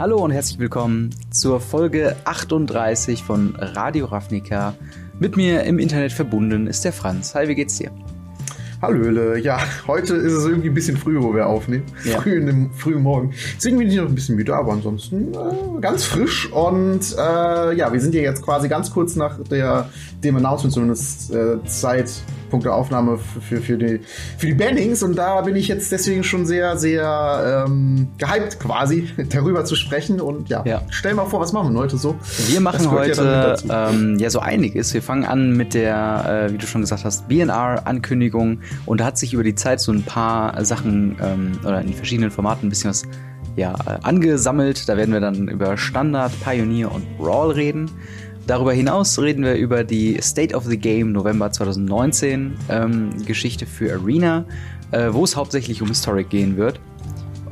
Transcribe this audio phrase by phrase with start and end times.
[0.00, 4.72] Hallo und herzlich willkommen zur Folge 38 von Radio Ravnica.
[5.18, 7.34] Mit mir im Internet verbunden ist der Franz.
[7.34, 7.90] Hi, wie geht's dir?
[8.80, 11.84] Hallöle, ja, heute ist es irgendwie ein bisschen früh, wo wir aufnehmen.
[12.06, 12.18] Ja.
[12.18, 13.34] Früh in dem frühen Morgen.
[13.58, 16.50] Deswegen bin ich noch ein bisschen müde, aber ansonsten äh, ganz frisch.
[16.50, 19.90] Und äh, ja, wir sind hier jetzt quasi ganz kurz nach der,
[20.24, 22.10] dem Announcement, zumindest äh, Zeit
[22.50, 24.00] Punkte Aufnahme für, für, die,
[24.36, 29.08] für die Bannings und da bin ich jetzt deswegen schon sehr, sehr ähm, gehypt quasi,
[29.30, 30.82] darüber zu sprechen und ja, ja.
[30.90, 32.16] stell mal vor, was machen wir heute so?
[32.48, 34.92] Wir machen heute ja, ähm, ja so einiges.
[34.92, 39.18] Wir fangen an mit der, äh, wie du schon gesagt hast, BNR-Ankündigung und da hat
[39.18, 42.90] sich über die Zeit so ein paar Sachen ähm, oder in verschiedenen Formaten ein bisschen
[42.90, 43.04] was
[43.56, 44.88] ja, äh, angesammelt.
[44.88, 47.90] Da werden wir dann über Standard, Pioneer und Brawl reden.
[48.46, 53.92] Darüber hinaus reden wir über die State of the Game November 2019 ähm, Geschichte für
[53.94, 54.44] Arena,
[54.90, 56.80] äh, wo es hauptsächlich um Historic gehen wird.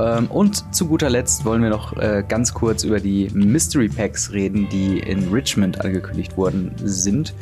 [0.01, 4.33] Ähm, und zu guter Letzt wollen wir noch äh, ganz kurz über die Mystery Packs
[4.33, 7.35] reden, die in Richmond angekündigt worden sind.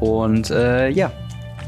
[0.00, 1.12] Und äh, ja,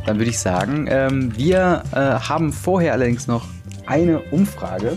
[0.06, 3.46] dann würde ich sagen, ähm, wir äh, haben vorher allerdings noch
[3.86, 4.96] eine Umfrage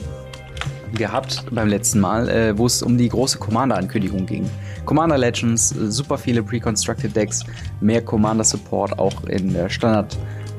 [0.96, 4.50] gehabt beim letzten Mal, äh, wo es um die große Commander-Ankündigung ging.
[4.86, 7.44] Commander Legends, super viele Pre-Constructed Decks,
[7.82, 10.18] mehr Commander Support auch in der Standard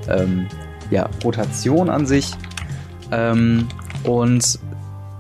[0.09, 0.47] ähm,
[0.91, 2.33] ja, Rotation an sich.
[3.13, 3.69] Ähm,
[4.05, 4.59] und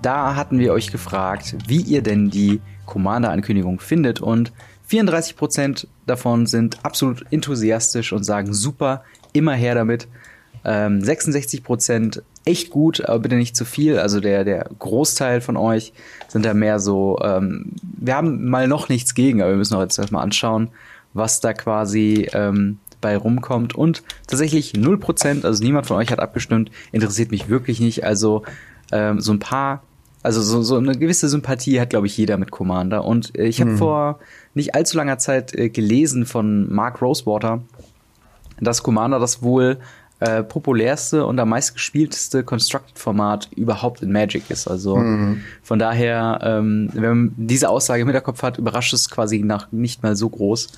[0.02, 4.52] da hatten wir euch gefragt, wie ihr denn die Commander-Ankündigung findet und
[4.88, 10.06] 34% davon sind absolut enthusiastisch und sagen super, immer her damit.
[10.64, 13.98] Ähm, 66% echt gut, aber bitte nicht zu viel.
[13.98, 15.92] Also der, der Großteil von euch
[16.28, 19.82] sind da mehr so, ähm, wir haben mal noch nichts gegen, aber wir müssen auch
[19.82, 20.68] jetzt erstmal anschauen,
[21.12, 23.74] was da quasi ähm, bei rumkommt.
[23.74, 28.04] Und tatsächlich 0%, also niemand von euch hat abgestimmt, interessiert mich wirklich nicht.
[28.04, 28.44] Also
[28.92, 29.82] ähm, so ein paar,
[30.22, 33.04] also so, so eine gewisse Sympathie hat, glaube ich, jeder mit Commander.
[33.04, 33.78] Und äh, ich habe hm.
[33.78, 34.20] vor
[34.54, 37.62] nicht allzu langer Zeit äh, gelesen von Mark Rosewater,
[38.60, 39.78] dass Commander das wohl
[40.20, 44.66] äh, populärste und am meistgespielteste Constructed-Format überhaupt in Magic ist.
[44.66, 45.42] Also mhm.
[45.62, 50.02] von daher, ähm, wenn man diese Aussage im Hinterkopf hat, überrascht es quasi nach nicht
[50.02, 50.68] mal so groß,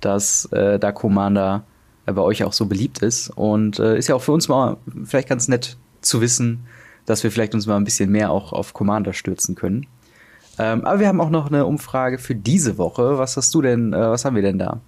[0.00, 1.64] dass äh, da Commander
[2.06, 3.30] äh, bei euch auch so beliebt ist.
[3.30, 6.64] Und äh, ist ja auch für uns mal vielleicht ganz nett zu wissen,
[7.04, 9.86] dass wir vielleicht uns mal ein bisschen mehr auch auf Commander stürzen können.
[10.58, 13.18] Ähm, aber wir haben auch noch eine Umfrage für diese Woche.
[13.18, 14.80] Was hast du denn, äh, was haben wir denn da?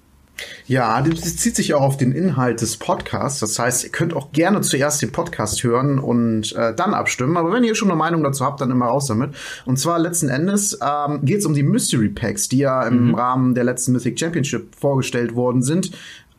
[0.67, 3.41] Ja, das zieht sich auch auf den Inhalt des Podcasts.
[3.41, 7.37] Das heißt, ihr könnt auch gerne zuerst den Podcast hören und äh, dann abstimmen.
[7.37, 9.35] Aber wenn ihr schon eine Meinung dazu habt, dann immer raus damit.
[9.65, 13.15] Und zwar letzten Endes ähm, geht es um die Mystery Packs, die ja im mhm.
[13.15, 15.91] Rahmen der letzten Mythic Championship vorgestellt worden sind.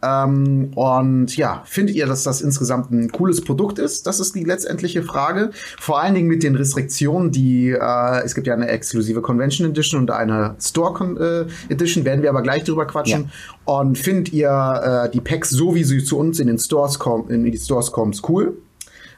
[0.02, 4.08] Ähm, und ja, findet ihr, dass das insgesamt ein cooles Produkt ist?
[4.08, 5.52] Das ist die letztendliche Frage.
[5.80, 10.02] Vor allen Dingen mit den Restriktionen, die äh, es gibt ja eine exklusive Convention Edition
[10.02, 13.30] und eine Store äh, Edition, werden wir aber gleich drüber quatschen.
[13.68, 13.74] Ja.
[13.74, 17.30] Und findet ihr äh, die Packs so, wie sie zu uns in den Stores kommen,
[17.30, 18.58] in die Stores kommen, cool?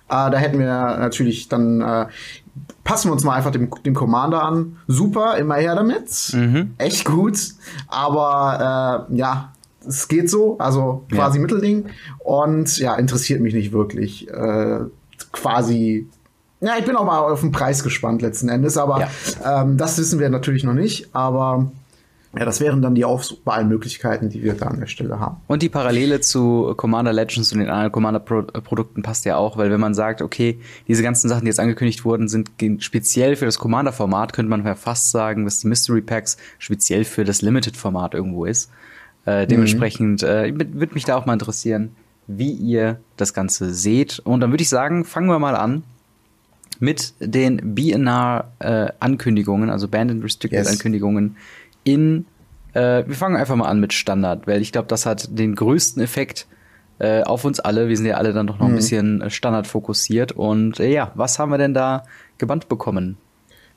[0.10, 2.08] Äh, da hätten wir natürlich dann äh,
[2.84, 4.78] passen wir uns mal einfach dem, dem Commander an.
[4.88, 6.34] Super, immer her damit.
[6.34, 6.74] Mhm.
[6.78, 7.54] Echt gut.
[7.88, 9.54] Aber äh, ja,
[9.88, 11.42] es geht so, also quasi ja.
[11.42, 11.86] Mittelding.
[12.20, 14.30] Und ja, interessiert mich nicht wirklich.
[14.30, 14.80] Äh,
[15.32, 16.08] quasi.
[16.60, 19.62] Ja, ich bin auch mal auf den Preis gespannt letzten Endes, aber ja.
[19.62, 21.16] ähm, das wissen wir natürlich noch nicht.
[21.16, 21.72] Aber
[22.38, 25.38] ja, das wären dann die Auswahlmöglichkeiten, die wir da an der Stelle haben.
[25.48, 29.82] Und die Parallele zu Commander Legends und den anderen Commander-Produkten passt ja auch, weil wenn
[29.82, 34.32] man sagt, okay, diese ganzen Sachen, die jetzt angekündigt wurden, sind speziell für das Commander-Format,
[34.32, 38.70] könnte man ja fast sagen, dass die Mystery Packs speziell für das Limited-Format irgendwo ist.
[39.26, 41.96] Äh, dementsprechend äh, würde mich da auch mal interessieren,
[42.28, 44.20] wie ihr das Ganze seht.
[44.20, 45.84] Und dann würde ich sagen, fangen wir mal an
[46.80, 51.36] mit den BNR-Ankündigungen, äh, also Band and Restricted-Ankündigungen
[51.86, 51.96] yes.
[51.96, 52.26] in
[52.74, 56.02] äh, wir fangen einfach mal an mit Standard, weil ich glaube, das hat den größten
[56.02, 56.48] Effekt
[57.00, 57.90] äh, auf uns alle.
[57.90, 58.74] Wir sind ja alle dann doch noch mhm.
[58.74, 60.32] ein bisschen Standard fokussiert.
[60.32, 62.06] Und äh, ja, was haben wir denn da
[62.38, 63.18] gebannt bekommen?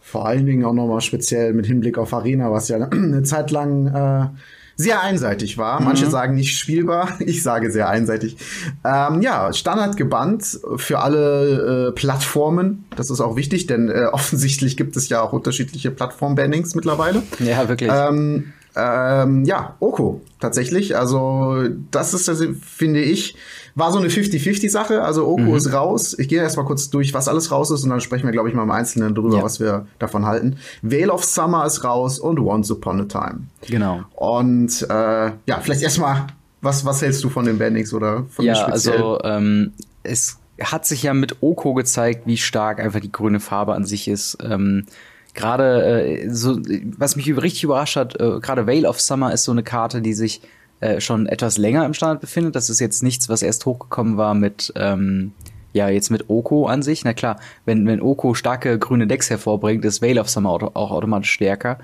[0.01, 3.87] Vor allen Dingen auch nochmal speziell mit Hinblick auf Arena, was ja eine Zeit lang
[3.87, 4.29] äh,
[4.77, 5.81] sehr einseitig war.
[5.81, 6.11] Manche mhm.
[6.11, 8.37] sagen nicht spielbar, ich sage sehr einseitig.
[8.85, 12.85] Ähm, ja, Standard gebannt für alle äh, Plattformen.
[12.97, 17.23] Das ist auch wichtig, denn äh, offensichtlich gibt es ja auch unterschiedliche Plattform-Bannings mittlerweile.
[17.39, 17.91] Ja, wirklich.
[17.93, 20.97] Ähm, ähm, ja, Oko tatsächlich.
[20.97, 23.37] Also das ist, das, finde ich,
[23.75, 25.03] war so eine 50-50-Sache.
[25.03, 25.57] Also Oko mhm.
[25.57, 26.17] ist raus.
[26.19, 28.55] Ich gehe erstmal kurz durch, was alles raus ist und dann sprechen wir, glaube ich,
[28.55, 29.43] mal im Einzelnen drüber, ja.
[29.43, 30.57] was wir davon halten.
[30.83, 33.45] Veil of Summer ist raus und Once Upon a Time.
[33.69, 34.03] Genau.
[34.15, 36.27] Und äh, ja, vielleicht erstmal,
[36.61, 39.73] was, was hältst du von den Bandings oder von Ja, also ähm,
[40.03, 44.09] es hat sich ja mit Oko gezeigt, wie stark einfach die grüne Farbe an sich
[44.09, 44.39] ist.
[44.43, 44.87] Ähm,
[45.35, 46.59] gerade äh, so,
[46.97, 50.15] was mich richtig überrascht hat, äh, gerade Veil of Summer ist so eine Karte, die
[50.15, 50.41] sich
[50.81, 52.57] äh, schon etwas länger im Standard befindet.
[52.57, 55.33] Das ist jetzt nichts, was erst hochgekommen war mit ähm,
[55.75, 59.85] ja, jetzt mit Oko an sich, na klar, wenn, wenn Oko starke grüne Decks hervorbringt,
[59.85, 61.79] ist Veil of Summer auch automatisch stärker.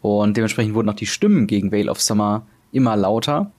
[0.00, 3.50] Und dementsprechend wurden auch die Stimmen gegen Veil of Summer immer lauter.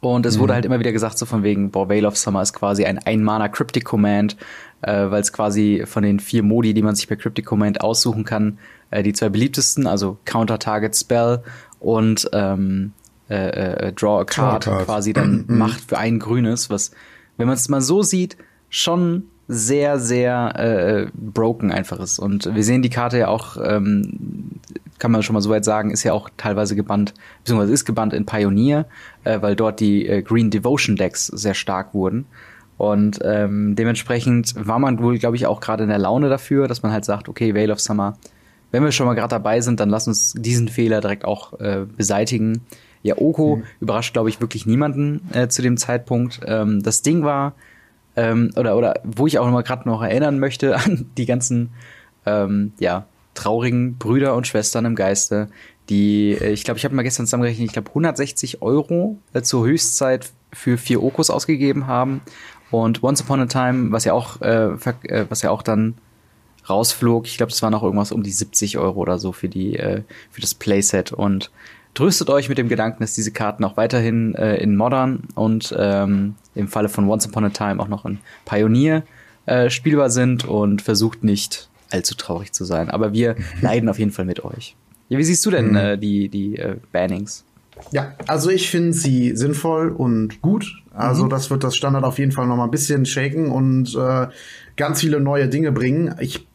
[0.00, 0.40] Und es mhm.
[0.40, 2.98] wurde halt immer wieder gesagt, so von wegen, boah, Veil of Summer ist quasi ein
[2.98, 4.36] Ein-Mana Cryptic Command,
[4.82, 8.24] äh, weil es quasi von den vier Modi, die man sich bei Cryptic Command aussuchen
[8.24, 8.58] kann,
[8.90, 11.42] äh, die zwei beliebtesten, also Counter Target Spell
[11.80, 12.92] und ähm,
[13.28, 14.86] äh, äh, Draw a Card, Draw a card.
[14.86, 15.58] quasi dann mhm.
[15.58, 16.92] macht für ein grünes, was,
[17.36, 18.36] wenn man es mal so sieht,
[18.70, 22.18] schon sehr, sehr äh, broken einfach ist.
[22.18, 24.60] Und wir sehen die Karte ja auch, ähm,
[24.98, 28.26] kann man schon mal soweit sagen, ist ja auch teilweise gebannt, beziehungsweise ist gebannt in
[28.26, 28.86] Pioneer,
[29.24, 32.26] äh, weil dort die äh, Green Devotion Decks sehr stark wurden.
[32.78, 36.82] Und ähm, dementsprechend war man wohl, glaube ich, auch gerade in der Laune dafür, dass
[36.82, 38.16] man halt sagt, okay, Veil of Summer,
[38.70, 41.86] wenn wir schon mal gerade dabei sind, dann lass uns diesen Fehler direkt auch äh,
[41.96, 42.62] beseitigen.
[43.02, 43.64] Ja, Oko mhm.
[43.80, 46.40] überrascht, glaube ich, wirklich niemanden äh, zu dem Zeitpunkt.
[46.46, 47.54] Ähm, das Ding war,
[48.14, 51.70] ähm, oder, oder wo ich auch mal gerade noch erinnern möchte an die ganzen,
[52.26, 55.48] ähm, ja, traurigen Brüder und Schwestern im Geiste,
[55.88, 59.66] die, äh, ich glaube, ich habe mal gestern zusammengerechnet, ich glaube 160 Euro äh, zur
[59.66, 62.20] Höchstzeit für vier Okos ausgegeben haben
[62.70, 65.94] und Once Upon a Time, was ja auch, äh, äh was ja auch dann
[66.68, 69.76] rausflog, ich glaube, das waren auch irgendwas um die 70 Euro oder so für die,
[69.76, 71.50] äh, für das Playset und
[71.94, 76.34] tröstet euch mit dem Gedanken, dass diese Karten auch weiterhin äh, in Modern und ähm,
[76.54, 79.02] im Falle von Once Upon a Time auch noch in Pioneer
[79.46, 82.90] äh, spielbar sind und versucht nicht allzu traurig zu sein.
[82.90, 84.76] Aber wir leiden auf jeden Fall mit euch.
[85.08, 85.76] Ja, wie siehst du denn mhm.
[85.76, 87.44] äh, die, die äh, Bannings?
[87.90, 90.66] Ja, also ich finde sie sinnvoll und gut.
[90.92, 91.30] Also mhm.
[91.30, 94.26] das wird das Standard auf jeden Fall noch mal ein bisschen shaken und äh,
[94.76, 96.14] ganz viele neue Dinge bringen.
[96.20, 96.46] Ich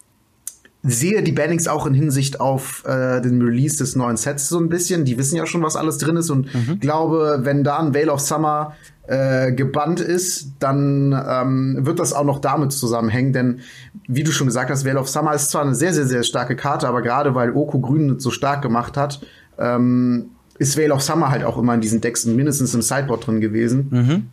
[0.83, 4.67] sehe die Bannings auch in Hinsicht auf äh, den Release des neuen Sets so ein
[4.67, 5.05] bisschen.
[5.05, 6.79] Die wissen ja schon, was alles drin ist und mhm.
[6.81, 8.75] glaube, wenn da ein Veil of Summer
[9.07, 13.59] äh, gebannt ist, dann ähm, wird das auch noch damit zusammenhängen, denn
[14.07, 16.55] wie du schon gesagt hast, Veil of Summer ist zwar eine sehr, sehr, sehr starke
[16.55, 19.21] Karte, aber gerade weil Oko Grün so stark gemacht hat,
[19.57, 23.41] ähm, ist Veil of Summer halt auch immer in diesen Decks mindestens im Sideboard drin
[23.41, 23.87] gewesen.
[23.89, 24.29] Mhm.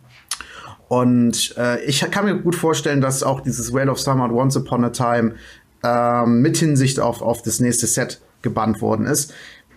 [0.87, 4.57] Und äh, ich kann mir gut vorstellen, dass auch dieses Veil of Summer und Once
[4.57, 5.35] Upon a Time
[5.83, 9.33] ähm, mit Hinsicht auf, auf das nächste Set gebannt worden ist.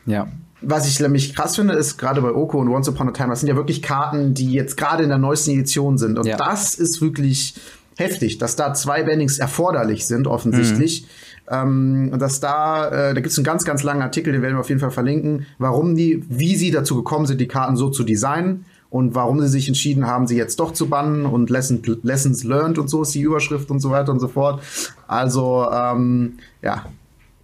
[0.06, 0.28] Ja.
[0.60, 3.40] Was ich nämlich krass finde, ist gerade bei Oko und Once Upon a Time, das
[3.40, 6.18] sind ja wirklich Karten, die jetzt gerade in der neuesten Edition sind.
[6.18, 6.36] Und ja.
[6.36, 7.54] das ist wirklich
[7.96, 11.02] heftig, dass da zwei Bannings erforderlich sind, offensichtlich.
[11.02, 11.06] Mhm.
[11.50, 14.60] Ähm, dass da, äh, da gibt es einen ganz, ganz langen Artikel, den werden wir
[14.60, 18.02] auf jeden Fall verlinken, warum die, wie sie dazu gekommen sind, die Karten so zu
[18.02, 22.44] designen und warum sie sich entschieden haben, sie jetzt doch zu bannen und Lesson, Lessons
[22.44, 24.62] Learned und so ist die Überschrift und so weiter und so fort.
[25.06, 26.86] Also, ähm, ja,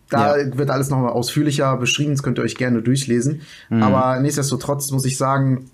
[0.08, 0.56] da ja.
[0.56, 3.42] wird alles nochmal ausführlicher beschrieben, das könnt ihr euch gerne durchlesen.
[3.68, 3.82] Mhm.
[3.82, 5.70] Aber nichtsdestotrotz muss ich sagen,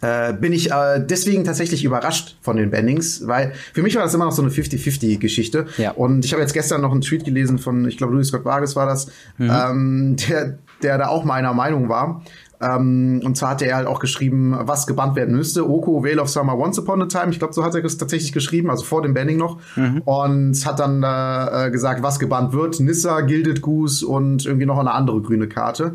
[0.00, 4.14] äh, bin ich äh, deswegen tatsächlich überrascht von den Bannings, weil für mich war das
[4.14, 5.66] immer noch so eine 50-50-Geschichte.
[5.76, 5.92] Ja.
[5.92, 8.76] Und ich habe jetzt gestern noch einen Tweet gelesen von, ich glaube, Louis Scott Vargas
[8.76, 9.08] war das,
[9.38, 9.50] mhm.
[9.50, 12.22] ähm, der, der da auch meiner Meinung war.
[12.62, 15.68] Ähm, und zwar hat er halt auch geschrieben, was gebannt werden müsste.
[15.68, 17.30] Oko, Veil of Summer, Once Upon a Time.
[17.30, 19.58] Ich glaube, so hat er es tatsächlich geschrieben, also vor dem Banning noch.
[19.76, 20.02] Mhm.
[20.04, 22.78] Und hat dann äh, gesagt, was gebannt wird.
[22.80, 25.94] Nissa, Gilded Goose und irgendwie noch eine andere grüne Karte.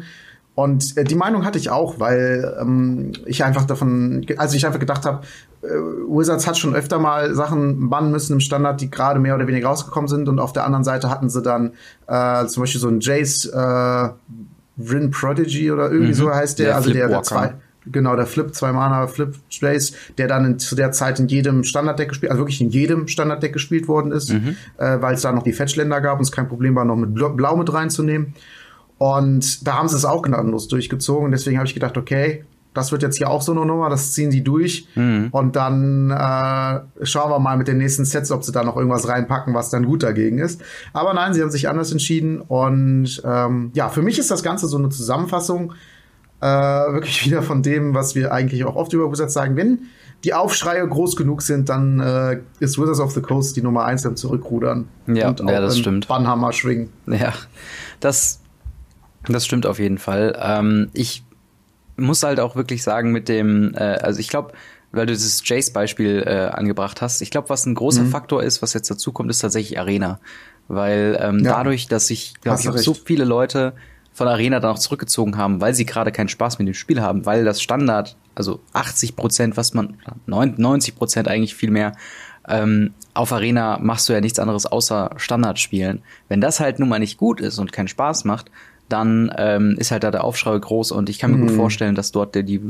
[0.56, 4.80] Und äh, die Meinung hatte ich auch, weil ähm, ich einfach davon, also ich einfach
[4.80, 5.22] gedacht habe,
[5.62, 9.48] äh, Wizards hat schon öfter mal Sachen bannen müssen im Standard, die gerade mehr oder
[9.48, 10.30] weniger rausgekommen sind.
[10.30, 11.74] Und auf der anderen Seite hatten sie dann
[12.08, 14.10] äh, zum Beispiel so ein Jace äh,
[14.78, 16.16] Rin Prodigy oder irgendwie mhm.
[16.16, 17.54] so heißt der, der also der, der zwei,
[17.86, 21.64] genau, der Flip, zwei Mana Flip Space, der dann in, zu der Zeit in jedem
[21.64, 24.56] Standarddeck gespielt, also wirklich in jedem Standarddeck gespielt worden ist, mhm.
[24.78, 27.14] äh, weil es da noch die Fetchländer gab und es kein Problem war, noch mit
[27.14, 28.34] Blau mit reinzunehmen.
[28.98, 31.32] Und da haben sie es auch gnadenlos durchgezogen.
[31.32, 34.32] Deswegen habe ich gedacht, okay, das wird jetzt hier auch so eine Nummer, das ziehen
[34.32, 34.88] sie durch.
[34.96, 35.30] Mhm.
[35.32, 39.08] Und dann äh, schauen wir mal mit den nächsten Sets, ob sie da noch irgendwas
[39.08, 40.62] reinpacken, was dann gut dagegen ist.
[40.94, 42.42] Aber nein, sie haben sich anders entschieden.
[42.42, 45.74] Und ähm, ja, für mich ist das Ganze so eine Zusammenfassung
[46.42, 49.56] äh, wirklich wieder von dem, was wir eigentlich auch oft über Wizards sagen.
[49.56, 49.80] Wenn
[50.26, 54.04] die Aufschreie groß genug sind, dann äh, ist Wizards of the Coast die Nummer eins
[54.04, 54.88] im Zurückrudern.
[55.08, 56.08] Ja, und ja das stimmt.
[56.08, 56.90] Bannhammer schwingen.
[57.08, 57.34] Ja,
[58.00, 58.42] das,
[59.34, 60.38] das stimmt auf jeden Fall.
[60.42, 61.24] Ähm, ich
[61.98, 64.54] muss halt auch wirklich sagen, mit dem, äh, also ich glaube,
[64.92, 68.10] weil du dieses Jace-Beispiel äh, angebracht hast, ich glaube, was ein großer mhm.
[68.10, 70.20] Faktor ist, was jetzt dazu kommt, ist tatsächlich Arena.
[70.68, 71.52] Weil ähm, ja.
[71.52, 73.74] dadurch, dass sich, glaube ich, auch so viele Leute
[74.14, 77.26] von Arena dann auch zurückgezogen haben, weil sie gerade keinen Spaß mit dem Spiel haben,
[77.26, 81.92] weil das Standard, also 80 Prozent, was man, 90 Prozent eigentlich viel mehr,
[82.48, 86.02] ähm, auf Arena machst du ja nichts anderes außer Standard spielen.
[86.30, 88.50] Wenn das halt nun mal nicht gut ist und keinen Spaß macht,
[88.90, 91.48] dann ähm, ist halt da der Aufschrei groß und ich kann mir mhm.
[91.48, 92.62] gut vorstellen, dass dort die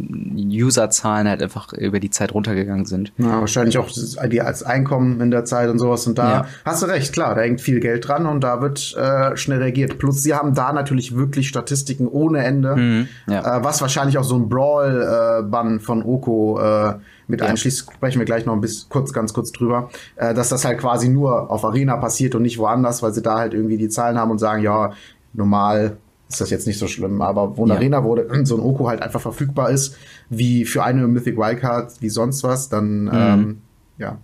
[0.63, 3.11] Userzahlen halt einfach über die Zeit runtergegangen sind.
[3.17, 6.45] Ja, wahrscheinlich auch die als Einkommen in der Zeit und sowas und da ja.
[6.63, 9.97] hast du recht, klar, da hängt viel Geld dran und da wird äh, schnell reagiert.
[9.97, 13.57] Plus sie haben da natürlich wirklich Statistiken ohne Ende, mhm, ja.
[13.57, 16.93] äh, was wahrscheinlich auch so ein Brawl-Bann äh, von Oko äh,
[17.27, 17.47] mit ja.
[17.47, 20.79] einschließt, sprechen wir gleich noch ein bisschen kurz, ganz kurz drüber, äh, dass das halt
[20.79, 24.17] quasi nur auf Arena passiert und nicht woanders, weil sie da halt irgendwie die Zahlen
[24.17, 24.91] haben und sagen, ja,
[25.33, 25.97] normal
[26.29, 27.21] ist das jetzt nicht so schlimm.
[27.21, 27.75] Aber wo ja.
[27.75, 29.97] Arena, wo so ein Oko halt einfach verfügbar ist,
[30.29, 33.11] wie für eine Mythic Wildcard, wie sonst was, dann, mhm.
[33.13, 33.61] ähm,
[33.97, 34.17] ja.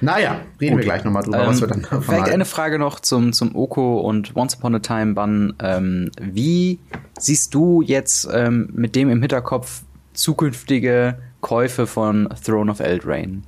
[0.00, 0.80] Naja, reden Gut.
[0.80, 2.34] wir gleich nochmal drüber, ähm, was wir dann davon Vielleicht halten.
[2.34, 5.54] eine Frage noch zum, zum Oko und Once Upon a Time Bann.
[5.60, 6.78] Ähm, wie
[7.18, 9.82] siehst du jetzt ähm, mit dem im Hinterkopf
[10.12, 13.42] zukünftige Käufe von Throne of Eldraine?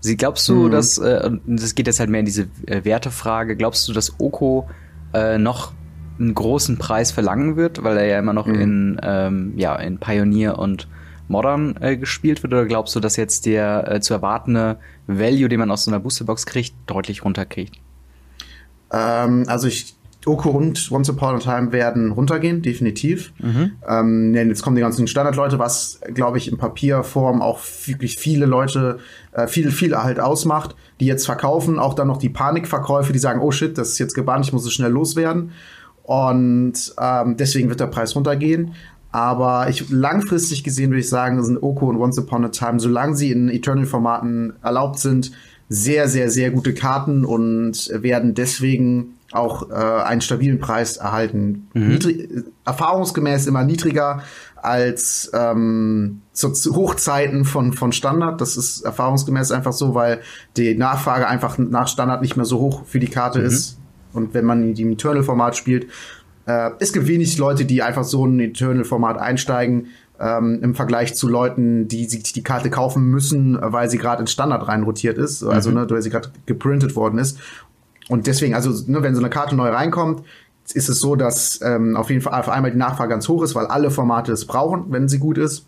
[0.00, 0.70] Sie glaubst du, mhm.
[0.70, 4.68] dass, äh, das geht jetzt halt mehr in diese äh, Wertefrage, glaubst du, dass Oko
[5.12, 5.72] äh, noch
[6.18, 8.54] einen großen Preis verlangen wird, weil er ja immer noch mhm.
[8.54, 10.88] in, ähm, ja, in Pioneer und
[11.28, 12.52] Modern äh, gespielt wird?
[12.52, 16.00] Oder glaubst du, dass jetzt der äh, zu erwartende Value, den man aus so einer
[16.00, 17.76] Boosterbox kriegt, deutlich runterkriegt?
[18.92, 23.32] Ähm, also ich Oko und Once Upon a Time werden runtergehen, definitiv.
[23.38, 23.72] Mhm.
[23.86, 28.98] Ähm, jetzt kommen die ganzen Standardleute, was, glaube ich, in Papierform auch wirklich viele Leute,
[29.32, 31.78] äh, viel, viel halt ausmacht, die jetzt verkaufen.
[31.78, 34.64] Auch dann noch die Panikverkäufe, die sagen, oh shit, das ist jetzt gebannt, ich muss
[34.64, 35.52] es schnell loswerden.
[36.04, 38.74] Und ähm, deswegen wird der Preis runtergehen.
[39.10, 43.16] Aber ich langfristig gesehen würde ich sagen, sind Oko und Once Upon a Time, solange
[43.16, 45.32] sie in Eternal-Formaten erlaubt sind,
[45.68, 51.68] sehr, sehr, sehr gute Karten und werden deswegen auch äh, einen stabilen Preis erhalten.
[51.74, 51.88] Mhm.
[51.88, 52.28] Niedrig,
[52.64, 54.22] erfahrungsgemäß immer niedriger
[54.56, 58.40] als ähm, zu, Hochzeiten von, von Standard.
[58.40, 60.20] Das ist erfahrungsgemäß einfach so, weil
[60.56, 63.46] die Nachfrage einfach nach Standard nicht mehr so hoch für die Karte mhm.
[63.46, 63.78] ist.
[64.14, 65.88] Und wenn man die im Eternal-Format spielt,
[66.46, 69.88] äh, es gibt wenig Leute, die einfach so ein Eternal-Format einsteigen,
[70.20, 74.26] ähm, im Vergleich zu Leuten, die sich die Karte kaufen müssen, weil sie gerade in
[74.26, 75.76] Standard reinrotiert ist, also mhm.
[75.76, 77.38] ne, weil sie gerade geprintet worden ist.
[78.08, 80.22] Und deswegen, also ne, wenn so eine Karte neu reinkommt,
[80.72, 83.54] ist es so, dass ähm, auf jeden Fall auf einmal die Nachfrage ganz hoch ist,
[83.54, 85.66] weil alle Formate es brauchen, wenn sie gut ist.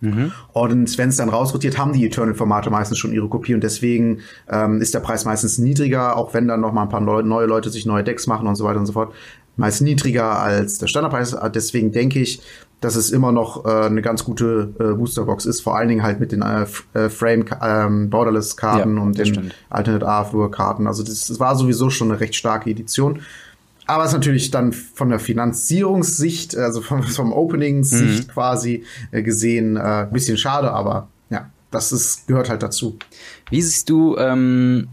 [0.00, 0.32] Mhm.
[0.52, 4.80] Und wenn es dann rausrotiert, haben die Eternal-Formate meistens schon ihre Kopie und deswegen ähm,
[4.80, 7.86] ist der Preis meistens niedriger, auch wenn dann noch mal ein paar neue, Leute sich
[7.86, 9.12] neue Decks machen und so weiter und so fort.
[9.56, 11.36] Meist niedriger als der Standardpreis.
[11.52, 12.40] Deswegen denke ich,
[12.80, 16.20] dass es immer noch äh, eine ganz gute äh, Boosterbox ist, vor allen Dingen halt
[16.20, 16.64] mit den äh,
[16.94, 19.54] äh Frame ähm, Borderless Karten ja, und den stimmt.
[19.68, 20.86] Alternate Artwork Karten.
[20.86, 23.20] Also das, das war sowieso schon eine recht starke Edition.
[23.88, 28.30] Aber es ist natürlich dann von der Finanzierungssicht, also vom, vom Opening-Sicht mhm.
[28.30, 32.98] quasi äh, gesehen, äh, ein bisschen schade, aber ja, das ist, gehört halt dazu.
[33.48, 34.88] Wie siehst du, ähm,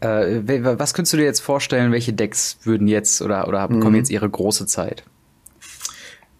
[0.00, 0.42] äh,
[0.78, 3.96] was könntest du dir jetzt vorstellen, welche Decks würden jetzt oder, oder bekommen mhm.
[3.96, 5.04] jetzt ihre große Zeit?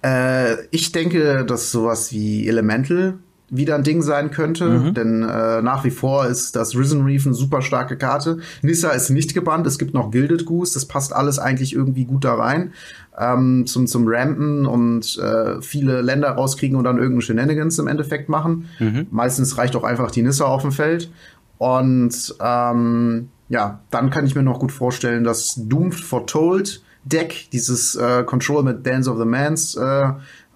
[0.05, 3.19] Äh, ich denke, dass sowas wie Elemental
[3.53, 4.95] wieder ein Ding sein könnte, mhm.
[4.95, 8.39] denn äh, nach wie vor ist das Risen Reef eine super starke Karte.
[8.63, 12.25] Nissa ist nicht gebannt, es gibt noch Gilded Goose, das passt alles eigentlich irgendwie gut
[12.25, 12.73] da rein.
[13.19, 18.31] Ähm, zum, zum Rampen und äh, viele Länder rauskriegen und dann irgendeinen Shenanigans im Endeffekt
[18.31, 18.71] machen.
[18.79, 19.07] Mhm.
[19.11, 21.11] Meistens reicht auch einfach die Nissa auf dem Feld.
[21.59, 27.97] Und ähm, ja, dann kann ich mir noch gut vorstellen, dass Doomed Foretold Deck, dieses
[27.97, 30.13] äh, Control mit Dance of the Mans, äh,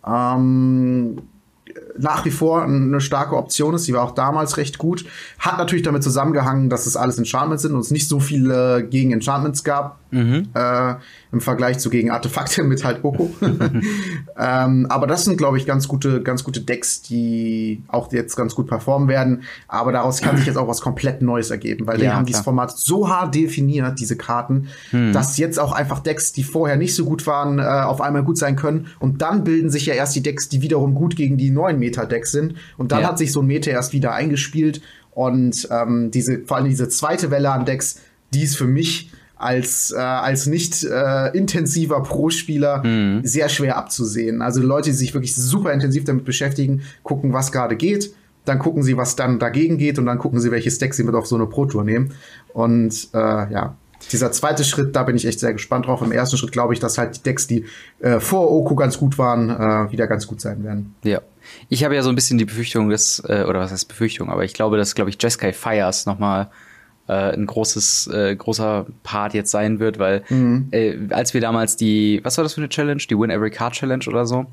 [0.06, 1.22] ähm,
[1.98, 3.86] nach wie vor eine starke Option ist.
[3.86, 5.04] Die war auch damals recht gut.
[5.38, 9.12] Hat natürlich damit zusammengehangen, dass es alles Enchantments sind und es nicht so viele gegen
[9.12, 9.98] Enchantments gab.
[10.10, 10.48] Mhm.
[10.54, 10.94] Äh,
[11.32, 13.30] im Vergleich zu gegen Artefakte mit halt Oko.
[14.38, 18.54] ähm, aber das sind, glaube ich, ganz gute, ganz gute Decks, die auch jetzt ganz
[18.54, 19.42] gut performen werden.
[19.68, 22.26] Aber daraus kann sich jetzt auch was komplett Neues ergeben, weil ja, die haben klar.
[22.26, 25.12] dieses Format so hart definiert, diese Karten, hm.
[25.12, 28.38] dass jetzt auch einfach Decks, die vorher nicht so gut waren, äh, auf einmal gut
[28.38, 28.86] sein können.
[29.00, 32.32] Und dann bilden sich ja erst die Decks, die wiederum gut gegen die neuen Meta-Decks
[32.32, 32.54] sind.
[32.76, 33.08] Und dann ja.
[33.08, 34.80] hat sich so ein Meta erst wieder eingespielt.
[35.12, 38.00] Und ähm, diese, vor allem diese zweite Welle an Decks,
[38.34, 43.20] die ist für mich als, äh, als nicht äh, intensiver Pro-Spieler mhm.
[43.24, 44.42] sehr schwer abzusehen.
[44.42, 48.14] Also Leute, die sich wirklich super intensiv damit beschäftigen, gucken, was gerade geht,
[48.44, 51.14] dann gucken sie, was dann dagegen geht und dann gucken sie, welches Deck sie mit
[51.14, 52.12] auf so eine Pro-Tour nehmen.
[52.52, 53.76] Und äh, ja,
[54.12, 56.00] dieser zweite Schritt, da bin ich echt sehr gespannt drauf.
[56.00, 57.64] Im ersten Schritt glaube ich, dass halt die Decks, die
[58.00, 60.94] äh, vor Oko ganz gut waren, äh, wieder ganz gut sein werden.
[61.02, 61.20] Ja.
[61.68, 64.44] Ich habe ja so ein bisschen die Befürchtung, dass, äh, oder was heißt Befürchtung, aber
[64.44, 66.50] ich glaube, dass, glaube ich, Jeskai Fires nochmal
[67.08, 70.68] äh, ein großes, äh, großer Part jetzt sein wird, weil mhm.
[70.72, 73.02] äh, als wir damals die, was war das für eine Challenge?
[73.08, 74.46] Die Win Every Card Challenge oder so?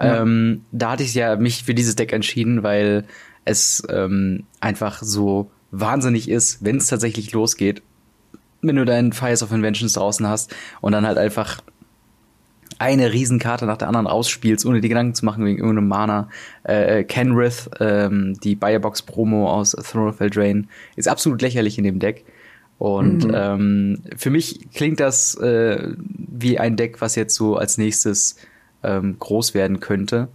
[0.00, 0.22] Ja.
[0.22, 3.04] Ähm, da hatte ich ja mich für dieses Deck entschieden, weil
[3.44, 7.82] es ähm, einfach so wahnsinnig ist, wenn es tatsächlich losgeht,
[8.62, 11.60] wenn du deinen Fires of Inventions draußen hast und dann halt einfach
[12.80, 16.28] eine Riesenkarte nach der anderen ausspielst, ohne die Gedanken zu machen wegen irgendeinem Mana.
[16.66, 20.64] Äh, äh Kenrith, ähm, die Biobox Promo aus Throne of Eldraine,
[20.96, 22.24] ist absolut lächerlich in dem Deck.
[22.78, 23.34] Und mhm.
[23.34, 28.36] ähm, für mich klingt das äh, wie ein Deck, was jetzt so als nächstes
[28.82, 30.28] ähm, groß werden könnte.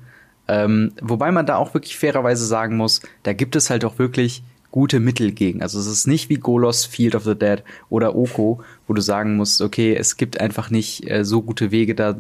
[0.48, 4.44] Ähm, wobei man da auch wirklich fairerweise sagen muss, da gibt es halt auch wirklich
[4.70, 5.64] gute Mittel gegen.
[5.64, 9.38] Also es ist nicht wie Golos Field of the Dead oder Oko, wo du sagen
[9.38, 12.18] musst, okay, es gibt einfach nicht äh, so gute Wege da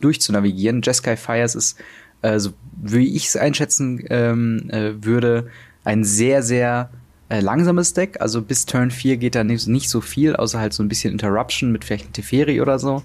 [0.00, 0.82] durchzunavigieren.
[0.82, 1.78] Jeskai Fires ist,
[2.22, 5.48] äh, so wie ich es einschätzen ähm, äh, würde,
[5.84, 6.90] ein sehr, sehr
[7.28, 8.20] äh, langsames Deck.
[8.20, 11.12] Also bis Turn 4 geht da nicht, nicht, so viel, außer halt so ein bisschen
[11.12, 13.02] Interruption mit vielleicht Teferi oder so.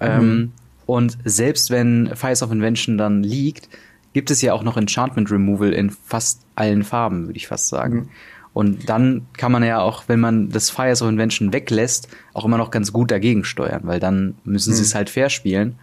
[0.00, 0.30] Ähm, mhm.
[0.30, 0.52] Ähm,
[0.86, 3.68] und selbst wenn Fires of Invention dann liegt,
[4.12, 7.96] gibt es ja auch noch Enchantment Removal in fast allen Farben, würde ich fast sagen.
[7.96, 8.08] Mhm.
[8.56, 12.56] Und dann kann man ja auch, wenn man das Fires of Invention weglässt, auch immer
[12.56, 14.76] noch ganz gut dagegen steuern, weil dann müssen mhm.
[14.76, 15.74] sie es halt fair spielen.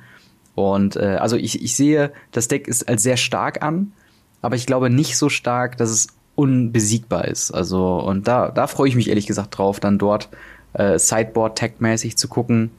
[0.55, 3.93] Und äh, also ich, ich sehe, das Deck ist als sehr stark an,
[4.41, 7.51] aber ich glaube nicht so stark, dass es unbesiegbar ist.
[7.51, 10.29] Also, und da, da freue ich mich ehrlich gesagt drauf, dann dort
[10.73, 12.71] äh, Sideboard-Tag-mäßig zu gucken,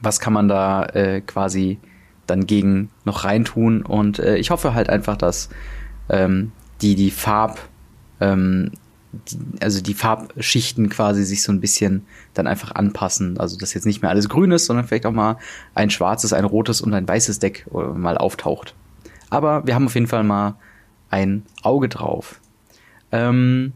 [0.00, 1.78] was kann man da äh, quasi
[2.26, 3.82] dann gegen noch reintun.
[3.82, 5.48] Und äh, ich hoffe halt einfach, dass
[6.08, 7.60] ähm, die, die Farb,
[8.20, 8.72] ähm,
[9.60, 13.38] also die Farbschichten quasi sich so ein bisschen dann einfach anpassen.
[13.38, 15.38] Also dass jetzt nicht mehr alles grün ist, sondern vielleicht auch mal
[15.74, 18.74] ein schwarzes, ein rotes und ein weißes Deck äh, mal auftaucht.
[19.30, 20.56] Aber wir haben auf jeden Fall mal
[21.10, 22.40] ein Auge drauf.
[23.12, 23.72] Ähm,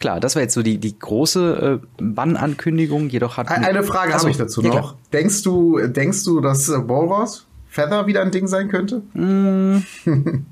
[0.00, 3.48] klar, das war jetzt so die, die große äh, Bannankündigung, jedoch hat.
[3.50, 4.70] Eine Frage habe ich dazu noch.
[4.70, 4.98] Klar.
[5.12, 9.02] Denkst du, denkst du, dass äh, Boros Feather wieder ein Ding sein könnte?
[9.14, 9.84] Mm.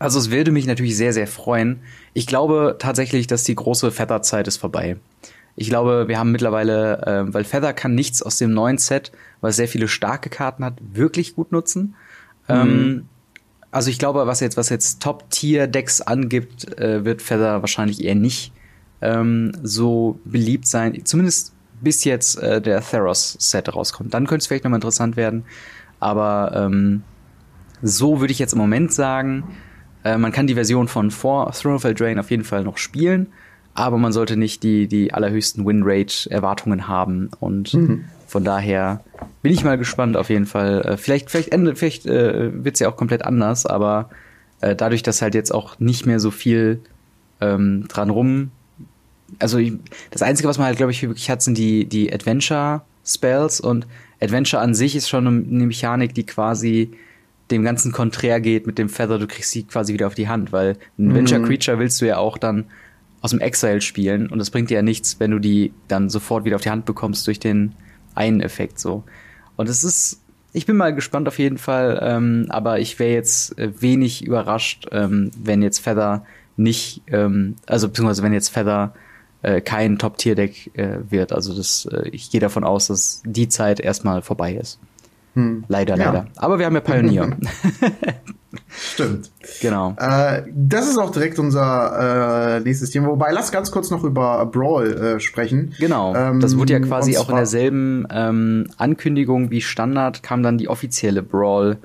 [0.00, 1.80] also es würde mich natürlich sehr, sehr freuen.
[2.14, 4.96] Ich glaube tatsächlich, dass die große Feather-Zeit ist vorbei.
[5.56, 9.50] Ich glaube, wir haben mittlerweile, äh, weil Feather kann nichts aus dem neuen Set, weil
[9.50, 11.94] es sehr viele starke Karten hat, wirklich gut nutzen.
[12.48, 12.54] Mhm.
[12.54, 13.08] Ähm,
[13.70, 18.52] also ich glaube, was jetzt, was jetzt Top-Tier-Decks angibt, äh, wird Feather wahrscheinlich eher nicht
[19.02, 21.04] ähm, so beliebt sein.
[21.04, 24.14] Zumindest bis jetzt äh, der Theros-Set rauskommt.
[24.14, 25.44] Dann könnte es vielleicht nochmal interessant werden.
[25.98, 27.02] Aber ähm,
[27.82, 29.44] so würde ich jetzt im Moment sagen,
[30.04, 33.28] äh, man kann die Version von vor Throne of Eldraine auf jeden Fall noch spielen,
[33.74, 37.30] aber man sollte nicht die, die allerhöchsten Win-Rate-Erwartungen haben.
[37.40, 38.04] Und mhm.
[38.30, 39.02] Von daher
[39.42, 40.82] bin ich mal gespannt auf jeden Fall.
[40.82, 44.08] Äh, vielleicht, vielleicht vielleicht äh, wird es ja auch komplett anders, aber
[44.60, 46.78] äh, dadurch, dass halt jetzt auch nicht mehr so viel
[47.40, 48.52] ähm, dran rum.
[49.40, 49.72] Also ich,
[50.12, 53.88] das Einzige, was man halt, glaube ich, wirklich hat, sind die, die Adventure-Spells und
[54.20, 56.92] Adventure an sich ist schon eine Mechanik, die quasi
[57.50, 60.52] dem ganzen konträr geht mit dem Feather, du kriegst sie quasi wieder auf die Hand,
[60.52, 61.10] weil ein mhm.
[61.10, 62.66] Adventure Creature willst du ja auch dann
[63.20, 66.44] aus dem Exile spielen und das bringt dir ja nichts, wenn du die dann sofort
[66.44, 67.74] wieder auf die Hand bekommst durch den
[68.14, 69.04] einen Effekt so.
[69.56, 73.58] Und es ist, ich bin mal gespannt auf jeden Fall, ähm, aber ich wäre jetzt
[73.58, 76.24] äh, wenig überrascht, ähm, wenn jetzt Feather
[76.56, 78.94] nicht, ähm, also beziehungsweise wenn jetzt Feather
[79.42, 81.32] äh, kein Top-Tier-Deck äh, wird.
[81.32, 84.78] Also das, äh, ich gehe davon aus, dass die Zeit erstmal vorbei ist.
[85.34, 85.64] Hm.
[85.68, 86.06] Leider, ja.
[86.06, 86.26] leider.
[86.36, 87.36] Aber wir haben ja Pioneer.
[88.68, 89.30] Stimmt.
[89.60, 89.94] Genau.
[89.98, 93.08] Äh, das ist auch direkt unser äh, nächstes Thema.
[93.08, 95.74] Wobei, lass ganz kurz noch über Brawl äh, sprechen.
[95.78, 96.14] Genau.
[96.14, 100.68] Ähm, das wurde ja quasi auch in derselben ähm, Ankündigung wie Standard kam dann die
[100.68, 101.78] offizielle Brawl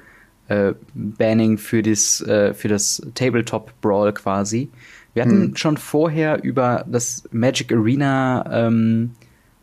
[0.47, 4.69] äh, Banning für das äh, für das Tabletop Brawl quasi.
[5.13, 5.55] Wir hatten hm.
[5.55, 9.11] schon vorher über das Magic Arena ähm,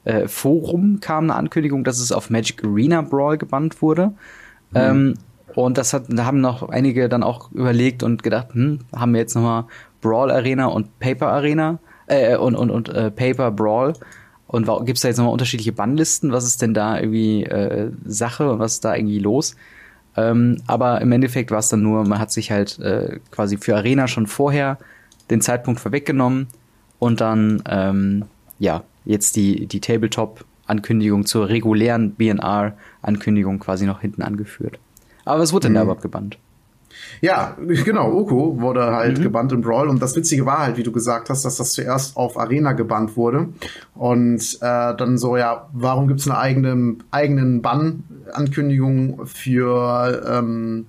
[0.05, 4.13] äh, Forum kam eine Ankündigung, dass es auf Magic Arena Brawl gebannt wurde.
[4.73, 4.75] Hm.
[4.75, 5.15] Ähm,
[5.55, 9.21] und das hat, da haben noch einige dann auch überlegt und gedacht, hm, haben wir
[9.21, 9.65] jetzt nochmal
[10.01, 13.95] Brawl Arena und Paper Arena äh, und, und, und äh, Paper Brawl.
[14.47, 16.33] Und gibt es da jetzt nochmal unterschiedliche Bannlisten?
[16.33, 19.57] Was ist denn da irgendwie äh, Sache und was ist da irgendwie los?
[20.15, 23.77] Ähm, aber im Endeffekt war es dann nur, man hat sich halt äh, quasi für
[23.77, 24.79] Arena schon vorher
[25.31, 26.49] den Zeitpunkt vorweggenommen
[26.99, 28.25] und dann, ähm,
[28.59, 34.79] ja, jetzt die, die Tabletop-Ankündigung zur regulären BNR-Ankündigung quasi noch hinten angeführt.
[35.25, 35.77] Aber was wurde denn mhm.
[35.77, 36.39] da überhaupt gebannt?
[37.21, 39.23] Ja, genau, Oko wurde halt mhm.
[39.23, 42.17] gebannt in Brawl und das Witzige war halt, wie du gesagt hast, dass das zuerst
[42.17, 43.49] auf Arena gebannt wurde
[43.95, 50.87] und äh, dann so, ja, warum gibt's eine eigene eigenen Bann-Ankündigung für ähm,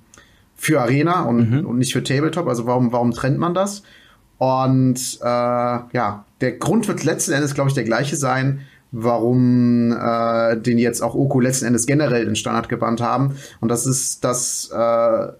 [0.56, 1.66] für Arena und, mhm.
[1.66, 2.48] und nicht für Tabletop?
[2.48, 3.82] Also warum warum trennt man das?
[4.38, 8.60] Und äh, ja, der Grund wird letzten Endes, glaube ich, der gleiche sein
[8.96, 13.34] warum äh, den jetzt auch Oko letzten Endes generell in Standard gebannt haben.
[13.60, 15.32] Und das ist, dass äh,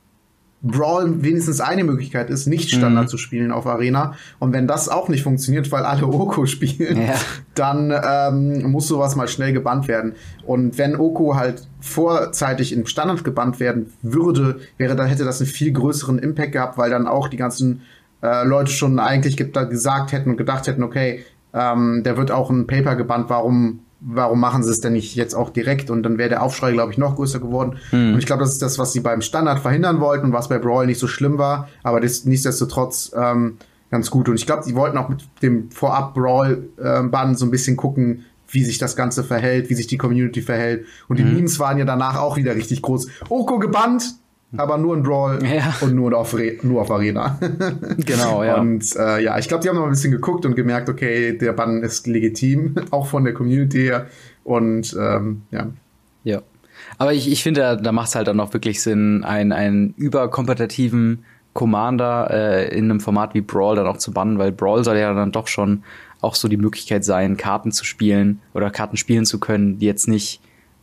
[0.65, 3.09] Brawl wenigstens eine Möglichkeit ist, nicht Standard mhm.
[3.09, 4.15] zu spielen auf Arena.
[4.39, 7.15] Und wenn das auch nicht funktioniert, weil alle Oko spielen, ja.
[7.55, 10.15] dann ähm, muss sowas mal schnell gebannt werden.
[10.45, 15.51] Und wenn Oko halt vorzeitig in Standard gebannt werden würde, wäre dann hätte das einen
[15.51, 17.83] viel größeren Impact gehabt, weil dann auch die ganzen
[18.25, 22.67] äh, Leute schon eigentlich gesagt hätten und gedacht hätten, okay, ähm, der wird auch ein
[22.67, 25.91] Paper gebannt, warum warum machen sie es denn nicht jetzt auch direkt?
[25.91, 27.79] Und dann wäre der Aufschrei, glaube ich, noch größer geworden.
[27.89, 28.13] Hm.
[28.13, 30.87] Und ich glaube, das ist das, was sie beim Standard verhindern wollten, was bei Brawl
[30.87, 33.57] nicht so schlimm war, aber das nichtsdestotrotz ähm,
[33.91, 34.29] ganz gut.
[34.29, 38.63] Und ich glaube, die wollten auch mit dem Vorab-Brawl-Bann äh, so ein bisschen gucken, wie
[38.63, 40.85] sich das Ganze verhält, wie sich die Community verhält.
[41.09, 41.37] Und die mhm.
[41.37, 43.09] Memes waren ja danach auch wieder richtig groß.
[43.31, 44.17] Oko gebannt,
[44.57, 45.75] aber nur in Brawl ja.
[45.81, 47.39] und nur auf, Re nur auf Arena.
[47.99, 48.61] genau, ja.
[48.61, 51.53] Und äh, ja, ich glaube, die haben noch ein bisschen geguckt und gemerkt, okay, der
[51.53, 54.07] Bann ist legitim, auch von der Community her.
[54.45, 55.69] Und ähm, ja.
[56.25, 56.43] Ja.
[56.99, 59.95] Aber ich, ich finde, da, da macht es halt dann auch wirklich Sinn, einen, einen
[59.97, 64.99] überkompetitiven Commander äh, in einem Format wie Brawl dann auch zu bannen, weil Brawl soll
[64.99, 65.85] ja dann doch schon
[66.21, 70.09] auch so die Möglichkeit sein, Karten zu spielen oder Karten spielen zu können, die jetzt
[70.09, 70.41] nicht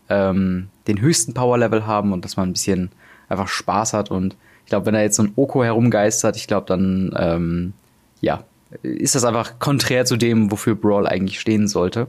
[0.10, 2.92] ähm, den höchsten Power-Level haben und dass man ein bisschen
[3.32, 4.12] einfach Spaß hat.
[4.12, 7.74] Und ich glaube, wenn da jetzt so ein Oko herumgeistert, ich glaube, dann ähm,
[8.22, 8.44] ja,
[8.82, 12.08] ist das einfach konträr zu dem, wofür Brawl eigentlich stehen sollte.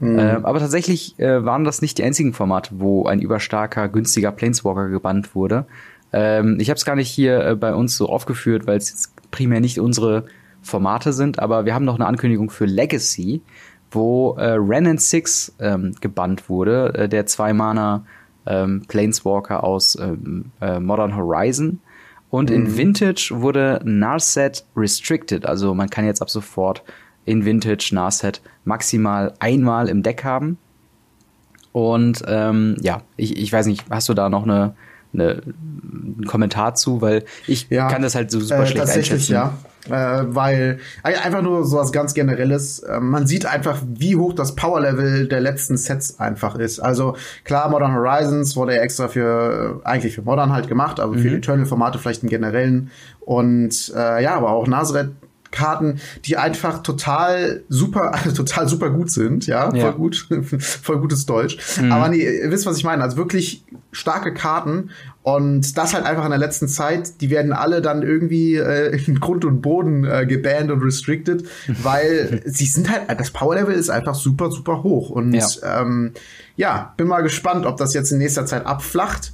[0.00, 0.18] Mhm.
[0.18, 4.88] Äh, aber tatsächlich äh, waren das nicht die einzigen Formate, wo ein überstarker, günstiger Planeswalker
[4.88, 5.66] gebannt wurde.
[6.12, 9.30] Ähm, ich habe es gar nicht hier äh, bei uns so aufgeführt, weil es jetzt
[9.30, 10.24] primär nicht unsere
[10.60, 13.42] Formate sind, aber wir haben noch eine Ankündigung für Legacy,
[13.90, 18.04] wo äh, Ren 6 ähm, gebannt wurde, äh, der zwei Mana
[18.46, 21.80] ähm, Planeswalker aus ähm, äh, Modern Horizon.
[22.30, 22.56] Und mhm.
[22.56, 25.46] in Vintage wurde Narset restricted.
[25.46, 26.82] Also man kann jetzt ab sofort
[27.24, 30.58] in Vintage Narset maximal einmal im Deck haben.
[31.72, 34.74] Und ähm, ja, ich, ich weiß nicht, hast du da noch eine,
[35.12, 37.00] eine, einen Kommentar zu?
[37.00, 39.32] Weil ich ja, kann das halt so super äh, schlecht tatsächlich, einschätzen.
[39.32, 39.54] Ja
[39.90, 42.80] äh, weil einfach nur so was ganz Generelles.
[42.80, 46.80] Äh, man sieht einfach, wie hoch das Power-Level der letzten Sets einfach ist.
[46.80, 51.18] Also klar, Modern Horizons wurde ja extra für eigentlich für Modern halt gemacht, aber mhm.
[51.18, 52.90] für Eternal-Formate vielleicht im Generellen.
[53.20, 55.10] Und äh, ja, aber auch Nazareth
[55.52, 59.82] Karten, die einfach total super, also total super gut sind, ja, ja.
[59.82, 61.58] voll gut, voll gutes Deutsch.
[61.80, 61.92] Mhm.
[61.92, 63.02] Aber nee, ihr wisst, was ich meine.
[63.02, 64.90] Also wirklich starke Karten
[65.22, 69.20] und das halt einfach in der letzten Zeit, die werden alle dann irgendwie äh, in
[69.20, 71.44] Grund und Boden äh, gebannt und restricted,
[71.82, 75.10] weil sie sind halt, das Power-Level ist einfach super, super hoch.
[75.10, 75.46] Und ja.
[75.62, 76.12] Ähm,
[76.56, 79.32] ja, bin mal gespannt, ob das jetzt in nächster Zeit abflacht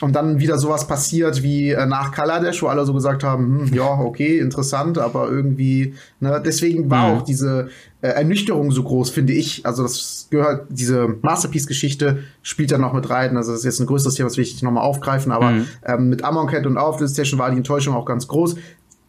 [0.00, 3.74] und dann wieder sowas passiert wie äh, nach Kaladesh, wo alle so gesagt haben, hm,
[3.74, 7.18] ja, okay, interessant, aber irgendwie, ne, deswegen war mhm.
[7.18, 7.68] auch diese
[8.00, 9.66] äh, Ernüchterung so groß, finde ich.
[9.66, 13.36] Also das gehört, diese Masterpiece-Geschichte spielt da noch mit rein.
[13.36, 15.66] Also das ist jetzt ein größeres Thema, das will ich nochmal aufgreifen, aber mhm.
[15.84, 18.56] ähm, mit Amonkhet und Auflistation war die Enttäuschung auch ganz groß.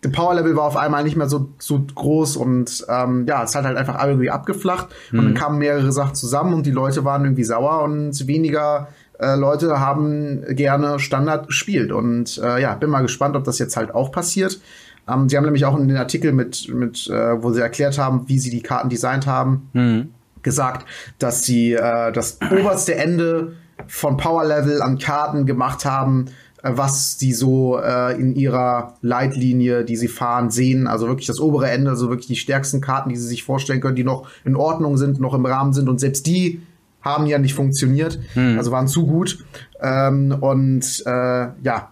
[0.03, 3.65] Der Power-Level war auf einmal nicht mehr so, so groß und ähm, ja, es hat
[3.65, 5.19] halt einfach irgendwie abgeflacht mhm.
[5.19, 8.87] und dann kamen mehrere Sachen zusammen und die Leute waren irgendwie sauer und weniger
[9.21, 11.91] äh, Leute haben gerne Standard gespielt.
[11.91, 14.59] Und äh, ja, bin mal gespannt, ob das jetzt halt auch passiert.
[15.07, 18.27] Ähm, sie haben nämlich auch in den Artikel mit, mit äh, wo sie erklärt haben,
[18.27, 20.09] wie sie die Karten designt haben, mhm.
[20.41, 20.87] gesagt,
[21.19, 23.53] dass sie äh, das oberste Ende
[23.87, 26.25] von Power Level an Karten gemacht haben,
[26.63, 30.87] äh, was sie so äh, in ihrer Leitlinie, die sie fahren, sehen.
[30.87, 33.95] Also wirklich das obere Ende, also wirklich die stärksten Karten, die sie sich vorstellen können,
[33.95, 36.61] die noch in Ordnung sind, noch im Rahmen sind und selbst die
[37.01, 38.57] haben ja nicht funktioniert, hm.
[38.57, 39.43] also waren zu gut.
[39.81, 41.91] Ähm, und äh, ja,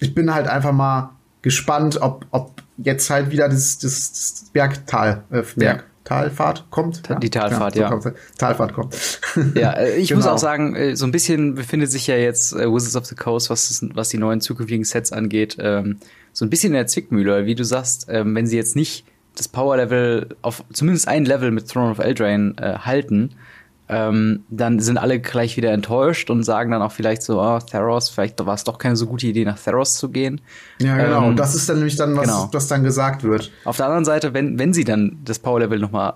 [0.00, 1.10] ich bin halt einfach mal
[1.42, 5.84] gespannt, ob, ob jetzt halt wieder das, das, das Bergtal, äh, Berg.
[6.04, 7.02] Talfahrt kommt.
[7.22, 7.88] Die Talfahrt, ja.
[7.88, 9.20] So Kommt, Talfahrt kommt.
[9.54, 10.20] Ja, äh, ich genau.
[10.20, 13.14] muss auch sagen, äh, so ein bisschen befindet sich ja jetzt äh, Wizards of the
[13.14, 15.98] Coast, was, was die neuen zukünftigen Sets angeht, ähm,
[16.32, 17.46] so ein bisschen in der Zwickmühle.
[17.46, 21.68] Wie du sagst, ähm, wenn sie jetzt nicht das Power-Level auf zumindest ein Level mit
[21.68, 23.30] Throne of Eldraine äh, halten,
[23.88, 28.08] ähm, dann sind alle gleich wieder enttäuscht und sagen dann auch vielleicht so, oh, Theros,
[28.08, 30.40] vielleicht war es doch keine so gute Idee, nach Theros zu gehen.
[30.80, 31.22] Ja, genau.
[31.22, 32.48] Ähm, und das ist dann nämlich dann, was, genau.
[32.52, 33.50] was dann gesagt wird.
[33.64, 36.14] Auf der anderen Seite, wenn, wenn sie dann das Power-Level nochmal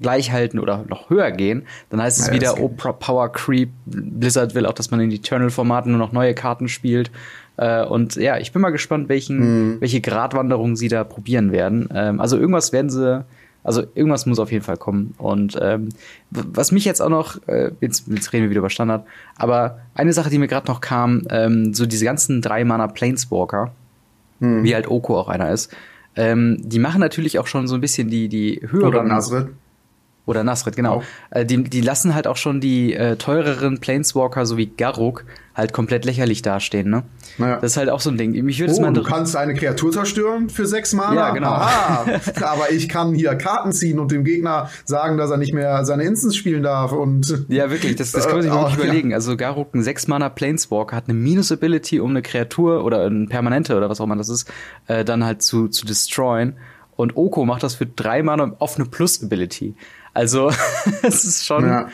[0.00, 4.54] gleich halten oder noch höher gehen, dann heißt es ja, wieder, oh, Power Creep, Blizzard
[4.54, 7.10] will auch, dass man in Eternal-Formaten nur noch neue Karten spielt.
[7.58, 9.38] Äh, und ja, ich bin mal gespannt, welchen,
[9.74, 9.80] mhm.
[9.80, 11.88] welche Gratwanderung sie da probieren werden.
[11.94, 13.24] Ähm, also irgendwas werden sie
[13.64, 15.14] also irgendwas muss auf jeden Fall kommen.
[15.18, 15.90] Und ähm,
[16.30, 19.04] was mich jetzt auch noch, äh, jetzt, jetzt reden wir wieder über Standard,
[19.36, 23.72] aber eine Sache, die mir gerade noch kam, ähm, so diese ganzen drei Mana Planeswalker,
[24.40, 24.64] hm.
[24.64, 25.74] wie halt Oko auch einer ist,
[26.16, 28.88] ähm, die machen natürlich auch schon so ein bisschen die, die höheren.
[28.88, 29.48] Oder Nazareth.
[30.24, 31.02] Oder Nasrid, genau.
[31.30, 35.72] Äh, die, die lassen halt auch schon die äh, teureren Planeswalker, so wie Garruk, halt
[35.72, 37.02] komplett lächerlich dastehen, ne?
[37.38, 37.56] Naja.
[37.60, 38.30] Das ist halt auch so ein Ding.
[38.44, 41.14] Mich würde Oh, es mal du kannst eine Kreatur zerstören für sechs Mana?
[41.14, 41.48] Ja, genau.
[41.48, 42.06] Aha,
[42.42, 46.04] aber ich kann hier Karten ziehen und dem Gegner sagen, dass er nicht mehr seine
[46.04, 49.14] Instance spielen darf und Ja, wirklich, das, das kann man sich Äh, wirklich oh, überlegen.
[49.14, 53.90] Also Garuk, ein 6-Mana Planeswalker, hat eine Minus-Ability, um eine Kreatur oder ein Permanente oder
[53.90, 54.48] was auch immer das ist,
[54.86, 56.54] äh, dann halt zu, zu destroyen.
[56.94, 59.74] Und Oko macht das für drei Mana auf eine Plus-Ability.
[60.14, 60.50] Also,
[61.02, 61.64] es ist schon.
[61.66, 61.88] Ja.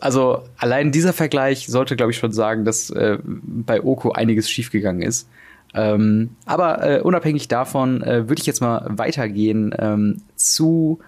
[0.00, 5.02] Also, allein dieser Vergleich sollte, glaube ich, schon sagen, dass äh, bei Oko einiges schiefgegangen
[5.02, 5.28] ist.
[5.74, 10.98] Ähm, aber äh, unabhängig davon äh, würde ich jetzt mal weitergehen ähm, zu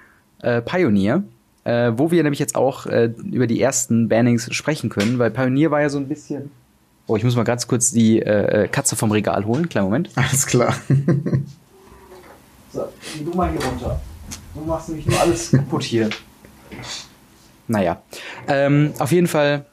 [0.41, 1.23] äh, Pioneer,
[1.65, 5.71] äh, wo wir nämlich jetzt auch äh, über die ersten Bannings sprechen können, weil Pioneer
[5.71, 6.51] war ja so ein bisschen.
[7.07, 8.21] Oh, ich muss mal ganz kurz die
[8.73, 9.69] Katze vom Regal holen.
[9.69, 10.09] Kleinen Moment.
[10.17, 10.75] alles klar.
[12.73, 14.01] So, geh du mal hier runter.
[14.55, 16.09] Du machst nämlich nur alles kaputt hier.
[17.69, 18.03] Naja.
[18.49, 19.67] Ähm, auf jeden Fall.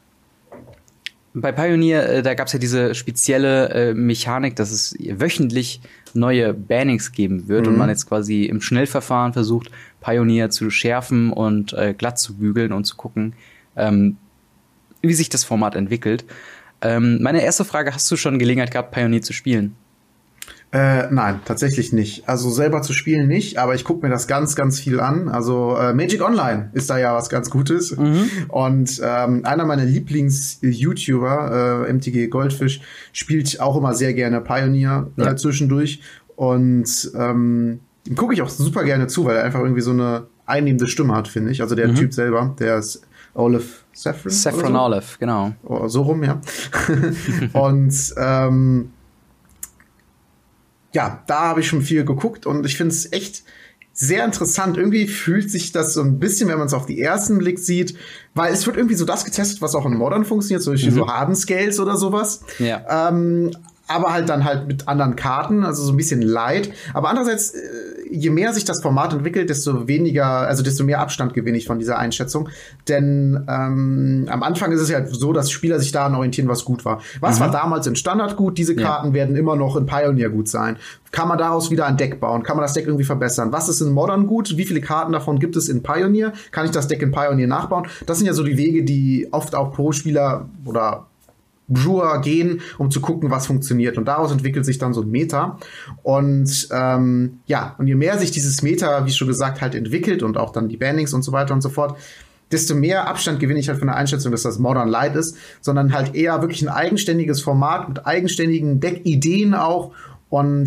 [1.34, 5.80] Bei Pioneer, äh, da gab es ja diese spezielle äh, Mechanik, dass es wöchentlich
[6.14, 11.72] neue Bannings geben wird und man jetzt quasi im Schnellverfahren versucht, Pioneer zu schärfen und
[11.72, 13.34] äh, glatt zu bügeln und zu gucken,
[13.78, 14.18] ähm,
[15.02, 16.26] wie sich das Format entwickelt.
[16.82, 19.78] Ähm, meine erste Frage, hast du schon Gelegenheit gehabt, Pioneer zu spielen?
[20.74, 22.30] Äh, nein, tatsächlich nicht.
[22.30, 25.28] Also selber zu spielen nicht, aber ich gucke mir das ganz, ganz viel an.
[25.28, 27.92] Also äh, Magic Online ist da ja was ganz Gutes.
[28.48, 32.80] Und ähm, einer meiner Lieblings-YouTuber, äh, MTG Goldfish,
[33.12, 35.32] spielt auch immer sehr gerne Pioneer Ja.
[35.32, 36.02] äh, zwischendurch.
[36.38, 40.28] Und ähm, dem gucke ich auch super gerne zu, weil er einfach irgendwie so eine
[40.46, 41.62] einnehmende Stimme hat, finde ich.
[41.62, 43.02] Also der Typ selber, der ist
[43.34, 44.32] Olaf Saffron.
[44.32, 44.80] Saffron so?
[44.80, 45.52] Olive, genau.
[45.64, 46.40] Oh, so rum, ja.
[47.54, 48.92] und ähm,
[50.94, 53.44] ja, da habe ich schon viel geguckt und ich finde es echt
[53.94, 54.78] sehr interessant.
[54.78, 57.96] Irgendwie fühlt sich das so ein bisschen, wenn man es auf die ersten Blick sieht,
[58.34, 61.08] weil es wird irgendwie so das getestet, was auch in Modern funktioniert, zum Beispiel so
[61.08, 62.42] Harden Scales oder sowas.
[62.60, 63.10] Ja.
[63.10, 63.52] Ähm,
[63.92, 66.72] aber halt dann halt mit anderen Karten, also so ein bisschen light.
[66.94, 67.60] Aber andererseits, äh,
[68.10, 71.80] je mehr sich das Format entwickelt, desto weniger, also desto mehr Abstand gewinne ich von
[71.80, 72.50] dieser Einschätzung.
[72.88, 76.86] Denn ähm, am Anfang ist es ja so, dass Spieler sich daran orientieren, was gut
[76.86, 77.02] war.
[77.20, 78.58] Was war damals in Standard gut?
[78.58, 78.88] Diese Ja.
[78.88, 80.78] Karten werden immer noch in Pioneer gut sein.
[81.12, 82.44] Kann man daraus wieder ein Deck bauen?
[82.44, 83.52] Kann man das Deck irgendwie verbessern?
[83.52, 84.56] Was ist in Modern gut?
[84.56, 86.32] Wie viele Karten davon gibt es in Pioneer?
[86.52, 87.88] Kann ich das Deck in Pioneer nachbauen?
[88.06, 91.08] Das sind ja so die Wege, die oft auch Pro-Spieler oder
[91.72, 93.98] Brewer gehen, um zu gucken, was funktioniert.
[93.98, 95.58] Und daraus entwickelt sich dann so ein Meta.
[96.04, 100.38] Und ähm, ja, und je mehr sich dieses Meta, wie schon gesagt, halt entwickelt und
[100.38, 101.98] auch dann die Bannings und so weiter und so fort,
[102.52, 105.94] desto mehr Abstand gewinne ich halt von der Einschätzung, dass das Modern Light ist, sondern
[105.94, 109.94] halt eher wirklich ein eigenständiges Format mit eigenständigen Deckideen auch.
[110.30, 110.64] Und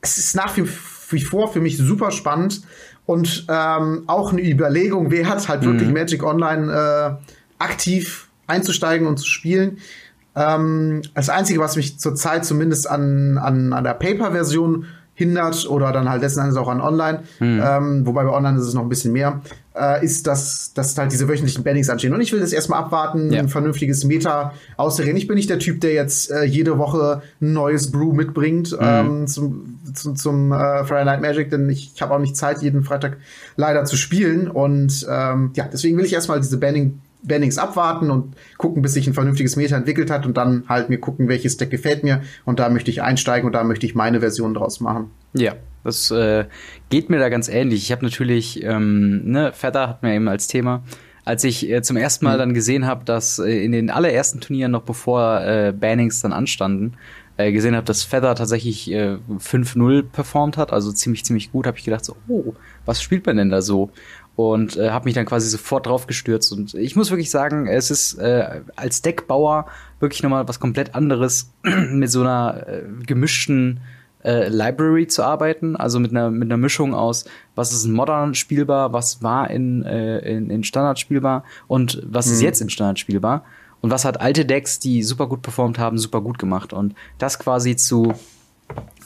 [0.00, 2.62] es ist nach wie vor für mich super spannend
[3.06, 6.70] und ähm, auch eine Überlegung, wer hat halt wirklich Magic Online
[7.18, 9.78] äh, aktiv einzusteigen und zu spielen.
[10.38, 16.08] Ähm, das Einzige, was mich zurzeit zumindest an, an, an der Paper-Version hindert oder dann
[16.08, 19.12] halt letzten Endes auch an Online, ähm, wobei bei Online ist es noch ein bisschen
[19.12, 19.40] mehr,
[19.76, 22.14] äh, ist, dass, dass halt diese wöchentlichen Bannings anstehen.
[22.14, 23.40] Und ich will das erstmal abwarten, Ja.
[23.40, 25.16] ein vernünftiges Meta auszureden.
[25.16, 29.26] Ich bin nicht der Typ, der jetzt äh, jede Woche ein neues Brew mitbringt ähm,
[29.26, 32.84] zum, zum, zum äh, Friday Night Magic, denn ich, ich habe auch nicht Zeit, jeden
[32.84, 33.16] Freitag
[33.56, 34.48] leider zu spielen.
[34.48, 39.06] Und ähm, ja, deswegen will ich erstmal diese Banning Bannings abwarten und gucken, bis sich
[39.06, 42.58] ein vernünftiges Meta entwickelt hat und dann halt mir gucken, welches Deck gefällt mir und
[42.58, 45.10] da möchte ich einsteigen und da möchte ich meine Version draus machen.
[45.34, 45.54] Ja,
[45.84, 46.46] das äh,
[46.90, 47.82] geht mir da ganz ähnlich.
[47.82, 50.82] Ich habe natürlich, ähm, ne, Feather hat mir eben als Thema,
[51.24, 54.72] als ich äh, zum ersten Mal dann gesehen habe, dass äh, in den allerersten Turnieren,
[54.72, 56.96] noch bevor äh, Bannings dann anstanden,
[57.38, 61.78] äh, gesehen habe, dass Feather tatsächlich äh, 5-0 performt hat, also ziemlich, ziemlich gut, habe
[61.78, 62.54] ich gedacht, so, oh,
[62.84, 63.90] was spielt man denn da so?
[64.38, 66.52] Und äh, habe mich dann quasi sofort drauf gestürzt.
[66.52, 69.66] Und ich muss wirklich sagen, es ist äh, als Deckbauer
[69.98, 71.50] wirklich nochmal was komplett anderes
[71.90, 73.80] mit so einer äh, gemischten
[74.22, 77.24] äh, Library zu arbeiten, also mit einer mit einer Mischung aus,
[77.56, 82.28] was ist in Modern spielbar, was war in, äh, in, in Standard spielbar und was
[82.28, 83.44] ist jetzt in Standard spielbar.
[83.80, 86.72] Und was hat alte Decks, die super gut performt haben, super gut gemacht.
[86.72, 88.14] Und das quasi zu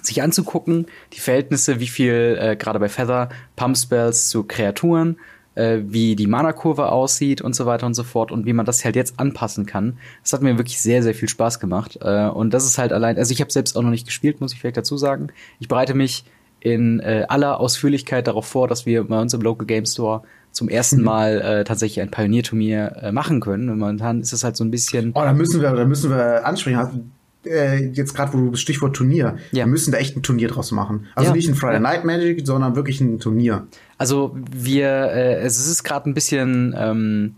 [0.03, 5.17] sich anzugucken, die Verhältnisse, wie viel äh, gerade bei Feather Pump Spells zu Kreaturen,
[5.55, 8.85] äh, wie die Mana-Kurve aussieht und so weiter und so fort und wie man das
[8.85, 9.99] halt jetzt anpassen kann.
[10.23, 11.99] Das hat mir wirklich sehr, sehr viel Spaß gemacht.
[12.03, 14.53] Äh, und das ist halt allein, also ich habe selbst auch noch nicht gespielt, muss
[14.53, 15.29] ich vielleicht dazu sagen.
[15.61, 16.25] Ich bereite mich
[16.61, 20.69] in äh, aller Ausführlichkeit darauf vor, dass wir bei uns im Local Game Store zum
[20.69, 23.69] ersten Mal äh, tatsächlich ein Pionierturnier äh, machen können.
[23.69, 25.13] Und momentan ist es halt so ein bisschen.
[25.15, 27.13] Oh, da müssen wir, da müssen wir ansprechen.
[27.47, 29.65] Äh, jetzt gerade, wo du das Stichwort Turnier, ja.
[29.65, 31.07] wir müssen da echt ein Turnier draus machen.
[31.15, 31.37] Also ja.
[31.37, 33.67] nicht ein Friday Night Magic, sondern wirklich ein Turnier.
[33.99, 37.35] Also wir, äh, es ist gerade ein bisschen ähm,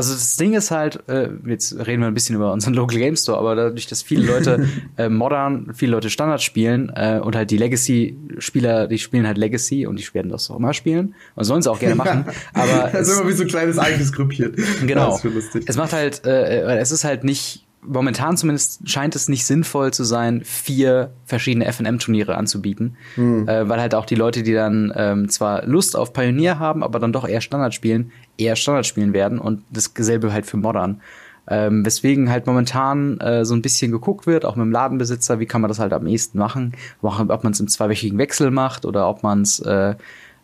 [0.00, 3.16] also das Ding ist halt, äh, jetzt reden wir ein bisschen über unseren Local Game
[3.16, 7.50] Store, aber dadurch, dass viele Leute äh, modern, viele Leute Standard spielen äh, und halt
[7.50, 11.60] die Legacy-Spieler, die spielen halt Legacy und die werden das auch immer spielen und sollen
[11.60, 12.24] sie auch gerne machen.
[12.54, 14.54] aber das ist immer wie so ein kleines eigenes Grüppchen.
[14.86, 15.20] Genau.
[15.66, 20.04] Es macht halt, äh, es ist halt nicht momentan zumindest scheint es nicht sinnvoll zu
[20.04, 23.48] sein, vier verschiedene FNM-Turniere anzubieten, hm.
[23.48, 26.98] äh, weil halt auch die Leute, die dann ähm, zwar Lust auf Pioneer haben, aber
[26.98, 31.00] dann doch eher Standard spielen, eher Standard spielen werden und dasselbe halt für Modern.
[31.48, 35.46] Ähm, weswegen halt momentan äh, so ein bisschen geguckt wird, auch mit dem Ladenbesitzer, wie
[35.46, 39.08] kann man das halt am ehesten machen, ob man es im zweiwöchigen Wechsel macht oder
[39.08, 39.94] ob man es, äh,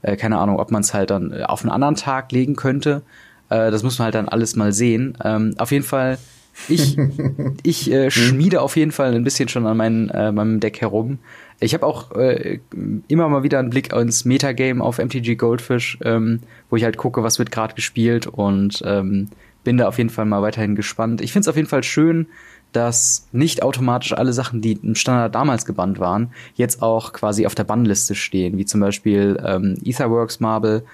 [0.03, 3.03] äh, keine Ahnung, ob man es halt dann auf einen anderen Tag legen könnte.
[3.51, 5.17] Äh, das muss man halt dann alles mal sehen.
[5.23, 6.19] Ähm, auf jeden Fall
[6.69, 6.99] ich,
[7.63, 8.11] ich äh, hm?
[8.11, 11.19] schmiede auf jeden Fall ein bisschen schon an mein, äh, meinem Deck herum.
[11.59, 12.61] Ich habe auch äh,
[13.09, 17.23] immer mal wieder einen Blick ins Metagame auf MTG Goldfish, ähm, wo ich halt gucke,
[17.23, 19.29] was wird gerade gespielt und ähm,
[19.65, 21.21] bin da auf jeden Fall mal weiterhin gespannt.
[21.23, 22.27] Ich finde es auf jeden Fall schön,
[22.73, 27.55] dass nicht automatisch alle Sachen, die im Standard damals gebannt waren, jetzt auch quasi auf
[27.55, 30.85] der Bannliste stehen, wie zum Beispiel ähm, Etherworks Marble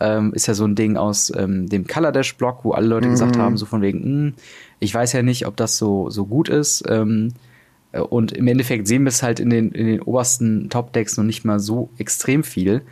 [0.00, 3.08] ähm, ist ja so ein Ding aus ähm, dem Color Dash Block, wo alle Leute
[3.08, 3.12] mhm.
[3.12, 4.34] gesagt haben, so von wegen, mh, hm,
[4.80, 6.84] ich weiß ja nicht, ob das so, so gut ist.
[6.88, 7.34] Ähm,
[7.92, 11.24] äh, und im Endeffekt sehen wir es halt in den, in den obersten Top-Decks noch
[11.24, 12.82] nicht mal so extrem viel.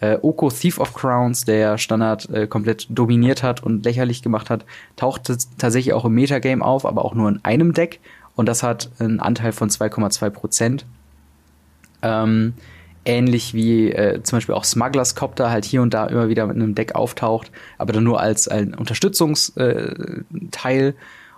[0.00, 4.66] Äh, Oko Thief of Crowns, der Standard äh, komplett dominiert hat und lächerlich gemacht hat,
[4.96, 8.00] taucht tatsächlich auch im Metagame auf, aber auch nur in einem Deck.
[8.34, 10.84] Und das hat einen Anteil von 2,2 Prozent.
[12.02, 12.52] Ähm,
[13.06, 16.56] ähnlich wie äh, zum Beispiel auch Smugglers Copter halt hier und da immer wieder mit
[16.56, 20.94] einem Deck auftaucht, aber dann nur als ein Unterstützungsteil.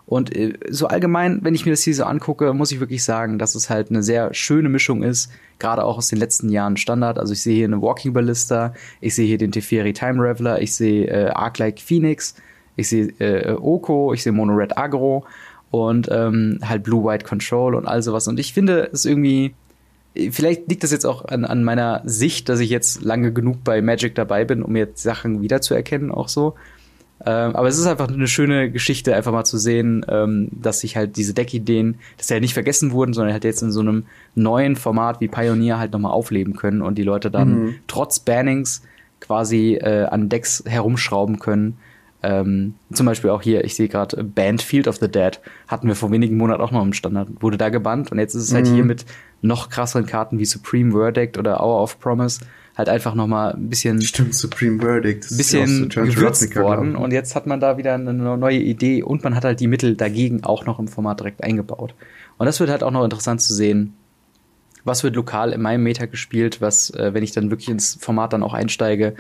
[0.09, 3.39] Und äh, so allgemein, wenn ich mir das hier so angucke, muss ich wirklich sagen,
[3.39, 7.19] dass es halt eine sehr schöne Mischung ist, gerade auch aus den letzten Jahren Standard.
[7.19, 10.75] Also ich sehe hier eine Walking Ballista, ich sehe hier den Teferi Time Reveler, ich
[10.75, 12.35] sehe äh, Arc-like Phoenix,
[12.77, 15.27] ich sehe äh, Oko, ich sehe Mono Red Agro
[15.71, 18.29] und ähm, halt Blue White Control und all sowas.
[18.29, 19.55] Und ich finde es irgendwie
[20.31, 23.83] vielleicht liegt das jetzt auch an, an meiner Sicht, dass ich jetzt lange genug bei
[23.83, 26.55] Magic dabei bin, um jetzt Sachen wiederzuerkennen, auch so.
[27.25, 30.97] Ähm, aber es ist einfach eine schöne Geschichte, einfach mal zu sehen, ähm, dass sich
[30.97, 34.05] halt diese Deckideen, dass sie halt nicht vergessen wurden, sondern halt jetzt in so einem
[34.35, 37.75] neuen Format wie Pioneer halt nochmal aufleben können und die Leute dann mhm.
[37.89, 38.83] trotz Bannings
[39.21, 41.79] quasi äh, an Decks herumschrauben können.
[42.23, 45.95] Ähm, zum Beispiel auch hier, ich sehe gerade Band Field of the Dead, hatten wir
[45.95, 48.69] vor wenigen Monaten auch noch im Standard, wurde da gebannt und jetzt ist es halt
[48.69, 48.75] mhm.
[48.75, 49.07] hier mit
[49.41, 52.41] noch krasseren Karten wie Supreme Verdict oder Hour of Promise
[52.79, 55.31] halt einfach noch mal ein bisschen Stimmt, Supreme Verdict.
[55.31, 59.35] Ein bisschen gewürzt worden und jetzt hat man da wieder eine neue Idee und man
[59.35, 61.95] hat halt die Mittel dagegen auch noch im Format direkt eingebaut.
[62.39, 63.95] Und das wird halt auch noch interessant zu sehen,
[64.85, 68.33] was wird lokal in meinem Meta gespielt, was, äh, wenn ich dann wirklich ins Format
[68.33, 69.17] dann auch einsteige,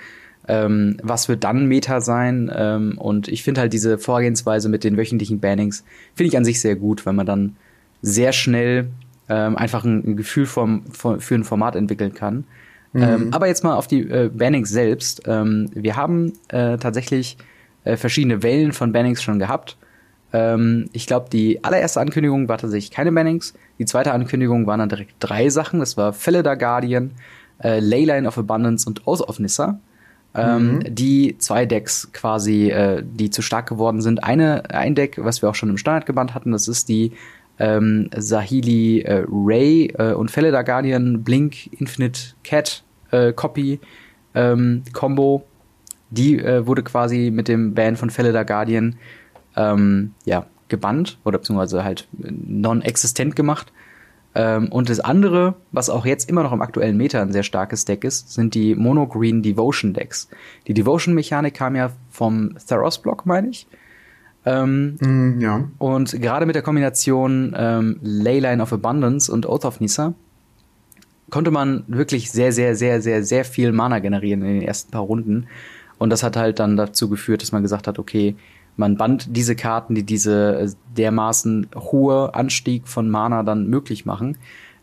[0.46, 2.50] ähm, was wird dann Meta sein?
[2.54, 6.60] Ähm, und ich finde halt diese Vorgehensweise mit den wöchentlichen Bannings, finde ich an sich
[6.60, 7.56] sehr gut, weil man dann
[8.02, 8.88] sehr schnell
[9.28, 12.44] ähm, einfach ein, ein Gefühl vom, vom, für ein Format entwickeln kann.
[12.92, 13.02] Mhm.
[13.02, 15.22] Ähm, aber jetzt mal auf die äh, Bannings selbst.
[15.26, 17.36] Ähm, wir haben äh, tatsächlich
[17.84, 19.76] äh, verschiedene Wellen von Bannings schon gehabt.
[20.32, 23.54] Ähm, ich glaube, die allererste Ankündigung war tatsächlich keine Bannings.
[23.78, 25.80] Die zweite Ankündigung waren dann direkt drei Sachen.
[25.80, 27.12] Das war Felida Guardian,
[27.62, 29.80] äh, Leyline of Abundance und Oath of Nissa.
[30.34, 30.94] Ähm, mhm.
[30.94, 34.22] die zwei Decks quasi, äh, die zu stark geworden sind.
[34.22, 37.12] Eine, ein Deck, was wir auch schon im Standard gebannt hatten, das ist die
[37.58, 43.80] ähm, Sahili äh, Ray äh, und Felida Guardian Blink Infinite Cat äh, Copy
[44.34, 45.44] ähm, Combo.
[46.10, 48.96] Die äh, wurde quasi mit dem Ban von Felida Guardian
[49.56, 53.72] ähm, ja, gebannt oder beziehungsweise halt non-existent gemacht.
[54.34, 57.84] Ähm, und das andere, was auch jetzt immer noch im aktuellen Meta ein sehr starkes
[57.84, 60.28] Deck ist, sind die Mono-Green Devotion Decks.
[60.66, 63.66] Die Devotion-Mechanik kam ja vom Theros-Block, meine ich.
[64.48, 65.68] Ähm, mm, ja.
[65.76, 70.14] Und gerade mit der Kombination ähm, Leyline of Abundance und Oath of Nisa
[71.28, 75.02] konnte man wirklich sehr, sehr, sehr, sehr, sehr viel Mana generieren in den ersten paar
[75.02, 75.46] Runden.
[75.98, 78.36] Und das hat halt dann dazu geführt, dass man gesagt hat, okay,
[78.76, 84.38] man band diese Karten, die diese äh, dermaßen hohe Anstieg von Mana dann möglich machen.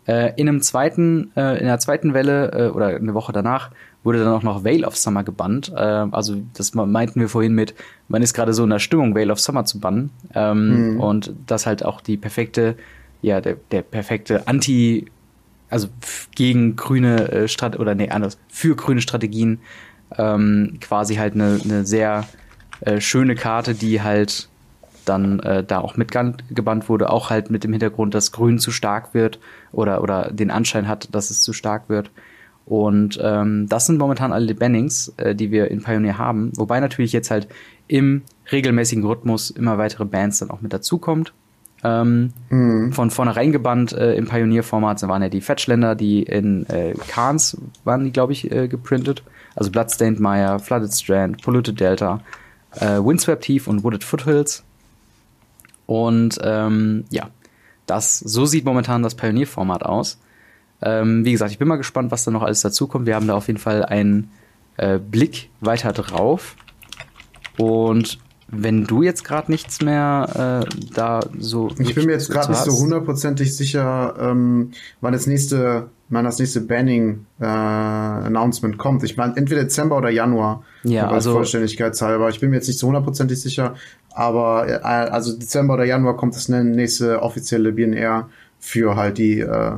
[0.05, 3.71] Äh, in einem zweiten, äh, in der zweiten Welle äh, oder eine Woche danach
[4.05, 5.73] wurde dann auch noch Veil of Summer gebannt.
[5.75, 7.73] Äh, also das meinten wir vorhin mit,
[8.07, 10.11] man ist gerade so in der Stimmung, Veil of Summer zu bannen.
[10.33, 10.99] Ähm, mhm.
[10.99, 12.75] Und das halt auch die perfekte,
[13.21, 15.07] ja, der, der perfekte Anti,
[15.69, 15.87] also
[16.35, 19.59] gegen grüne äh, Strategien, oder nee, anders, für grüne Strategien
[20.17, 22.25] ähm, quasi halt eine, eine sehr
[22.81, 24.47] äh, schöne Karte, die halt
[25.05, 29.13] dann äh, da auch mitgebannt wurde, auch halt mit dem Hintergrund, dass Grün zu stark
[29.13, 29.39] wird
[29.71, 32.11] oder, oder den Anschein hat, dass es zu stark wird.
[32.65, 36.51] Und ähm, das sind momentan alle die Bannings, äh, die wir in Pioneer haben.
[36.55, 37.47] Wobei natürlich jetzt halt
[37.87, 41.33] im regelmäßigen Rhythmus immer weitere Bands dann auch mit dazukommt.
[41.83, 42.93] Ähm, mhm.
[42.93, 48.03] Von vornherein gebannt äh, im Pioneer-Format waren ja die Fetchländer, die in äh, Khans waren
[48.03, 49.23] die, glaube ich, äh, geprintet.
[49.55, 52.21] Also Bloodstained Mire, Flooded Strand, Polluted Delta,
[52.71, 54.63] äh, Windswept Heath und Wooded Foothills.
[55.85, 57.29] Und ähm, ja,
[57.85, 60.17] das, so sieht momentan das Pioneer-Format aus.
[60.81, 63.05] Ähm, wie gesagt, ich bin mal gespannt, was da noch alles dazukommt.
[63.05, 64.29] Wir haben da auf jeden Fall einen
[64.77, 66.55] äh, Blick weiter drauf.
[67.57, 71.71] Und wenn du jetzt gerade nichts mehr äh, da so.
[71.79, 74.71] Ich bin mir jetzt gerade nicht so hundertprozentig sicher, ähm,
[75.01, 79.03] wann das nächste, wann das nächste Banning äh, Announcement kommt.
[79.03, 80.63] Ich meine, entweder Dezember oder Januar.
[80.83, 82.29] Ja, also Vollständigkeitshalber.
[82.29, 83.75] Ich bin mir jetzt nicht so hundertprozentig sicher,
[84.13, 89.71] aber äh, also Dezember oder Januar kommt das nächste offizielle BNR für halt die äh,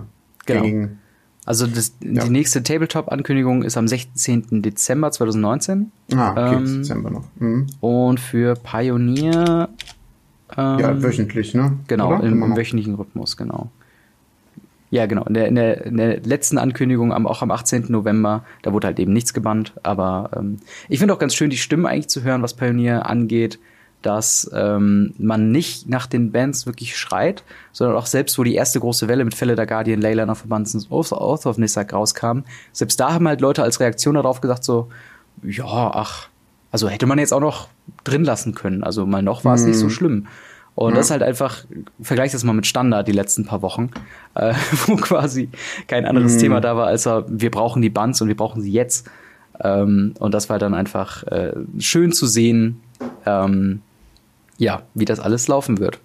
[0.48, 0.64] genau.
[0.64, 1.00] gängigen
[1.48, 2.26] also das, ja.
[2.26, 4.62] die nächste Tabletop-Ankündigung ist am 16.
[4.62, 5.94] Dezember 2019.
[6.14, 7.24] Ah, okay, ähm, Dezember noch.
[7.40, 7.68] Mhm.
[7.80, 9.70] Und für Pioneer
[10.58, 11.78] ähm, Ja, wöchentlich, ne?
[11.88, 12.26] Genau, Oder?
[12.26, 13.72] im, im wöchentlichen Rhythmus, genau.
[14.90, 15.24] Ja, genau.
[15.24, 17.86] In der, in der, in der letzten Ankündigung, am, auch am 18.
[17.88, 19.72] November, da wurde halt eben nichts gebannt.
[19.84, 20.58] Aber ähm,
[20.90, 23.58] ich finde auch ganz schön, die Stimmen eigentlich zu hören, was Pioneer angeht
[24.02, 28.80] dass ähm, man nicht nach den Bands wirklich schreit, sondern auch selbst, wo die erste
[28.80, 32.42] große Welle mit Fälle der Guardian, Laylander, Verbandsens, Oath of Nissak rauskam,
[32.72, 34.90] selbst da haben halt Leute als Reaktion darauf gesagt so,
[35.44, 36.30] ja, ach,
[36.72, 37.70] also hätte man jetzt auch noch
[38.04, 38.84] drin lassen können.
[38.84, 39.70] Also mal noch war es mhm.
[39.70, 39.92] nicht so mhm.
[39.92, 40.28] schlimm.
[40.76, 40.98] Und ja.
[40.98, 41.66] das ist halt einfach,
[42.02, 43.90] vergleich das mal mit Standard die letzten paar Wochen,
[44.36, 44.54] äh,
[44.86, 45.50] wo quasi
[45.88, 46.40] kein anderes mhm.
[46.40, 49.10] Thema da war, als wir brauchen die Bands und wir brauchen sie jetzt.
[49.60, 52.80] Ähm, und das war dann einfach äh, schön zu sehen,
[53.26, 53.82] ähm,
[54.58, 56.00] ja, wie das alles laufen wird.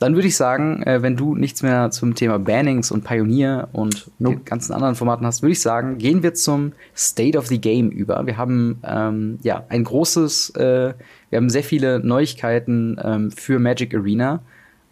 [0.00, 4.10] Dann würde ich sagen, äh, wenn du nichts mehr zum Thema Bannings und Pioneer und
[4.18, 4.36] nope.
[4.36, 7.90] den ganzen anderen Formaten hast, würde ich sagen, gehen wir zum State of the Game
[7.90, 8.24] über.
[8.24, 10.94] Wir haben ähm, ja ein großes, äh,
[11.30, 14.40] wir haben sehr viele Neuigkeiten ähm, für Magic Arena.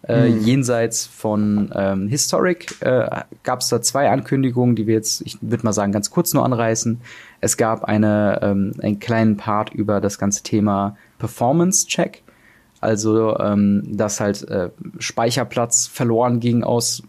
[0.03, 0.41] Äh, mhm.
[0.41, 5.63] Jenseits von ähm, Historic äh, gab es da zwei Ankündigungen, die wir jetzt, ich würde
[5.63, 6.99] mal sagen, ganz kurz nur anreißen.
[7.39, 12.23] Es gab eine, ähm, einen kleinen Part über das ganze Thema Performance-Check.
[12.79, 17.03] Also, ähm, dass halt äh, Speicherplatz verloren ging aus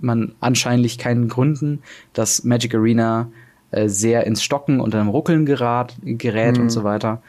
[0.00, 3.30] man anscheinlich keinen Gründen, dass Magic Arena
[3.70, 6.64] äh, sehr ins Stocken und einem Ruckeln gerat, gerät mhm.
[6.64, 7.22] und so weiter.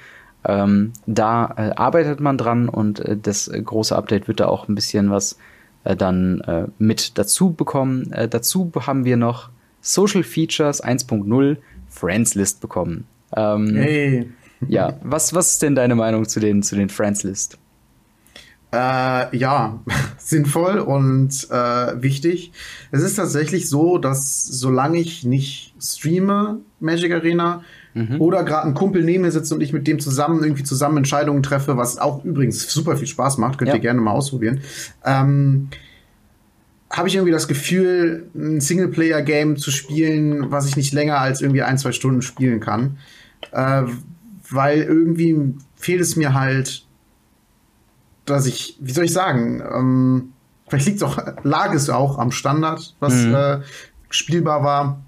[0.46, 4.76] Ähm, da äh, arbeitet man dran und äh, das große Update wird da auch ein
[4.76, 5.38] bisschen was
[5.84, 8.12] äh, dann äh, mit dazu bekommen.
[8.14, 9.50] Äh, dazu haben wir noch
[9.82, 11.58] Social Features 1.0
[11.90, 13.06] Friends List bekommen.
[13.36, 14.30] Ähm, hey.
[14.68, 17.58] Ja, was, was ist denn deine Meinung zu den, zu den Friends List?
[18.72, 19.80] Äh, ja,
[20.18, 22.52] sinnvoll und äh, wichtig.
[22.92, 27.64] Es ist tatsächlich so, dass solange ich nicht streame, Magic Arena,
[27.96, 28.22] mhm.
[28.22, 31.42] oder gerade ein Kumpel neben mir sitzt und ich mit dem zusammen irgendwie zusammen Entscheidungen
[31.42, 33.76] treffe, was auch übrigens super viel Spaß macht, könnt ja.
[33.76, 34.62] ihr gerne mal ausprobieren,
[35.04, 35.70] ähm,
[36.92, 41.62] habe ich irgendwie das Gefühl, ein Singleplayer-Game zu spielen, was ich nicht länger als irgendwie
[41.62, 42.98] ein, zwei Stunden spielen kann.
[43.52, 43.84] Äh,
[44.52, 46.86] weil irgendwie fehlt es mir halt,
[48.26, 50.34] dass ich, wie soll ich sagen, ähm,
[50.68, 53.34] vielleicht liegt es auch, lag es auch am Standard, was mhm.
[53.34, 53.60] äh,
[54.10, 55.02] spielbar war.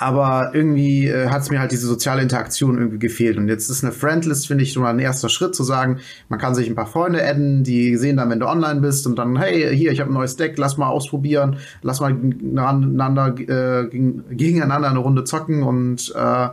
[0.00, 3.36] Aber irgendwie äh, hat es mir halt diese soziale Interaktion irgendwie gefehlt.
[3.36, 6.38] Und jetzt ist eine Friendlist, finde ich, schon mal ein erster Schritt zu sagen, man
[6.38, 9.36] kann sich ein paar Freunde adden, die sehen dann, wenn du online bist und dann,
[9.36, 14.88] hey, hier, ich habe ein neues Deck, lass mal ausprobieren, lass mal gegeneinander, äh, gegeneinander
[14.88, 16.48] eine Runde zocken und äh,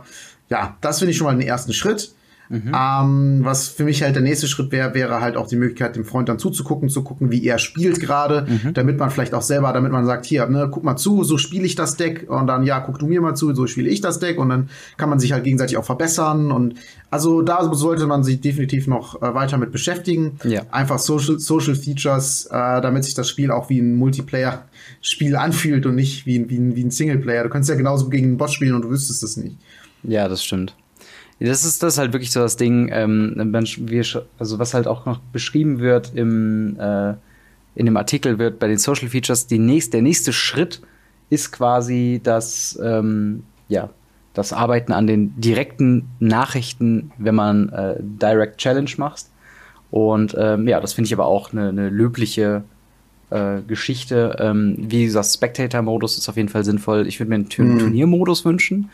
[0.48, 2.12] ja, das finde ich schon mal den ersten Schritt.
[2.48, 2.72] Mhm.
[2.74, 6.04] Ähm, was für mich halt der nächste Schritt wäre, wäre halt auch die Möglichkeit, dem
[6.04, 8.74] Freund dann zuzugucken, zu gucken, wie er spielt gerade, mhm.
[8.74, 11.64] damit man vielleicht auch selber, damit man sagt, hier, ne, guck mal zu, so spiele
[11.64, 14.20] ich das Deck und dann, ja, guck du mir mal zu, so spiele ich das
[14.20, 16.74] Deck und dann kann man sich halt gegenseitig auch verbessern und
[17.10, 20.38] also da sollte man sich definitiv noch äh, weiter mit beschäftigen.
[20.44, 20.62] Ja.
[20.70, 25.94] Einfach Social, Social Features, äh, damit sich das Spiel auch wie ein Multiplayer-Spiel anfühlt und
[25.94, 27.44] nicht wie, wie, wie ein Singleplayer.
[27.44, 29.56] Du könntest ja genauso gegen einen Bot spielen und du wüsstest es nicht.
[30.06, 30.74] Ja, das stimmt.
[31.38, 34.04] Das ist das ist halt wirklich so das Ding, ähm, wir,
[34.38, 37.14] also was halt auch noch beschrieben wird im äh,
[37.74, 40.80] in dem Artikel wird bei den Social Features die nächste, der nächste Schritt
[41.28, 43.90] ist quasi das ähm, ja
[44.32, 49.26] das Arbeiten an den direkten Nachrichten, wenn man äh, Direct Challenge macht.
[49.90, 52.64] Und ähm, ja, das finde ich aber auch eine, eine löbliche
[53.30, 54.36] äh, Geschichte.
[54.38, 57.06] Ähm, wie gesagt, Spectator-Modus ist auf jeden Fall sinnvoll.
[57.06, 57.78] Ich würde mir einen Turn mhm.
[57.78, 58.90] Turniermodus wünschen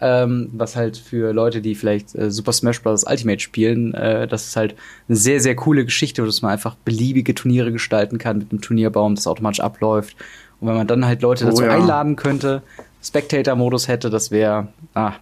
[0.00, 3.04] ähm, was halt für Leute, die vielleicht äh, Super Smash Bros.
[3.08, 4.74] Ultimate spielen, äh, das ist halt
[5.08, 9.14] eine sehr, sehr coole Geschichte, dass man einfach beliebige Turniere gestalten kann mit einem Turnierbaum,
[9.14, 10.16] das automatisch abläuft.
[10.60, 11.70] Und wenn man dann halt Leute oh, dazu ja.
[11.70, 12.62] einladen könnte,
[13.02, 15.14] Spectator-Modus hätte, das wäre, ah,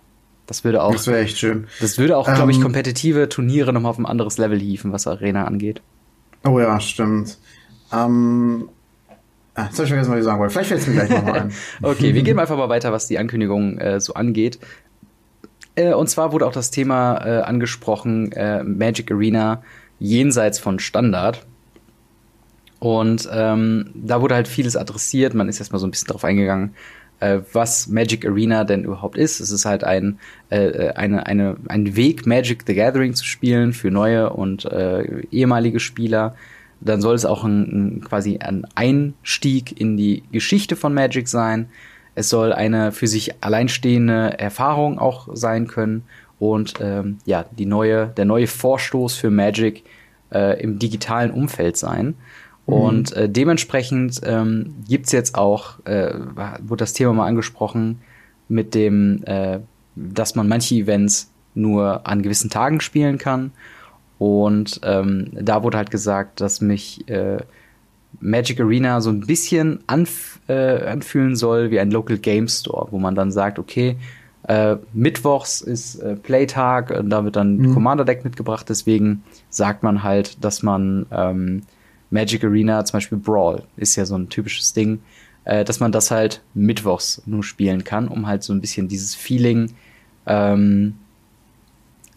[0.46, 0.92] das würde auch.
[0.92, 1.66] Das wäre echt schön.
[1.80, 5.06] Das würde auch, ähm, glaube ich, kompetitive Turniere nochmal auf ein anderes Level hieven, was
[5.06, 5.82] Arena angeht.
[6.44, 7.38] Oh ja, stimmt.
[7.92, 8.68] Ähm,
[9.54, 10.52] Ah, jetzt habe ich vergessen, was ich sagen wollte.
[10.52, 11.52] Vielleicht fällt es mir gleich nochmal ein.
[11.82, 14.58] okay, wir gehen einfach mal weiter, was die Ankündigung äh, so angeht.
[15.74, 19.62] Äh, und zwar wurde auch das Thema äh, angesprochen, äh, Magic Arena
[19.98, 21.44] jenseits von Standard.
[22.78, 25.34] Und ähm, da wurde halt vieles adressiert.
[25.34, 26.74] Man ist erstmal so ein bisschen drauf eingegangen,
[27.20, 29.38] äh, was Magic Arena denn überhaupt ist.
[29.38, 33.90] Es ist halt ein, äh, eine, eine, ein Weg, Magic the Gathering zu spielen für
[33.90, 34.66] neue und
[35.30, 36.34] ehemalige Spieler
[36.84, 41.68] dann soll es auch ein, ein, quasi ein Einstieg in die Geschichte von Magic sein.
[42.14, 46.04] Es soll eine für sich alleinstehende Erfahrung auch sein können
[46.38, 49.84] und ähm, ja, die neue, der neue Vorstoß für Magic
[50.32, 52.14] äh, im digitalen Umfeld sein.
[52.66, 52.74] Mhm.
[52.74, 56.12] Und äh, dementsprechend ähm, gibt jetzt auch, äh,
[56.62, 58.00] wurde das Thema mal angesprochen,
[58.48, 59.60] mit dem, äh,
[59.94, 63.52] dass man manche Events nur an gewissen Tagen spielen kann
[64.22, 67.38] und ähm, da wurde halt gesagt, dass mich äh,
[68.20, 73.00] Magic Arena so ein bisschen anf äh, anfühlen soll wie ein Local Game Store, wo
[73.00, 73.96] man dann sagt, okay,
[74.46, 77.74] äh, Mittwochs ist äh, Playtag und da wird dann mhm.
[77.74, 78.68] Commander Deck mitgebracht.
[78.68, 81.62] Deswegen sagt man halt, dass man ähm,
[82.10, 85.00] Magic Arena, zum Beispiel Brawl, ist ja so ein typisches Ding,
[85.42, 89.16] äh, dass man das halt Mittwochs nur spielen kann, um halt so ein bisschen dieses
[89.16, 89.72] Feeling
[90.26, 90.94] ähm,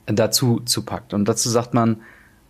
[0.08, 1.14] dazu zu packt.
[1.14, 1.98] Und dazu sagt man,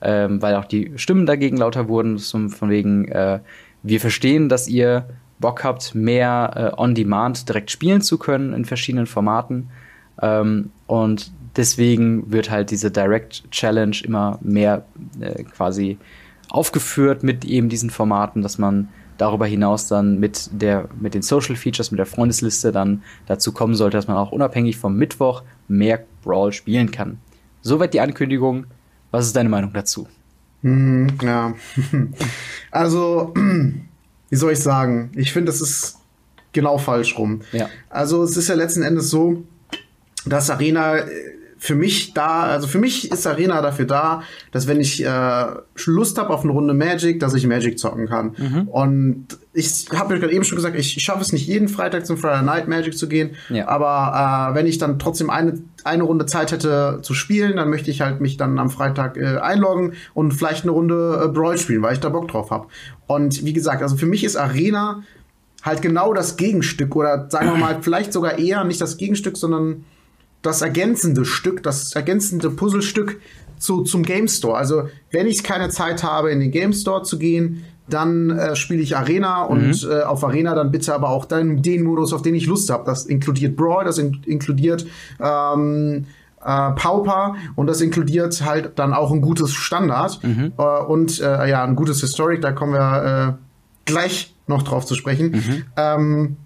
[0.02, 3.40] ähm, weil auch die Stimmen dagegen lauter wurden, von wegen, äh,
[3.84, 5.08] wir verstehen, dass ihr
[5.40, 9.70] Bock habt, mehr äh, on-demand direkt spielen zu können in verschiedenen Formaten.
[10.22, 14.86] Ähm, und deswegen wird halt diese Direct Challenge immer mehr
[15.20, 15.98] äh, quasi
[16.50, 21.56] aufgeführt mit eben diesen Formaten, dass man darüber hinaus dann mit der mit den Social
[21.56, 26.04] Features, mit der Freundesliste dann dazu kommen sollte, dass man auch unabhängig vom Mittwoch mehr
[26.24, 27.20] Brawl spielen kann.
[27.66, 28.68] Soweit die Ankündigung.
[29.10, 30.08] Was ist deine Meinung dazu?
[30.62, 31.56] Hm, ja.
[32.72, 33.34] also,
[34.30, 35.12] wie soll ich sagen?
[35.16, 35.98] Ich finde, das ist
[36.54, 37.42] genau falsch rum.
[37.54, 37.68] Ja.
[37.90, 39.44] Also, es ist ja letzten Endes so,
[40.28, 41.08] dass Arena äh,
[41.66, 45.46] für mich da, also für mich ist Arena dafür da, dass wenn ich äh,
[45.86, 48.36] Lust habe auf eine Runde Magic, dass ich Magic zocken kann.
[48.38, 48.68] Mhm.
[48.68, 52.18] Und ich habe gerade eben schon gesagt, ich, ich schaffe es nicht jeden Freitag zum
[52.18, 53.68] Friday Night Magic zu gehen, ja.
[53.68, 57.92] aber äh, wenn ich dann trotzdem eine eine Runde Zeit hätte zu spielen, dann möchte
[57.92, 61.84] ich halt mich dann am Freitag äh, einloggen und vielleicht eine Runde äh, Brawl spielen,
[61.84, 62.68] weil ich da Bock drauf habe.
[63.06, 65.04] Und wie gesagt, also für mich ist Arena
[65.62, 69.86] halt genau das Gegenstück oder sagen wir mal vielleicht sogar eher nicht das Gegenstück, sondern
[70.46, 73.20] das ergänzende Stück, das ergänzende Puzzlestück
[73.58, 74.58] zu, zum Game Store.
[74.58, 78.82] Also, wenn ich keine Zeit habe, in den Game Store zu gehen, dann äh, spiele
[78.82, 79.92] ich Arena und mhm.
[79.92, 82.84] äh, auf Arena dann bitte aber auch dann den Modus, auf den ich Lust habe.
[82.86, 84.86] Das inkludiert Brawl, das in inkludiert
[85.20, 86.06] ähm,
[86.44, 90.54] äh, Pauper und das inkludiert halt dann auch ein gutes Standard mhm.
[90.58, 92.42] äh, und äh, ja ein gutes Historic.
[92.42, 95.32] Da kommen wir äh, gleich noch drauf zu sprechen.
[95.32, 95.64] Mhm.
[95.78, 96.38] Ähm,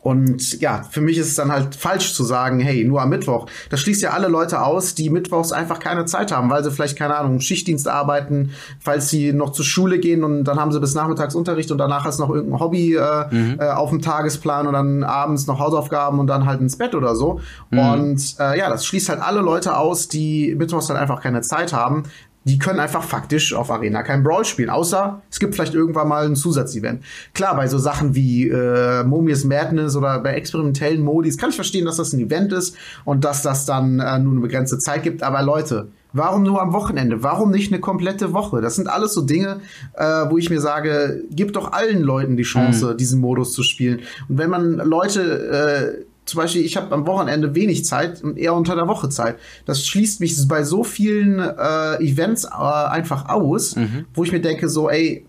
[0.00, 3.46] und ja, für mich ist es dann halt falsch zu sagen, hey, nur am Mittwoch.
[3.68, 6.96] Das schließt ja alle Leute aus, die mittwochs einfach keine Zeit haben, weil sie vielleicht,
[6.96, 10.94] keine Ahnung, Schichtdienst arbeiten, falls sie noch zur Schule gehen und dann haben sie bis
[10.94, 13.56] nachmittags Unterricht und danach du noch irgendein Hobby äh, mhm.
[13.60, 17.14] äh, auf dem Tagesplan und dann abends noch Hausaufgaben und dann halt ins Bett oder
[17.14, 17.40] so.
[17.70, 17.78] Mhm.
[17.78, 21.72] Und äh, ja, das schließt halt alle Leute aus, die mittwochs halt einfach keine Zeit
[21.72, 22.04] haben,
[22.44, 26.24] die können einfach faktisch auf Arena kein Brawl spielen, außer es gibt vielleicht irgendwann mal
[26.24, 27.02] ein Zusatzevent.
[27.34, 31.84] Klar, bei so Sachen wie äh, Momius Madness oder bei experimentellen Modis kann ich verstehen,
[31.84, 35.22] dass das ein Event ist und dass das dann äh, nur eine begrenzte Zeit gibt.
[35.22, 37.22] Aber Leute, warum nur am Wochenende?
[37.22, 38.60] Warum nicht eine komplette Woche?
[38.60, 39.60] Das sind alles so Dinge,
[39.94, 42.96] äh, wo ich mir sage, gib doch allen Leuten die Chance, mhm.
[42.96, 44.00] diesen Modus zu spielen.
[44.28, 48.54] Und wenn man Leute äh, zum Beispiel, ich habe am Wochenende wenig Zeit und eher
[48.54, 49.36] unter der Woche Zeit.
[49.64, 54.06] Das schließt mich bei so vielen äh, Events äh, einfach aus, mhm.
[54.14, 55.26] wo ich mir denke, so, ey,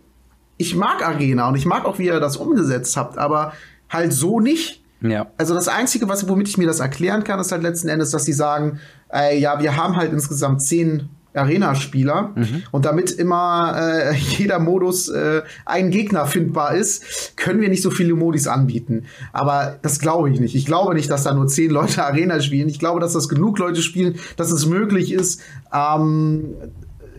[0.58, 3.54] ich mag Arena und ich mag auch, wie ihr das umgesetzt habt, aber
[3.90, 4.84] halt so nicht.
[5.02, 5.28] Ja.
[5.38, 8.26] Also das Einzige, was, womit ich mir das erklären kann, ist halt letzten Endes, dass
[8.26, 12.32] sie sagen, ey, ja, wir haben halt insgesamt zehn Arena-Spieler.
[12.36, 12.64] Mhm.
[12.72, 17.92] Und damit immer äh, jeder Modus äh, ein Gegner findbar ist, können wir nicht so
[17.92, 19.06] viele Modis anbieten.
[19.32, 20.56] Aber das glaube ich nicht.
[20.56, 22.70] Ich glaube nicht, dass da nur zehn Leute Arena spielen.
[22.70, 25.42] Ich glaube, dass das genug Leute spielen, dass es möglich ist,
[25.74, 26.56] ähm,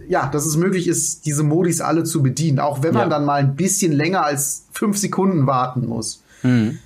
[0.09, 2.59] ja, dass es möglich ist, diese Modis alle zu bedienen.
[2.59, 3.09] Auch wenn man ja.
[3.09, 6.23] dann mal ein bisschen länger als fünf Sekunden warten muss.
[6.43, 6.79] Mhm.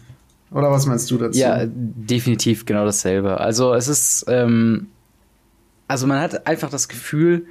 [0.51, 1.39] Oder was meinst du dazu?
[1.39, 3.41] Ja, definitiv genau dasselbe.
[3.41, 4.89] Also es ist, ähm,
[5.89, 7.47] also man hat einfach das Gefühl,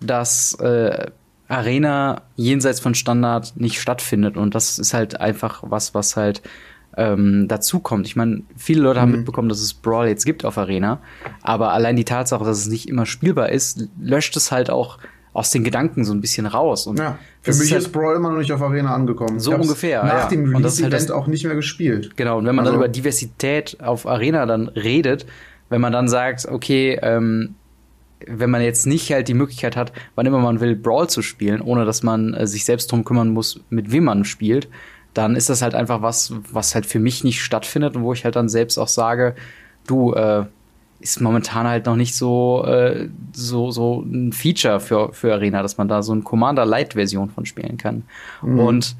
[0.00, 1.06] dass äh,
[1.48, 6.42] Arena jenseits von Standard nicht stattfindet und das ist halt einfach was, was halt
[6.96, 8.06] ähm, dazu kommt.
[8.06, 9.18] Ich meine, viele Leute haben mhm.
[9.18, 11.00] mitbekommen, dass es Brawl jetzt gibt auf Arena,
[11.42, 14.98] aber allein die Tatsache, dass es nicht immer spielbar ist, löscht es halt auch
[15.32, 16.86] aus den Gedanken so ein bisschen raus.
[16.86, 19.38] Und ja, für mich ist, halt ist Brawl immer noch nicht auf Arena angekommen.
[19.38, 20.02] So ungefähr.
[20.02, 20.28] Nach ja.
[20.28, 22.16] dem Release-Event halt auch nicht mehr gespielt.
[22.16, 22.72] Genau, und wenn man also.
[22.72, 25.26] dann über Diversität auf Arena dann redet,
[25.68, 27.54] wenn man dann sagt, okay, ähm,
[28.26, 31.60] wenn man jetzt nicht halt die Möglichkeit hat, wann immer man will, Brawl zu spielen,
[31.60, 34.68] ohne dass man äh, sich selbst drum kümmern muss, mit wem man spielt,
[35.14, 38.24] dann ist das halt einfach was, was halt für mich nicht stattfindet und wo ich
[38.24, 39.34] halt dann selbst auch sage,
[39.86, 40.44] du, äh,
[41.00, 45.78] ist momentan halt noch nicht so, äh, so, so ein Feature für, für Arena, dass
[45.78, 48.02] man da so eine Commander-Light-Version von spielen kann.
[48.42, 48.58] Mhm.
[48.58, 48.96] Und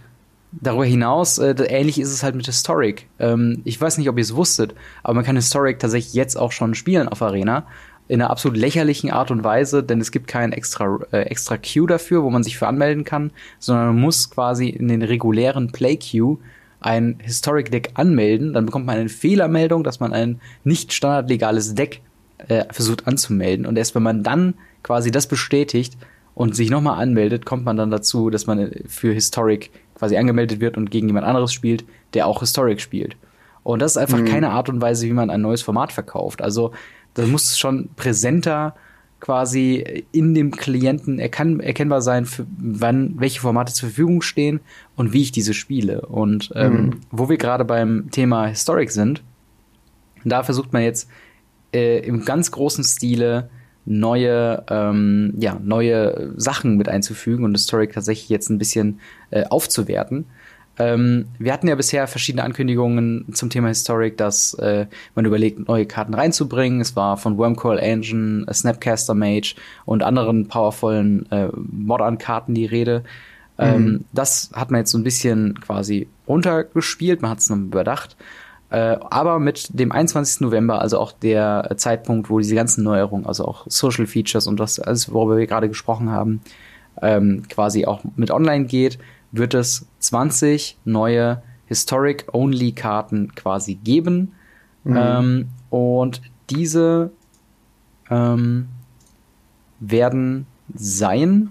[0.52, 3.08] darüber hinaus, äh, ähnlich ist es halt mit Historic.
[3.18, 6.52] Ähm, ich weiß nicht, ob ihr es wusstet, aber man kann Historic tatsächlich jetzt auch
[6.52, 7.66] schon spielen auf Arena
[8.08, 11.86] in einer absolut lächerlichen Art und Weise, denn es gibt keinen extra, äh, extra Queue
[11.86, 15.96] dafür, wo man sich für anmelden kann, sondern man muss quasi in den regulären Play
[15.96, 16.38] Queue
[16.80, 22.00] ein Historic Deck anmelden, dann bekommt man eine Fehlermeldung, dass man ein nicht standardlegales Deck
[22.48, 25.96] äh, versucht anzumelden und erst wenn man dann quasi das bestätigt
[26.34, 30.76] und sich nochmal anmeldet, kommt man dann dazu, dass man für Historic quasi angemeldet wird
[30.76, 31.84] und gegen jemand anderes spielt,
[32.14, 33.16] der auch Historic spielt.
[33.64, 34.26] Und das ist einfach mhm.
[34.26, 36.40] keine Art und Weise, wie man ein neues Format verkauft.
[36.40, 36.72] Also
[37.18, 38.76] das muss schon präsenter
[39.20, 44.60] quasi in dem Klienten erkann erkennbar sein, für wann welche Formate zur Verfügung stehen
[44.94, 46.02] und wie ich diese spiele.
[46.02, 47.00] Und ähm, mhm.
[47.10, 49.22] wo wir gerade beim Thema Historic sind,
[50.24, 51.10] da versucht man jetzt
[51.74, 53.50] äh, im ganz großen Stile
[53.84, 59.00] neue, ähm, ja, neue Sachen mit einzufügen und Historic tatsächlich jetzt ein bisschen
[59.30, 60.26] äh, aufzuwerten.
[60.78, 65.86] Ähm, wir hatten ja bisher verschiedene Ankündigungen zum Thema Historic, dass äh, man überlegt, neue
[65.86, 66.80] Karten reinzubringen.
[66.80, 73.02] Es war von Wormcoil Engine, Snapcaster Mage und anderen powervollen äh, Modern-Karten die Rede.
[73.58, 74.04] Ähm, mhm.
[74.12, 78.16] Das hat man jetzt so ein bisschen quasi runtergespielt, man hat es noch überdacht.
[78.70, 80.42] Äh, aber mit dem 21.
[80.42, 84.78] November, also auch der Zeitpunkt, wo diese ganzen Neuerungen, also auch Social Features und das
[84.78, 86.40] alles, worüber wir gerade gesprochen haben,
[87.00, 88.98] ähm, quasi auch mit online geht,
[89.32, 94.34] wird es 20 neue Historic-Only-Karten quasi geben.
[94.84, 94.96] Mhm.
[94.96, 97.10] Ähm, und diese
[98.10, 98.68] ähm,
[99.80, 101.50] werden sein.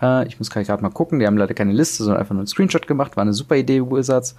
[0.00, 2.46] Äh, ich muss gerade mal gucken, die haben leider keine Liste, sondern einfach nur einen
[2.46, 3.16] Screenshot gemacht.
[3.16, 4.36] War eine super Idee, Wizards.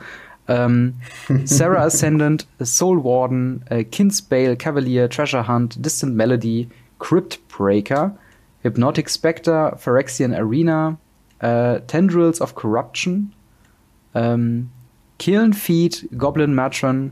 [0.48, 0.96] Ähm,
[1.46, 6.70] Sarah Ascendant, Soul Warden, äh, Kinsbale, Cavalier, Treasure Hunt, Distant Melody,
[7.00, 8.18] Crypt Breaker,
[8.62, 10.98] Hypnotic Spectre, Phyrexian Arena,
[11.44, 13.34] äh, Tendrils of Corruption,
[14.16, 14.70] ähm,
[15.20, 17.12] Kiln Feed, Goblin Matron,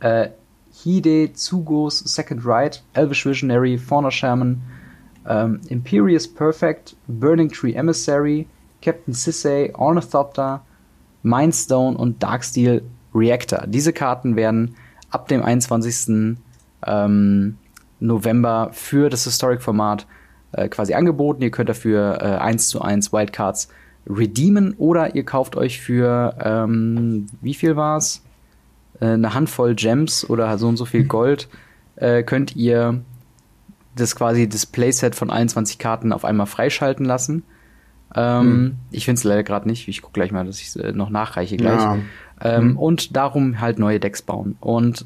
[0.00, 0.28] äh,
[0.72, 4.62] Hide, Zugos, Second Right, Elvish Visionary, Fauna Shaman,
[5.26, 8.46] ähm, Imperious Perfect, Burning Tree Emissary,
[8.80, 10.62] Captain Sisay, Ornithopter,
[11.24, 13.64] Mindstone und Darksteel Reactor.
[13.66, 14.76] Diese Karten werden
[15.10, 16.36] ab dem 21.
[16.86, 17.58] Ähm,
[17.98, 20.06] November für das Historic-Format
[20.52, 21.42] äh, quasi angeboten.
[21.42, 23.68] Ihr könnt dafür äh, 1 zu 1 Wildcards
[24.08, 28.22] redeemen oder ihr kauft euch für, ähm, wie viel war's?
[29.00, 31.48] Äh, eine Handvoll Gems oder so und so viel Gold
[31.96, 33.00] äh, könnt ihr
[33.94, 37.42] das quasi das Playset von 21 Karten auf einmal freischalten lassen.
[38.14, 38.74] Ähm, hm.
[38.90, 39.88] Ich finde es leider gerade nicht.
[39.88, 41.80] Ich gucke gleich mal, dass ich es äh, noch nachreiche gleich.
[41.80, 41.98] Ja.
[42.40, 42.78] Ähm, hm.
[42.78, 44.56] Und darum halt neue Decks bauen.
[44.60, 45.04] Und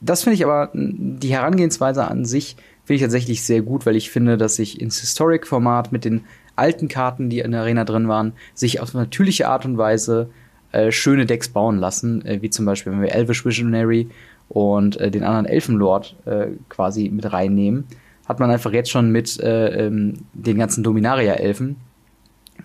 [0.00, 4.10] das finde ich aber die Herangehensweise an sich finde ich tatsächlich sehr gut, weil ich
[4.10, 6.24] finde, dass sich ins Historic-Format mit den
[6.56, 10.30] alten Karten, die in der Arena drin waren, sich auf natürliche Art und Weise
[10.72, 14.08] äh, schöne Decks bauen lassen, äh, wie zum Beispiel, wenn wir Elvish Visionary
[14.48, 17.86] und äh, den anderen Elfenlord äh, quasi mit reinnehmen,
[18.26, 21.76] hat man einfach jetzt schon mit äh, ähm, den ganzen Dominaria-Elfen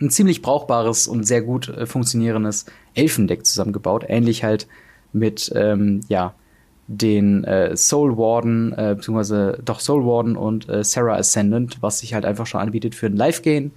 [0.02, 4.68] ein ziemlich brauchbares und sehr gut äh, funktionierendes Elfendeck zusammengebaut, ähnlich halt
[5.12, 6.34] mit ähm, ja
[6.90, 12.16] den äh, Soul Warden, äh, beziehungsweise doch Soul Warden und äh, Sarah Ascendant, was sich
[12.16, 13.72] halt einfach schon anbietet für ein Live-Gain.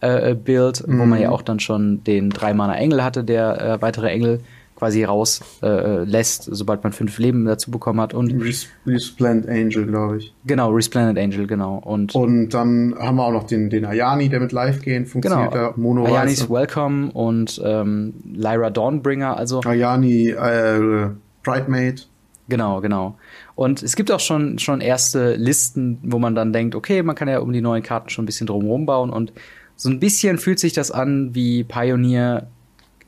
[0.00, 0.98] Äh, Build, mhm.
[0.98, 1.34] wo man ja mhm.
[1.34, 4.40] auch dann schon den drei Mana Engel hatte, der äh, weitere Engel
[4.74, 8.14] quasi raus äh, lässt, sobald man fünf Leben dazu bekommen hat.
[8.14, 10.34] Und Res Resplendent Angel, glaube ich.
[10.44, 11.78] Genau, Resplendent Angel, genau.
[11.78, 15.52] Und, und dann haben wir auch noch den, den Ayani, der mit Live gehen funktioniert.
[15.52, 15.74] Genau.
[15.76, 19.36] Mono Ayanis Welcome und ähm, Lyra Dawnbringer.
[19.36, 21.10] Also Ayani äh,
[21.44, 22.08] Bridemaid.
[22.48, 23.16] Genau, genau.
[23.54, 27.28] Und es gibt auch schon, schon erste Listen, wo man dann denkt, okay, man kann
[27.28, 29.10] ja um die neuen Karten schon ein bisschen drumherum bauen.
[29.10, 29.32] Und
[29.76, 32.48] so ein bisschen fühlt sich das an wie Pioneer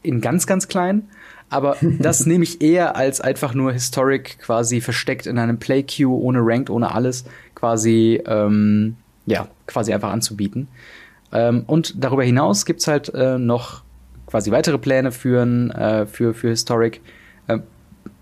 [0.02, 1.08] in ganz, ganz klein.
[1.50, 6.10] Aber das nehme ich eher als einfach nur Historic quasi versteckt in einem Play Queue
[6.10, 7.24] ohne Ranked, ohne alles
[7.54, 10.68] quasi, ähm, ja, quasi einfach anzubieten.
[11.32, 13.82] Ähm, und darüber hinaus gibt's halt äh, noch
[14.26, 17.00] quasi weitere Pläne führen, äh, für, für Historic.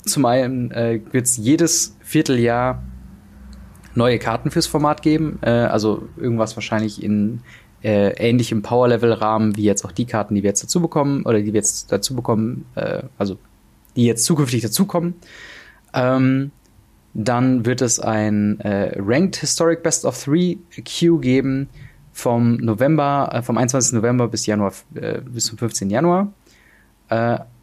[0.04, 2.82] Äh, zum einen äh, wird es jedes Vierteljahr
[3.94, 5.38] neue Karten fürs Format geben.
[5.42, 7.40] Äh, also irgendwas wahrscheinlich in
[7.82, 11.46] äh, ähnlichem Power-Level-Rahmen wie jetzt auch die Karten, die wir jetzt dazu bekommen oder die
[11.46, 13.38] wir jetzt dazu bekommen, äh, also
[13.96, 15.14] die jetzt zukünftig dazukommen.
[15.92, 16.52] Ähm,
[17.14, 21.68] dann wird es ein äh, Ranked Historic Best of Three Queue geben
[22.12, 23.94] vom November, äh, vom 21.
[23.94, 25.90] November bis Januar, äh, bis zum 15.
[25.90, 26.32] Januar.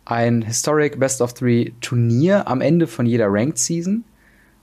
[0.10, 4.03] Ein Historic Best of Three Turnier am Ende von jeder Ranked Season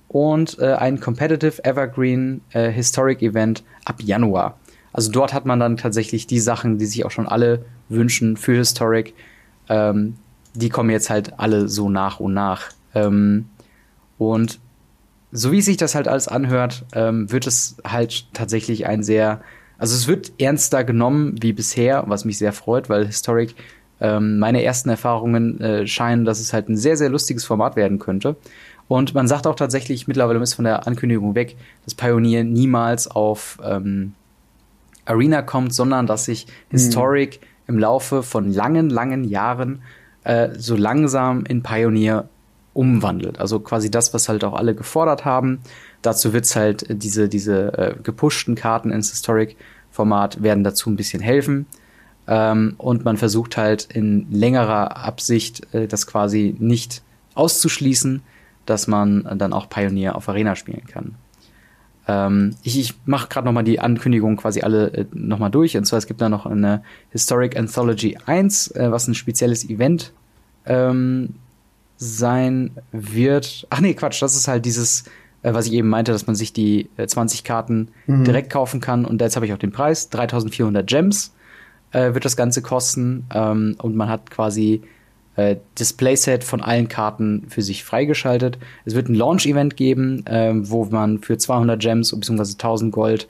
[0.09, 4.59] und äh, ein Competitive Evergreen äh, Historic Event ab Januar.
[4.93, 8.57] Also dort hat man dann tatsächlich die Sachen, die sich auch schon alle wünschen für
[8.57, 9.15] Historic.
[9.69, 10.17] Ähm,
[10.55, 12.65] die kommen jetzt halt alle so nach und nach.
[12.97, 13.47] Ähm,
[14.19, 14.59] und
[15.31, 19.43] so wie sich das halt alles anhört, ähm, wird es halt tatsächlich ein sehr,
[19.79, 23.55] also es wird ernster genommen wie bisher, was mich sehr freut, weil Historic
[24.01, 27.99] ähm, meine ersten Erfahrungen äh, scheinen, dass es halt ein sehr, sehr lustiges Format werden
[27.99, 28.37] könnte.
[28.89, 33.59] Und man sagt auch tatsächlich, mittlerweile ist von der Ankündigung weg, dass Pioneer niemals auf
[33.65, 34.15] ähm,
[35.05, 37.75] Arena kommt, sondern dass sich Historic mhm.
[37.75, 39.83] im Laufe von langen, langen Jahren
[40.25, 42.29] äh, so langsam in Pioneer
[42.75, 43.41] umwandelt.
[43.41, 45.61] Also quasi das, was halt auch alle gefordert haben.
[46.03, 51.67] Dazu wird's halt diese, diese äh, gepushten Karten ins Historic-Format werden dazu ein bisschen helfen.
[52.29, 57.03] Ähm, und man versucht halt in längerer Absicht äh, das quasi nicht
[57.35, 58.23] auszuschließen,
[58.65, 61.15] dass man dann auch Pioneer auf Arena spielen kann.
[62.09, 65.77] Ähm, ich ich mache gerade nochmal die Ankündigung quasi alle äh, nochmal durch.
[65.77, 70.13] Und zwar es gibt da noch eine Historic Anthology 1, äh, was ein spezielles Event
[70.65, 71.35] ähm,
[71.97, 73.67] sein wird.
[73.71, 75.05] Ach nee, Quatsch, das ist halt dieses,
[75.43, 78.25] äh, was ich eben meinte, dass man sich die äh, 20 Karten mhm.
[78.25, 79.05] direkt kaufen kann.
[79.05, 81.33] Und jetzt habe ich auch den Preis, 3400 Gems
[81.93, 83.27] äh, wird das Ganze kosten.
[83.35, 84.83] Ähm, und man hat quasi
[85.37, 88.59] äh, das Playset von allen Karten für sich freigeschaltet.
[88.85, 92.53] Es wird ein Launch-Event geben, äh, wo man für 200 Gems bzw.
[92.53, 93.29] 1000 Gold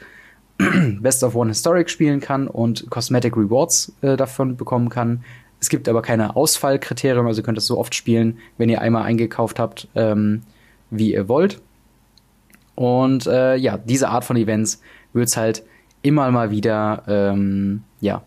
[1.00, 5.24] Best of One Historic spielen kann und Cosmetic Rewards äh, davon bekommen kann.
[5.60, 9.02] Es gibt aber keine Ausfallkriterien, also ihr könnt das so oft spielen, wenn ihr einmal
[9.02, 10.42] eingekauft habt, ähm,
[10.90, 11.60] wie ihr wollt.
[12.74, 14.80] Und äh, ja, diese Art von Events
[15.12, 15.64] wird es halt
[16.02, 18.22] immer mal wieder ähm, ja,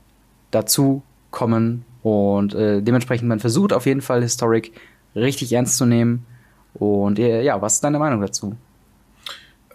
[0.52, 4.72] dazu kommen, und äh, dementsprechend, man versucht auf jeden Fall Historic
[5.16, 6.26] richtig ernst zu nehmen.
[6.74, 8.56] Und äh, ja, was ist deine Meinung dazu?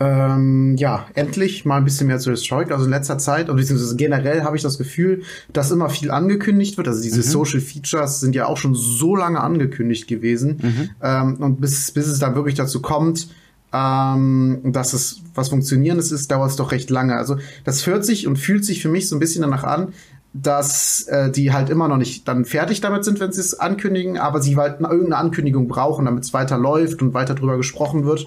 [0.00, 2.72] Ähm, ja, endlich mal ein bisschen mehr zu Historic.
[2.72, 5.22] Also in letzter Zeit, und beziehungsweise generell habe ich das Gefühl,
[5.52, 6.88] dass immer viel angekündigt wird.
[6.88, 7.22] Also diese mhm.
[7.22, 10.58] Social Features sind ja auch schon so lange angekündigt gewesen.
[10.62, 10.90] Mhm.
[11.02, 13.28] Ähm, und bis, bis es dann wirklich dazu kommt,
[13.72, 17.16] ähm, dass es was Funktionierendes ist, dauert es doch recht lange.
[17.16, 19.92] Also das hört sich und fühlt sich für mich so ein bisschen danach an,
[20.36, 24.18] dass äh, die halt immer noch nicht dann fertig damit sind, wenn sie es ankündigen,
[24.18, 28.26] aber sie halt irgendeine Ankündigung brauchen, damit es weiter läuft und weiter drüber gesprochen wird.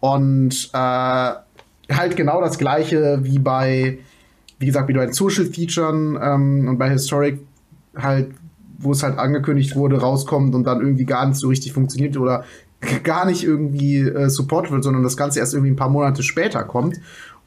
[0.00, 3.98] Und äh, halt genau das gleiche wie bei,
[4.58, 7.40] wie gesagt, wie bei Social Featuren ähm, und bei Historic
[7.94, 8.30] halt,
[8.78, 12.44] wo es halt angekündigt wurde, rauskommt und dann irgendwie gar nicht so richtig funktioniert oder
[13.02, 16.64] gar nicht irgendwie äh, Support wird, sondern das Ganze erst irgendwie ein paar Monate später
[16.64, 16.98] kommt.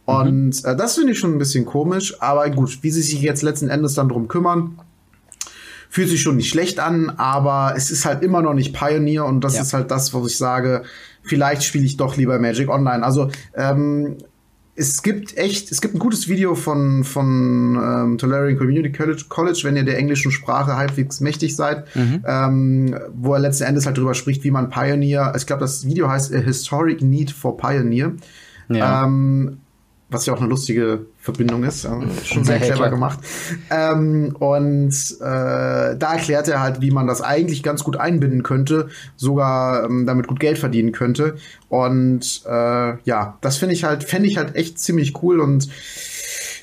[0.05, 0.69] Und mhm.
[0.69, 3.69] äh, das finde ich schon ein bisschen komisch, aber gut, wie sie sich jetzt letzten
[3.69, 4.79] Endes dann drum kümmern,
[5.89, 9.43] fühlt sich schon nicht schlecht an, aber es ist halt immer noch nicht Pioneer und
[9.43, 9.61] das ja.
[9.61, 10.83] ist halt das, was ich sage,
[11.23, 13.03] vielleicht spiele ich doch lieber Magic Online.
[13.03, 14.17] Also ähm,
[14.75, 19.77] es gibt echt, es gibt ein gutes Video von, von ähm, Tolarian Community College, wenn
[19.77, 22.23] ihr der englischen Sprache halbwegs mächtig seid, mhm.
[22.27, 26.09] ähm, wo er letzten Endes halt drüber spricht, wie man Pioneer, ich glaube, das Video
[26.09, 28.13] heißt A Historic Need for Pioneer.
[28.67, 29.05] Ja.
[29.05, 29.59] Ähm,
[30.15, 31.89] was ja auch eine lustige Verbindung ist, äh,
[32.23, 33.19] schon sehr clever gemacht.
[33.69, 38.87] Ähm, und äh, da erklärt er halt, wie man das eigentlich ganz gut einbinden könnte,
[39.17, 41.35] sogar ähm, damit gut Geld verdienen könnte.
[41.67, 45.41] Und äh, ja, das finde ich halt, fände ich halt echt ziemlich cool.
[45.41, 45.67] Und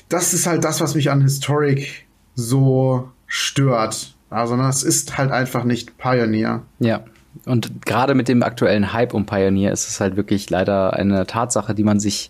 [0.09, 4.15] das ist halt das, was mich an Historic so stört.
[4.31, 6.63] Also das ist halt einfach nicht Pioneer.
[6.79, 7.03] Ja.
[7.45, 11.75] Und gerade mit dem aktuellen Hype um Pioneer ist es halt wirklich leider eine Tatsache,
[11.75, 12.29] die man sich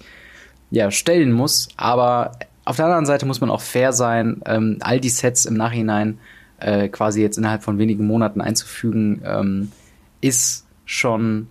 [0.73, 1.67] ja, stellen muss.
[1.77, 2.31] Aber
[2.65, 6.17] auf der anderen Seite muss man auch fair sein, ähm, all die Sets im Nachhinein
[6.57, 9.71] äh, quasi jetzt innerhalb von wenigen Monaten einzufügen, ähm,
[10.19, 11.47] ist schon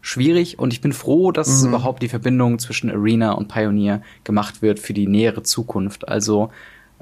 [0.00, 1.68] schwierig und ich bin froh, dass mhm.
[1.68, 6.08] überhaupt die Verbindung zwischen Arena und Pioneer gemacht wird für die nähere Zukunft.
[6.08, 6.50] Also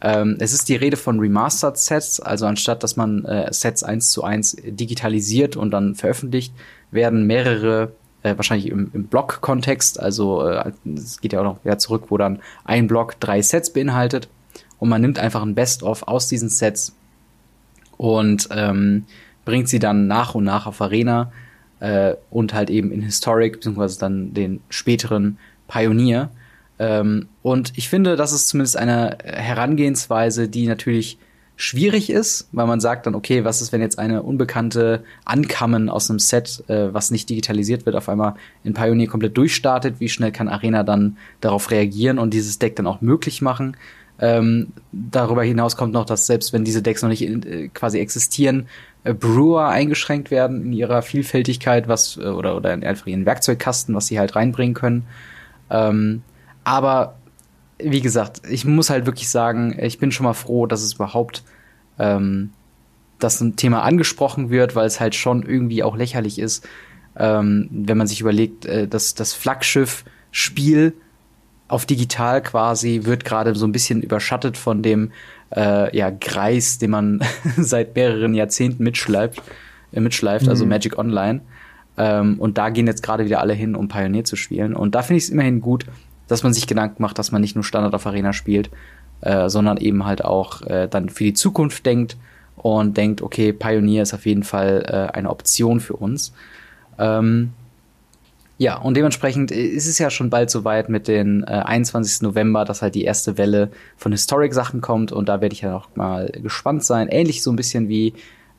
[0.04, 4.10] Ähm, es ist die Rede von Remastered Sets, also anstatt dass man äh, Sets eins
[4.10, 6.52] zu eins digitalisiert und dann veröffentlicht,
[6.90, 7.92] werden mehrere
[8.22, 12.16] äh, wahrscheinlich im, im Block-Kontext, also äh, es geht ja auch noch wieder zurück, wo
[12.16, 14.28] dann ein Block drei Sets beinhaltet
[14.78, 16.94] und man nimmt einfach ein Best-of aus diesen Sets
[17.96, 19.04] und ähm,
[19.44, 21.32] bringt sie dann nach und nach auf Arena
[21.80, 26.30] äh, und halt eben in Historic, beziehungsweise dann den späteren Pioneer.
[26.78, 31.18] Ähm, und ich finde, das ist zumindest eine Herangehensweise, die natürlich
[31.57, 36.11] schwierig ist, weil man sagt dann, okay, was ist, wenn jetzt eine unbekannte Ankommen aus
[36.11, 38.34] einem Set, äh, was nicht digitalisiert wird, auf einmal
[38.64, 39.96] in Pioneer komplett durchstartet?
[40.00, 43.76] Wie schnell kann Arena dann darauf reagieren und dieses Deck dann auch möglich machen?
[44.18, 48.68] Ähm, darüber hinaus kommt noch, dass selbst wenn diese Decks noch nicht äh, quasi existieren,
[49.05, 53.94] äh, Brewer eingeschränkt werden in ihrer Vielfältigkeit, was äh, oder oder in einfach ihren Werkzeugkasten,
[53.94, 55.07] was sie halt reinbringen können.
[55.70, 56.22] Ähm,
[56.64, 57.16] aber
[57.85, 61.43] wie gesagt, ich muss halt wirklich sagen, ich bin schon mal froh, dass es überhaupt
[61.99, 62.51] ähm,
[63.22, 66.66] dass ein Thema angesprochen wird, weil es halt schon irgendwie auch lächerlich ist,
[67.16, 70.95] ähm, wenn man sich überlegt, äh, dass das Flaggschiff-Spiel
[71.68, 75.12] auf digital quasi wird gerade so ein bisschen überschattet von dem
[75.55, 77.20] äh, ja, Greis, den man
[77.57, 79.43] seit mehreren Jahrzehnten mitschleift,
[79.93, 80.72] äh, mitschleift also mhm.
[80.72, 81.41] also Magic Online.
[81.99, 84.74] Ähm, und da gehen jetzt gerade wieder alle hin, um Pioneer zu spielen.
[84.74, 85.85] Und da finde ich es immerhin gut,
[86.33, 88.70] dass man sich Gedanken macht, dass man nicht nur Standard auf Arena spielt,
[89.20, 92.16] äh, sondern eben halt auch äh, dann für die Zukunft denkt
[92.57, 96.33] und denkt, okay, Pioneer ist auf jeden Fall äh, eine Option für uns.
[96.99, 97.53] Ähm,
[98.59, 102.22] ja, und dementsprechend ist es ja schon bald soweit mit den äh, 21.
[102.22, 105.95] November, dass halt die erste Welle von Historic-Sachen kommt und da werde ich ja noch
[105.97, 107.09] mal gespannt sein.
[107.09, 108.14] Ähnlich so ein bisschen wie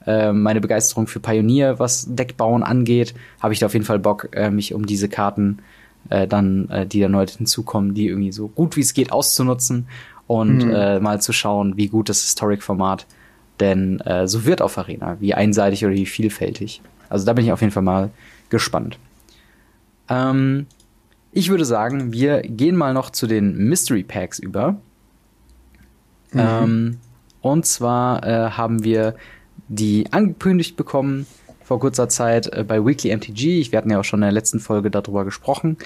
[0.05, 4.29] äh, meine Begeisterung für Pioneer, was Deckbauen angeht, habe ich da auf jeden Fall Bock,
[4.33, 8.47] äh, mich um diese Karten äh, dann, äh, die dann heute hinzukommen, die irgendwie so
[8.47, 9.87] gut wie es geht auszunutzen
[10.27, 10.71] und mhm.
[10.71, 13.05] äh, mal zu schauen, wie gut das Historic-Format
[13.59, 16.81] denn äh, so wird auf Arena, wie einseitig oder wie vielfältig.
[17.09, 18.09] Also da bin ich auf jeden Fall mal
[18.49, 18.97] gespannt.
[20.09, 20.65] Ähm,
[21.31, 24.73] ich würde sagen, wir gehen mal noch zu den Mystery Packs über.
[26.31, 26.39] Mhm.
[26.39, 26.97] Ähm,
[27.41, 29.15] und zwar äh, haben wir
[29.67, 31.25] die angekündigt bekommen
[31.63, 33.71] vor kurzer Zeit äh, bei Weekly MTG.
[33.71, 35.77] Wir hatten ja auch schon in der letzten Folge darüber gesprochen.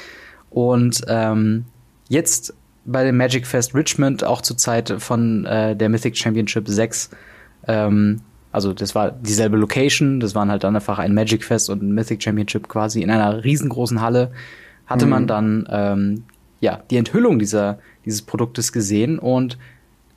[0.49, 1.65] Und ähm,
[2.09, 2.53] jetzt
[2.85, 7.09] bei dem Magic Fest Richmond, auch zur Zeit von äh, der Mythic Championship 6,
[7.67, 8.21] ähm,
[8.51, 11.93] also das war dieselbe Location, das waren halt dann einfach ein Magic Fest und ein
[11.93, 14.31] Mythic Championship quasi in einer riesengroßen Halle,
[14.85, 15.11] hatte mhm.
[15.11, 16.23] man dann ähm,
[16.61, 19.57] ja die Enthüllung dieser, dieses Produktes gesehen und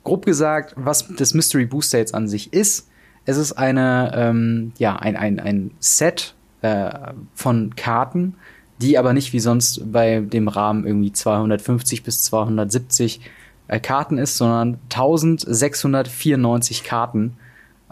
[0.03, 2.89] grob gesagt, was das Mystery Booster jetzt an sich ist,
[3.25, 6.91] es ist eine, ähm, ja, ein, ein, ein Set äh,
[7.33, 8.35] von Karten,
[8.81, 13.21] die aber nicht wie sonst bei dem Rahmen irgendwie 250 bis 270
[13.67, 17.37] äh, Karten ist, sondern 1694 Karten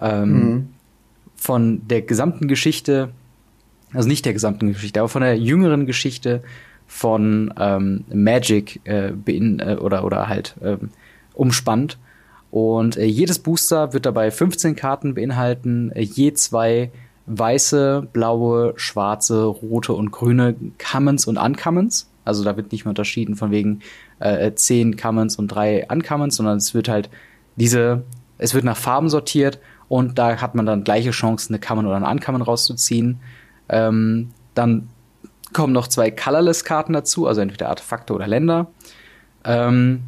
[0.01, 0.69] ähm, mhm.
[1.35, 3.09] von der gesamten Geschichte,
[3.93, 6.41] also nicht der gesamten Geschichte, aber von der jüngeren Geschichte
[6.87, 10.89] von ähm, Magic äh, bein äh, oder, oder halt ähm,
[11.33, 11.99] umspannt.
[12.51, 16.91] Und äh, jedes Booster wird dabei 15 Karten beinhalten, äh, je zwei
[17.27, 22.09] weiße, blaue, schwarze, rote und grüne Commons und Uncommons.
[22.25, 23.81] Also da wird nicht mehr unterschieden von wegen
[24.19, 27.09] äh, 10 Commons und drei Uncommons, sondern es wird halt
[27.55, 28.03] diese,
[28.37, 31.97] es wird nach Farben sortiert und da hat man dann gleiche Chancen, eine Common oder
[31.97, 33.19] eine Uncommon rauszuziehen.
[33.69, 34.89] Ähm, dann
[35.53, 38.67] kommen noch zwei Colorless-Karten dazu, also entweder Artefakte oder Länder.
[39.43, 40.01] Ähm,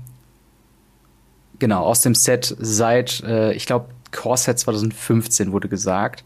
[1.61, 6.25] genau, aus dem Set seit, äh, ich glaube, Core Set 2015 wurde gesagt.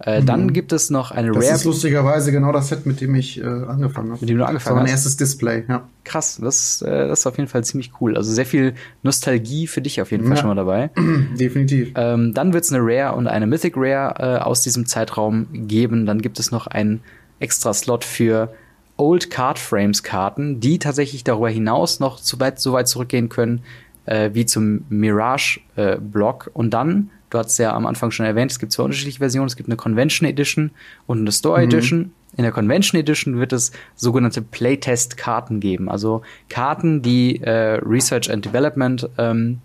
[0.00, 0.26] Äh, mhm.
[0.26, 1.46] Dann gibt es noch eine das Rare.
[1.50, 4.20] Das ist lustigerweise genau das Set, mit dem ich äh, angefangen habe.
[4.20, 4.64] Mit dem du angefangen hast.
[4.64, 5.88] Das war mein erstes Display, ja.
[6.04, 8.16] Krass, das, äh, das ist auf jeden Fall ziemlich cool.
[8.16, 10.40] Also sehr viel Nostalgie für dich auf jeden Fall ja.
[10.40, 10.90] schon mal dabei.
[11.38, 11.92] Definitiv.
[11.96, 16.06] Ähm, dann wird es eine Rare und eine Mythic Rare äh, aus diesem Zeitraum geben.
[16.06, 17.00] Dann gibt es noch einen
[17.40, 18.54] extra Slot für
[18.98, 23.62] Old Card Frames Karten, die tatsächlich darüber hinaus noch so weit, so weit zurückgehen können,
[24.08, 26.46] äh, wie zum Mirage-Block.
[26.46, 29.46] Äh, und dann, du hast ja am Anfang schon erwähnt, es gibt zwei unterschiedliche Versionen.
[29.46, 30.70] Es gibt eine Convention Edition
[31.06, 31.64] und eine Store mhm.
[31.70, 32.12] Edition.
[32.36, 35.88] In der Convention Edition wird es sogenannte Playtest-Karten geben.
[35.88, 39.58] Also Karten, die äh, Research and Development ähm,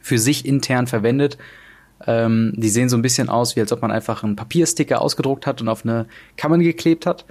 [0.00, 1.38] für sich intern verwendet.
[2.06, 5.46] Ähm, die sehen so ein bisschen aus, wie als ob man einfach einen Papiersticker ausgedruckt
[5.46, 6.06] hat und auf eine
[6.36, 7.24] Kammern geklebt hat.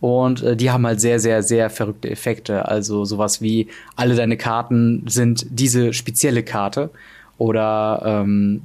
[0.00, 2.66] Und äh, die haben halt sehr, sehr, sehr verrückte Effekte.
[2.66, 6.90] Also sowas wie alle deine Karten sind diese spezielle Karte
[7.38, 8.62] oder ähm,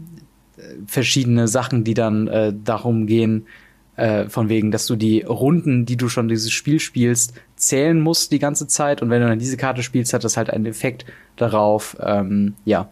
[0.88, 3.46] verschiedene Sachen, die dann äh, darum gehen,
[3.98, 8.32] äh, von wegen, dass du die Runden, die du schon dieses Spiel spielst, zählen musst
[8.32, 9.02] die ganze Zeit.
[9.02, 11.06] Und wenn du dann diese Karte spielst, hat das halt einen Effekt
[11.38, 12.90] darauf, ähm, ja,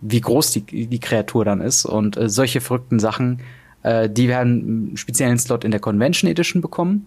[0.00, 1.86] wie groß die, die Kreatur dann ist.
[1.86, 3.40] Und äh, solche verrückten Sachen,
[3.82, 7.06] äh, die werden einen speziellen Slot in der Convention Edition bekommen.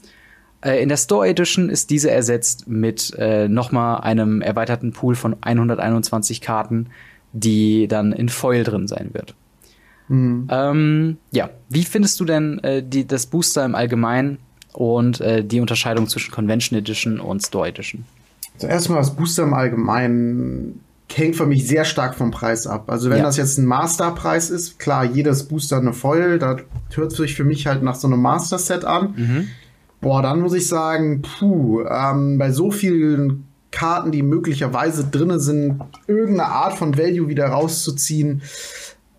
[0.61, 5.35] Äh, in der Store Edition ist diese ersetzt mit äh, nochmal einem erweiterten Pool von
[5.41, 6.87] 121 Karten,
[7.33, 9.35] die dann in Foil drin sein wird.
[10.07, 10.47] Mhm.
[10.49, 14.39] Ähm, ja, wie findest du denn äh, die, das Booster im Allgemeinen
[14.73, 18.05] und äh, die Unterscheidung zwischen Convention Edition und Store Edition?
[18.55, 20.81] Also erstmal das Booster im Allgemeinen
[21.13, 22.89] hängt für mich sehr stark vom Preis ab.
[22.89, 23.23] Also wenn ja.
[23.23, 26.57] das jetzt ein Masterpreis ist, klar, jedes Booster eine Foil, da
[26.93, 29.13] hört sich für mich halt nach so einem Master-Set an.
[29.15, 29.47] Mhm.
[30.01, 35.81] Boah, dann muss ich sagen, puh, ähm, bei so vielen Karten, die möglicherweise drinne sind,
[36.07, 38.41] irgendeine Art von Value wieder rauszuziehen,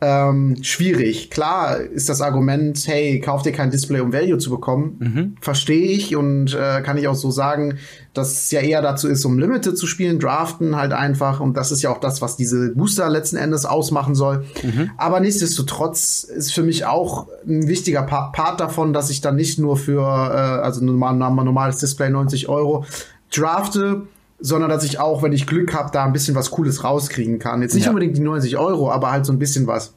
[0.00, 1.30] ähm, schwierig.
[1.30, 4.96] Klar ist das Argument, hey, kauf dir kein Display, um Value zu bekommen.
[5.00, 5.36] Mhm.
[5.40, 7.78] Verstehe ich und äh, kann ich auch so sagen,
[8.14, 11.40] dass es ja eher dazu ist, um Limited zu spielen, draften halt einfach.
[11.40, 14.44] Und das ist ja auch das, was diese Booster letzten Endes ausmachen soll.
[14.62, 14.90] Mhm.
[14.96, 19.58] Aber nichtsdestotrotz ist für mich auch ein wichtiger pa Part davon, dass ich dann nicht
[19.58, 22.84] nur für, äh, also normal, normales Display 90 Euro
[23.32, 24.02] drafte,
[24.40, 27.62] sondern dass ich auch, wenn ich Glück habe, da ein bisschen was Cooles rauskriegen kann.
[27.62, 27.90] Jetzt nicht ja.
[27.90, 29.94] unbedingt die 90 Euro, aber halt so ein bisschen was.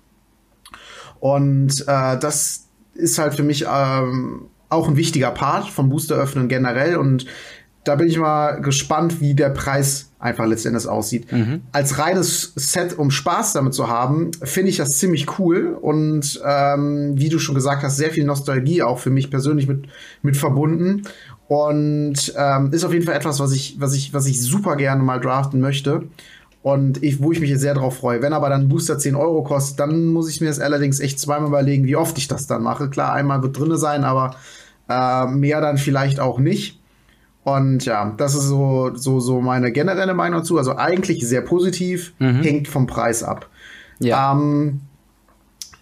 [1.20, 2.66] Und äh, das
[2.96, 6.98] ist halt für mich ähm, auch ein wichtiger Part vom Booster öffnen generell.
[6.98, 7.26] Und
[7.84, 11.32] da bin ich mal gespannt, wie der Preis einfach letztendlich aussieht.
[11.32, 11.62] Mhm.
[11.72, 17.14] Als reines Set, um Spaß damit zu haben, finde ich das ziemlich cool und ähm,
[17.16, 19.88] wie du schon gesagt hast, sehr viel Nostalgie auch für mich persönlich mit,
[20.22, 21.04] mit verbunden.
[21.52, 25.04] Und ähm, ist auf jeden Fall etwas, was ich, was ich, was ich super gerne
[25.04, 26.04] mal draften möchte.
[26.62, 28.22] Und ich, wo ich mich jetzt sehr drauf freue.
[28.22, 31.20] Wenn aber dann ein Booster 10 Euro kostet, dann muss ich mir das allerdings echt
[31.20, 32.90] zweimal überlegen, wie oft ich das dann mache.
[32.90, 34.34] Klar, einmal wird drinne sein, aber
[34.88, 36.80] äh, mehr dann vielleicht auch nicht.
[37.44, 40.58] Und ja, das ist so, so, so meine generelle Meinung dazu.
[40.58, 42.44] Also eigentlich sehr positiv, mhm.
[42.44, 43.50] hängt vom Preis ab.
[44.00, 44.32] Ja.
[44.32, 44.80] Ähm,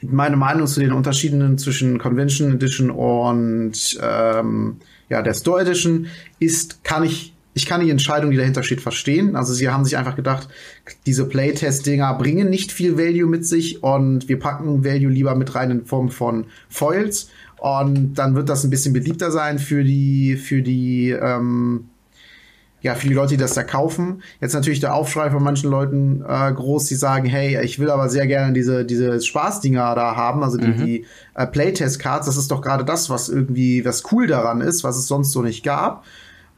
[0.02, 4.78] meine Meinung zu den Unterschieden zwischen Convention Edition und ähm,
[5.10, 6.08] ja, der Store Edition
[6.40, 9.36] ist, kann ich, ich kann die Entscheidung, die dahinter steht, verstehen.
[9.36, 10.48] Also sie haben sich einfach gedacht,
[11.06, 15.72] diese Playtest-Dinger bringen nicht viel Value mit sich und wir packen Value lieber mit rein
[15.72, 17.30] in Form von Foils.
[17.58, 21.90] Und dann wird das ein bisschen beliebter sein für die, für die, ähm,
[22.82, 24.24] ja, die Leute, die das da kaufen.
[24.40, 28.10] Jetzt natürlich der Aufschrei von manchen Leuten äh, groß, die sagen, hey, ich will aber
[28.10, 30.86] sehr gerne diese, diese Spaßdinger da haben, also die, mhm.
[30.86, 31.06] die
[31.36, 35.08] äh, Playtest-Cards, das ist doch gerade das, was irgendwie, was cool daran ist, was es
[35.08, 36.06] sonst so nicht gab.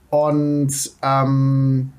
[0.10, 1.92] Und ähm,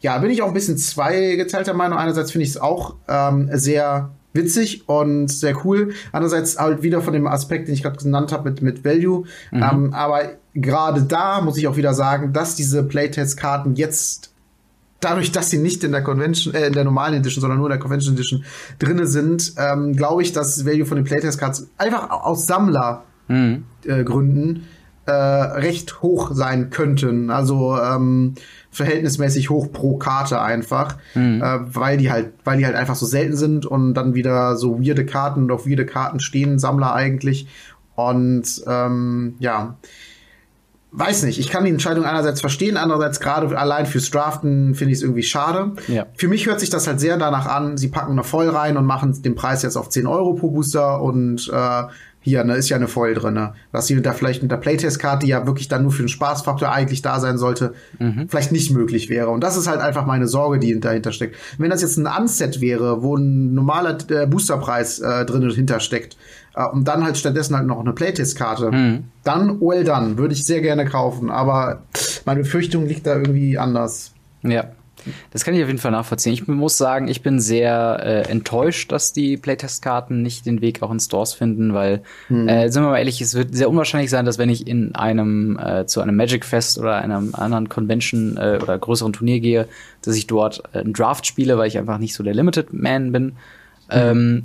[0.00, 1.98] ja, bin ich auch ein bisschen zweigeteilter Meinung.
[1.98, 5.92] Einerseits finde ich es auch ähm, sehr witzig und sehr cool.
[6.12, 9.24] Andererseits halt wieder von dem Aspekt, den ich gerade genannt habe mit, mit Value.
[9.50, 9.62] Mhm.
[9.62, 14.32] Ähm, aber gerade da muss ich auch wieder sagen, dass diese Playtest-Karten jetzt
[15.00, 17.72] dadurch, dass sie nicht in der Convention, äh, in der normalen Edition, sondern nur in
[17.72, 18.44] der Convention Edition
[18.78, 24.60] drinne sind, ähm, glaube ich, dass Value von den Playtest-Cards einfach aus Sammlergründen mhm.
[24.60, 24.60] äh,
[25.06, 27.30] äh, recht hoch sein könnten.
[27.30, 28.34] Also ähm,
[28.70, 31.42] verhältnismäßig hoch pro Karte einfach, mhm.
[31.42, 34.80] äh, weil die halt, weil die halt einfach so selten sind und dann wieder so
[34.80, 37.48] weirde Karten und auf weirde Karten stehen, Sammler eigentlich.
[37.94, 39.76] Und ähm, ja,
[40.92, 44.98] weiß nicht, ich kann die Entscheidung einerseits verstehen, andererseits gerade allein fürs Draften finde ich
[44.98, 45.72] es irgendwie schade.
[45.88, 46.06] Ja.
[46.16, 48.86] Für mich hört sich das halt sehr danach an, sie packen eine Voll rein und
[48.86, 51.82] machen den Preis jetzt auf 10 Euro pro Booster und äh,
[52.26, 53.54] hier, ne, ist ja eine Foil drin, ne?
[53.70, 56.72] Dass sie da vielleicht mit der Playtest-Karte, die ja wirklich dann nur für den Spaßfaktor
[56.72, 58.28] eigentlich da sein sollte, mhm.
[58.28, 59.28] vielleicht nicht möglich wäre.
[59.28, 61.36] Und das ist halt einfach meine Sorge, die dahinter steckt.
[61.56, 66.16] Wenn das jetzt ein Unset wäre, wo ein normaler äh, Boosterpreis äh, drin hintersteckt,
[66.56, 69.04] äh, und dann halt stattdessen halt noch eine Playtest-Karte, mhm.
[69.22, 71.30] dann, well done, würde ich sehr gerne kaufen.
[71.30, 71.82] Aber
[72.24, 74.14] meine Befürchtung liegt da irgendwie anders.
[74.42, 74.64] Ja.
[75.30, 76.32] Das kann ich auf jeden Fall nachvollziehen.
[76.32, 80.90] Ich muss sagen, ich bin sehr äh, enttäuscht, dass die Playtest-Karten nicht den Weg auch
[80.90, 82.48] in Stores finden, weil, hm.
[82.48, 85.58] äh, sind wir mal ehrlich, es wird sehr unwahrscheinlich sein, dass wenn ich in einem
[85.58, 89.68] äh, zu einem Magic Fest oder einem anderen Convention äh, oder größeren Turnier gehe,
[90.02, 93.12] dass ich dort äh, einen Draft spiele, weil ich einfach nicht so der Limited Man
[93.12, 93.32] bin.
[93.88, 93.90] Hm.
[93.90, 94.44] Ähm,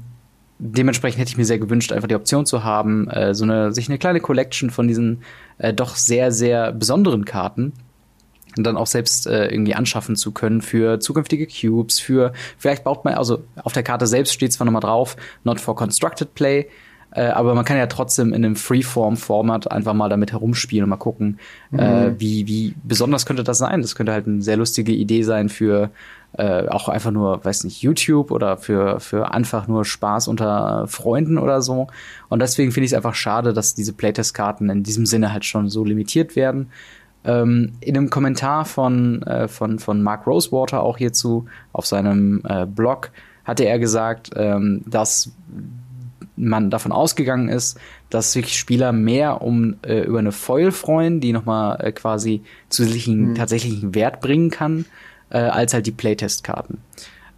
[0.62, 3.90] dementsprechend hätte ich mir sehr gewünscht, einfach die Option zu haben, äh, so eine sich
[3.90, 5.24] eine kleine Collection von diesen
[5.58, 7.74] äh, doch sehr sehr besonderen Karten
[8.56, 13.16] dann auch selbst äh, irgendwie anschaffen zu können für zukünftige Cubes, für vielleicht baut man,
[13.16, 16.68] also auf der Karte selbst steht zwar nochmal drauf, not for constructed play,
[17.14, 20.96] äh, aber man kann ja trotzdem in einem Freeform-Format einfach mal damit herumspielen und mal
[20.96, 21.40] gucken,
[21.72, 21.82] äh, mhm.
[21.82, 23.82] äh, wie, wie besonders könnte das sein.
[23.82, 25.92] Das könnte halt eine sehr lustige Idee sein für
[26.38, 31.38] äh, auch einfach nur, weiß nicht, YouTube oder für, für einfach nur Spaß unter Freunden
[31.38, 31.88] oder so.
[32.30, 35.70] Und deswegen finde ich es einfach schade, dass diese Playtest-Karten in diesem Sinne halt schon
[35.70, 36.72] so limitiert werden.
[37.24, 42.66] Ähm, in einem Kommentar von, äh, von, von Mark Rosewater auch hierzu auf seinem äh,
[42.66, 43.12] Blog
[43.44, 45.32] hatte er gesagt, ähm, dass
[46.36, 51.34] man davon ausgegangen ist, dass sich Spieler mehr um äh, über eine Foil freuen, die
[51.34, 53.36] nochmal äh, quasi zusätzlichen mhm.
[53.36, 54.86] tatsächlichen Wert bringen kann,
[55.30, 56.80] äh, als halt die Playtest-Karten.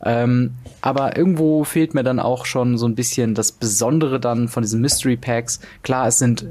[0.06, 4.64] Ähm, aber irgendwo fehlt mir dann auch schon so ein bisschen das Besondere dann von
[4.64, 5.62] diesen Mystery Packs.
[5.82, 6.48] Klar, es sind äh,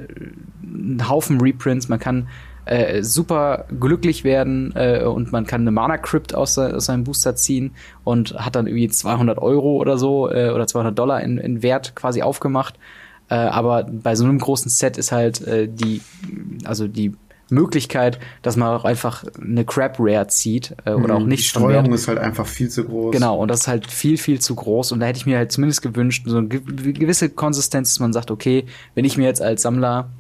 [0.63, 2.29] ein Haufen Reprints, man kann
[2.65, 7.35] äh, super glücklich werden äh, und man kann eine Mana Crypt aus, aus, seinem Booster
[7.35, 7.73] ziehen
[8.05, 11.95] und hat dann irgendwie 200 Euro oder so äh, oder 200 Dollar in, in Wert
[11.95, 12.79] quasi aufgemacht.
[13.29, 16.03] Äh, aber bei so einem großen Set ist halt äh, die,
[16.65, 17.15] also die
[17.53, 21.43] Möglichkeit, dass man auch einfach eine Crab Rare zieht äh, oder mhm, auch nicht.
[21.43, 23.13] Die Steuerung ist halt einfach viel zu groß.
[23.13, 24.93] Genau, und das ist halt viel, viel zu groß.
[24.93, 28.31] Und da hätte ich mir halt zumindest gewünscht, so eine gewisse Konsistenz, dass man sagt,
[28.31, 30.11] okay, wenn ich mir jetzt als Sammler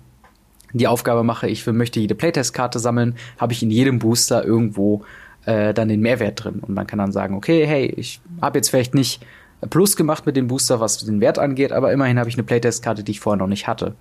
[0.78, 5.04] die Aufgabe mache, ich möchte jede Playtest-Karte sammeln, habe ich in jedem Booster irgendwo
[5.44, 6.60] äh, dann den Mehrwert drin.
[6.60, 9.24] Und man kann dann sagen, okay, hey, ich habe jetzt vielleicht nicht
[9.70, 13.04] Plus gemacht mit dem Booster, was den Wert angeht, aber immerhin habe ich eine Playtest-Karte,
[13.04, 13.94] die ich vorher noch nicht hatte.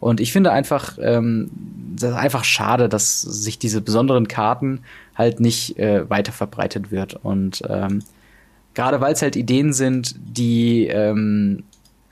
[0.00, 1.50] Und ich finde einfach, ähm,
[1.96, 4.80] das ist einfach schade, dass sich diese besonderen Karten
[5.14, 7.14] halt nicht äh, weiter verbreitet wird.
[7.14, 8.02] Und ähm,
[8.74, 11.64] gerade weil es halt Ideen sind, die ähm,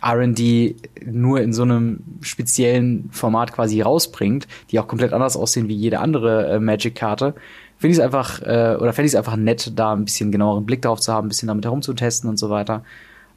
[0.05, 5.75] RD nur in so einem speziellen Format quasi rausbringt, die auch komplett anders aussehen wie
[5.75, 7.35] jede andere äh, Magic-Karte,
[7.79, 10.65] finde ich es einfach, äh, oder fände ich es einfach nett, da ein bisschen genaueren
[10.65, 12.85] Blick drauf zu haben, ein bisschen damit herumzutesten und so weiter.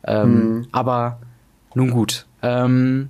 [0.03, 0.67] Ähm, mhm.
[0.71, 1.19] Aber
[1.75, 2.25] nun gut.
[2.41, 3.09] Ähm,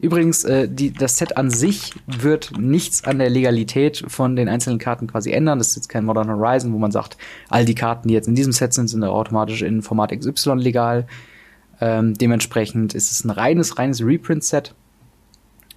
[0.00, 4.78] übrigens, äh, die, das Set an sich wird nichts an der Legalität von den einzelnen
[4.78, 5.58] Karten quasi ändern.
[5.58, 7.16] Das ist jetzt kein Modern Horizon, wo man sagt,
[7.48, 11.06] all die Karten, die jetzt in diesem Set sind, sind automatisch in Format XY legal.
[11.82, 14.72] Ähm, dementsprechend ist es ein reines, reines Reprint-Set.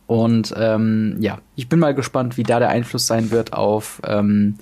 [0.06, 4.54] Und ähm, ja, ich bin mal gespannt, wie da der Einfluss sein wird auf ähm,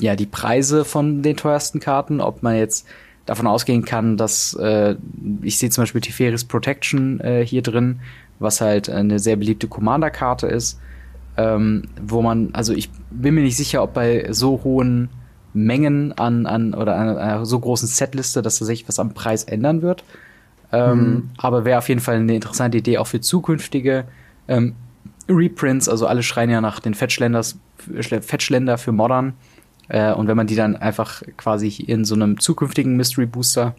[0.00, 2.20] ja, die Preise von den teuersten Karten.
[2.20, 2.88] Ob man jetzt
[3.24, 4.96] davon ausgehen kann, dass äh,
[5.42, 8.00] ich sehe zum Beispiel Tiferis Protection äh, hier drin,
[8.40, 10.80] was halt eine sehr beliebte Commander-Karte ist.
[11.36, 15.08] Ähm, wo man, also ich bin mir nicht sicher, ob bei so hohen
[15.52, 19.82] Mengen an, an oder einer, einer so großen Setliste, dass sich was am Preis ändern
[19.82, 20.02] wird.
[20.72, 21.30] Ähm, mhm.
[21.36, 24.04] Aber wäre auf jeden Fall eine interessante Idee auch für zukünftige
[24.48, 24.74] ähm,
[25.28, 25.88] Reprints.
[25.88, 27.58] Also alle schreien ja nach den Fetchländers,
[28.00, 29.34] Fetchländer für Modern.
[29.88, 33.74] Äh, und wenn man die dann einfach quasi in so einem zukünftigen Mystery Booster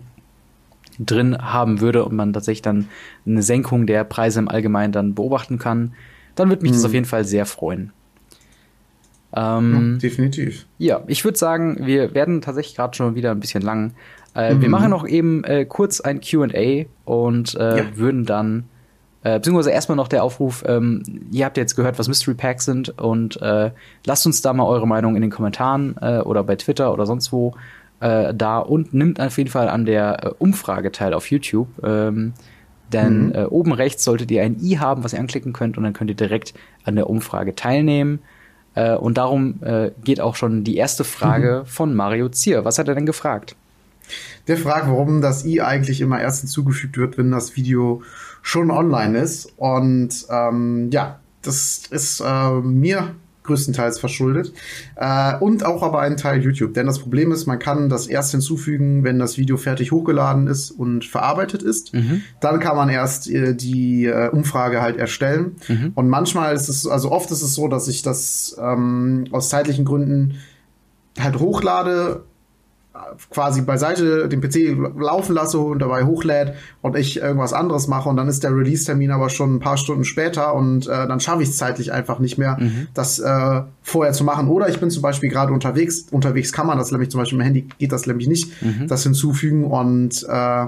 [1.00, 2.88] drin haben würde und man tatsächlich dann
[3.26, 5.94] eine Senkung der Preise im Allgemeinen dann beobachten kann,
[6.36, 6.76] dann würde mich mhm.
[6.76, 7.92] das auf jeden Fall sehr freuen.
[9.36, 10.66] Ähm, ja, definitiv.
[10.78, 13.94] Ja, ich würde sagen, wir werden tatsächlich gerade schon wieder ein bisschen lang.
[14.36, 14.62] Äh, mhm.
[14.62, 17.84] Wir machen noch eben äh, kurz ein QA und äh, ja.
[17.96, 18.66] würden dann,
[19.24, 22.90] äh, beziehungsweise erstmal noch der Aufruf, ähm, ihr habt jetzt gehört, was Mystery Packs sind
[23.00, 23.72] und äh,
[24.06, 27.54] lasst uns da mal eure Meinung in den Kommentaren oder bei Twitter oder sonst wo
[28.02, 31.70] da und nimmt auf jeden Fall an der Umfrage teil auf YouTube.
[31.82, 32.34] Ähm,
[32.92, 33.48] denn mhm.
[33.50, 36.16] oben rechts solltet ihr ein i haben, was ihr anklicken könnt und dann könnt ihr
[36.16, 38.20] direkt an der Umfrage teilnehmen.
[39.00, 39.62] Und darum
[40.04, 41.68] geht auch schon die erste Frage mhm.
[41.68, 42.66] von Mario Zier.
[42.66, 43.56] Was hat er denn gefragt?
[44.48, 48.04] Der fragt, warum das i eigentlich immer erst hinzugefügt wird, wenn das Video
[48.42, 49.54] schon online ist.
[49.58, 54.54] Und ähm, ja, das ist äh, mir größtenteils verschuldet.
[54.96, 56.74] Äh, und auch aber ein Teil YouTube.
[56.74, 60.72] Denn das Problem ist, man kann das erst hinzufügen, wenn das Video fertig hochgeladen ist
[60.72, 61.94] und verarbeitet ist.
[61.94, 62.22] Mhm.
[62.40, 65.56] Dann kann man erst äh, die äh, Umfrage halt erstellen.
[65.68, 65.92] Mhm.
[65.96, 69.86] Und manchmal ist es, also oft ist es so, dass ich das ähm, aus zeitlichen
[69.86, 70.36] Gründen
[71.20, 72.26] halt hochlade
[73.30, 78.18] quasi beiseite den PC laufen lasse und dabei hochlädt und ich irgendwas anderes mache und
[78.18, 81.50] dann ist der Release-Termin aber schon ein paar Stunden später und äh, dann schaffe ich
[81.50, 82.88] es zeitlich einfach nicht mehr, mhm.
[82.94, 84.48] das äh, vorher zu machen.
[84.50, 86.08] Oder ich bin zum Beispiel gerade unterwegs.
[86.12, 88.88] Unterwegs kann man das nämlich zum Beispiel im Handy geht das nämlich nicht, mhm.
[88.88, 90.66] das hinzufügen und äh,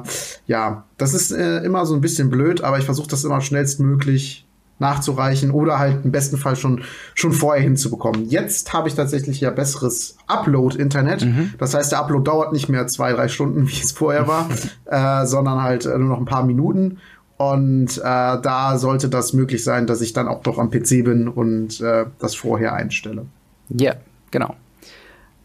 [0.47, 4.46] ja, das ist äh, immer so ein bisschen blöd, aber ich versuche das immer schnellstmöglich
[4.79, 6.83] nachzureichen oder halt im besten Fall schon,
[7.15, 8.25] schon vorher hinzubekommen.
[8.29, 11.25] Jetzt habe ich tatsächlich ja besseres Upload-Internet.
[11.25, 11.53] Mhm.
[11.57, 14.49] Das heißt, der Upload dauert nicht mehr zwei, drei Stunden, wie es vorher war,
[14.85, 16.99] äh, sondern halt äh, nur noch ein paar Minuten.
[17.37, 21.27] Und äh, da sollte das möglich sein, dass ich dann auch noch am PC bin
[21.27, 23.27] und äh, das vorher einstelle.
[23.69, 23.93] Ja,
[24.31, 24.55] genau.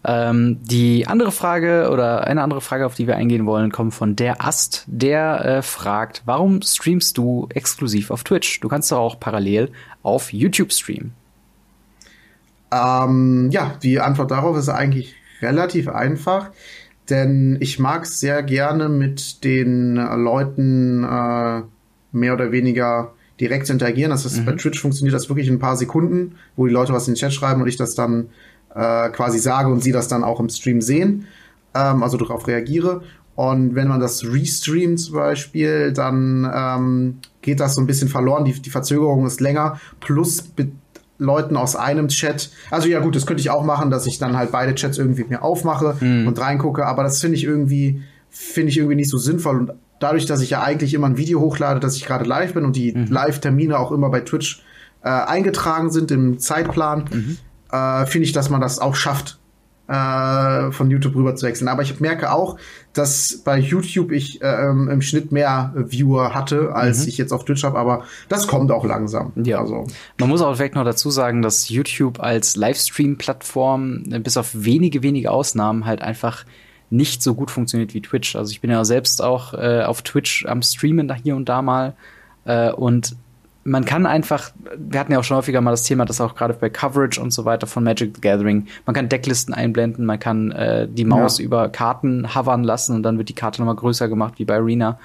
[0.05, 4.17] Ähm, die andere Frage oder eine andere Frage, auf die wir eingehen wollen, kommt von
[4.17, 8.61] der Ast, der äh, fragt, warum streamst du exklusiv auf Twitch?
[8.61, 9.71] Du kannst doch auch parallel
[10.03, 11.13] auf YouTube streamen.
[12.73, 16.51] Ähm, ja, die Antwort darauf ist eigentlich relativ einfach,
[17.09, 21.63] denn ich mag es sehr gerne mit den Leuten äh,
[22.13, 24.11] mehr oder weniger direkt zu interagieren.
[24.11, 24.47] Das ist, mhm.
[24.47, 27.19] bei Twitch funktioniert das wirklich in ein paar Sekunden, wo die Leute was in den
[27.19, 28.31] Chat schreiben und ich das dann
[28.75, 31.27] äh, quasi sage und sie das dann auch im Stream sehen,
[31.75, 33.03] ähm, also darauf reagiere.
[33.35, 38.45] Und wenn man das restreamt zum Beispiel, dann ähm, geht das so ein bisschen verloren.
[38.45, 39.81] Die, die Verzögerung ist länger.
[40.01, 40.73] Plus mit
[41.19, 42.51] Leuten aus einem Chat.
[42.71, 45.25] Also ja gut, das könnte ich auch machen, dass ich dann halt beide Chats irgendwie
[45.25, 46.27] mir aufmache Mhm.
[46.27, 46.85] und reingucke.
[46.85, 49.57] Aber das finde ich irgendwie finde ich irgendwie nicht so sinnvoll.
[49.59, 52.65] Und dadurch, dass ich ja eigentlich immer ein Video hochlade, dass ich gerade live bin
[52.65, 53.07] und die Mhm.
[53.09, 54.63] Live-Termine auch immer bei Twitch
[55.05, 57.37] äh, eingetragen sind im Zeitplan, Mhm.
[57.73, 59.39] Äh, finde ich, dass man das auch schafft,
[59.89, 61.69] äh, von YouTube rüber zu wechseln.
[61.69, 62.57] Aber ich merke auch,
[62.93, 67.45] dass bei YouTube ich äh, ähm, im Schnitt mehr Viewer hatte, als ich jetzt auf
[67.45, 67.79] Twitch habe.
[67.79, 69.33] Aber das kommt auch langsam.
[69.35, 69.45] Mhm.
[69.45, 69.61] Ja.
[69.61, 69.87] Also,
[70.19, 75.03] Man muss auch vielleicht noch dazu sagen, dass YouTube als Livestream-Plattform äh, bis auf wenige,
[75.03, 76.45] wenige Ausnahmen halt einfach
[76.91, 78.37] nicht so gut funktioniert wie Twitch.
[78.37, 81.63] Also ich bin ja selbst auch äh, auf Twitch am Streamen da hier und da
[81.63, 81.95] mal.
[82.45, 83.17] Äh, und
[83.65, 86.55] man kann einfach, wir hatten ja auch schon häufiger mal das Thema, dass auch gerade
[86.55, 90.51] bei Coverage und so weiter von Magic the Gathering, man kann Decklisten einblenden, man kann
[90.53, 91.45] äh, die Maus Ja.
[91.45, 94.99] über Karten hovern lassen und dann wird die Karte nochmal größer gemacht wie bei Arena.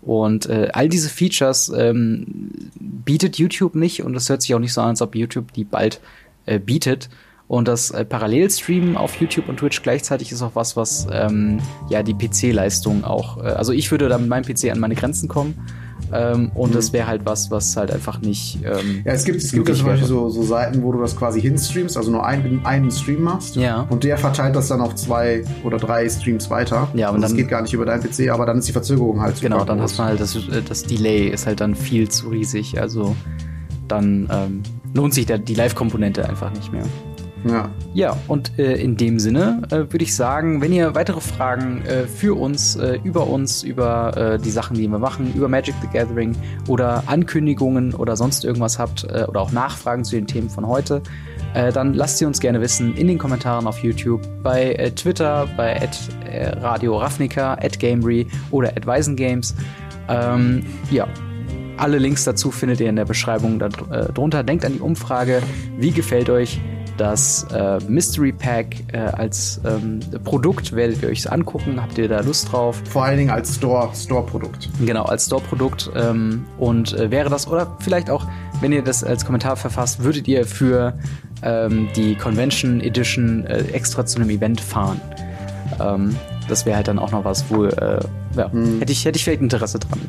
[0.00, 4.72] Und äh, all diese Features ähm, bietet YouTube nicht und es hört sich auch nicht
[4.72, 6.00] so an, als ob YouTube die bald
[6.46, 7.08] äh, bietet.
[7.48, 12.02] Und das äh, Parallelstreamen auf YouTube und Twitch gleichzeitig ist auch was, was ähm, ja
[12.02, 13.38] die PC-Leistung auch.
[13.38, 15.54] Äh, also ich würde da mit meinem PC an meine Grenzen kommen.
[16.12, 18.58] Ähm, und das wäre halt was, was halt einfach nicht.
[18.64, 19.02] Ähm, Mhm.
[19.04, 21.40] ja, es gibt, es gibt ja zum Beispiel so, so Seiten, wo du das quasi
[21.40, 23.56] hinstreamst, also nur einen, einen Stream machst.
[23.56, 23.86] Ja.
[23.90, 26.88] Und der verteilt das dann auf zwei oder drei Streams weiter.
[26.94, 28.72] Ja, und und das dann- geht gar nicht über deinen PC, aber dann ist die
[28.72, 31.74] Verzögerung halt Genau, super dann hast man halt das, äh, das Delay ist halt dann
[31.74, 32.80] viel zu riesig.
[32.80, 33.14] Also
[33.88, 34.62] dann ähm,
[34.94, 36.84] lohnt sich der, die Live-Komponente einfach nicht mehr.
[37.44, 37.70] Ja.
[37.94, 42.06] Ja, und äh, in dem Sinne äh, würde ich sagen, wenn ihr weitere Fragen äh,
[42.06, 45.88] für uns, äh, über uns, über äh, die Sachen, die wir machen, über Magic the
[45.92, 46.36] Gathering
[46.66, 51.02] oder Ankündigungen oder sonst irgendwas habt äh, oder auch Nachfragen zu den Themen von heute,
[51.72, 55.88] dann lasst sie uns gerne wissen in den Kommentaren auf YouTube, bei Twitter, bei
[56.60, 59.54] Radio Ravnica, at Gamery oder at Weisengames.
[60.08, 61.08] Ähm, ja,
[61.78, 64.44] alle Links dazu findet ihr in der Beschreibung da, drunter.
[64.44, 65.42] Denkt an die Umfrage.
[65.78, 66.60] Wie gefällt euch
[66.98, 70.74] das äh, Mystery Pack äh, als ähm, Produkt?
[70.74, 71.80] Werdet ihr euch angucken?
[71.80, 72.82] Habt ihr da Lust drauf?
[72.90, 74.68] Vor allen Dingen als Store, Store-Produkt.
[74.84, 75.90] Genau, als Store-Produkt.
[75.94, 78.26] Ähm, und äh, wäre das, oder vielleicht auch,
[78.60, 80.94] wenn ihr das als Kommentar verfasst, würdet ihr für
[81.42, 85.00] ähm, die Convention Edition äh, extra zu einem Event fahren?
[85.80, 86.16] Ähm,
[86.48, 88.00] das wäre halt dann auch noch was, wo äh,
[88.36, 88.50] ja,
[88.80, 90.00] hätte, ich, hätte ich vielleicht Interesse dran.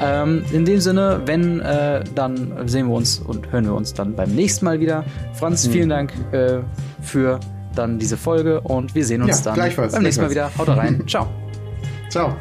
[0.00, 4.14] Ähm, in dem Sinne, wenn, äh, dann sehen wir uns und hören wir uns dann
[4.14, 5.04] beim nächsten Mal wieder.
[5.34, 6.58] Franz, vielen Dank äh,
[7.02, 7.40] für
[7.74, 10.50] dann diese Folge und wir sehen uns Ja, dann beim nächsten Mal wieder.
[10.56, 11.02] Haut rein.
[11.06, 11.28] Ciao.
[12.10, 12.36] Ciao.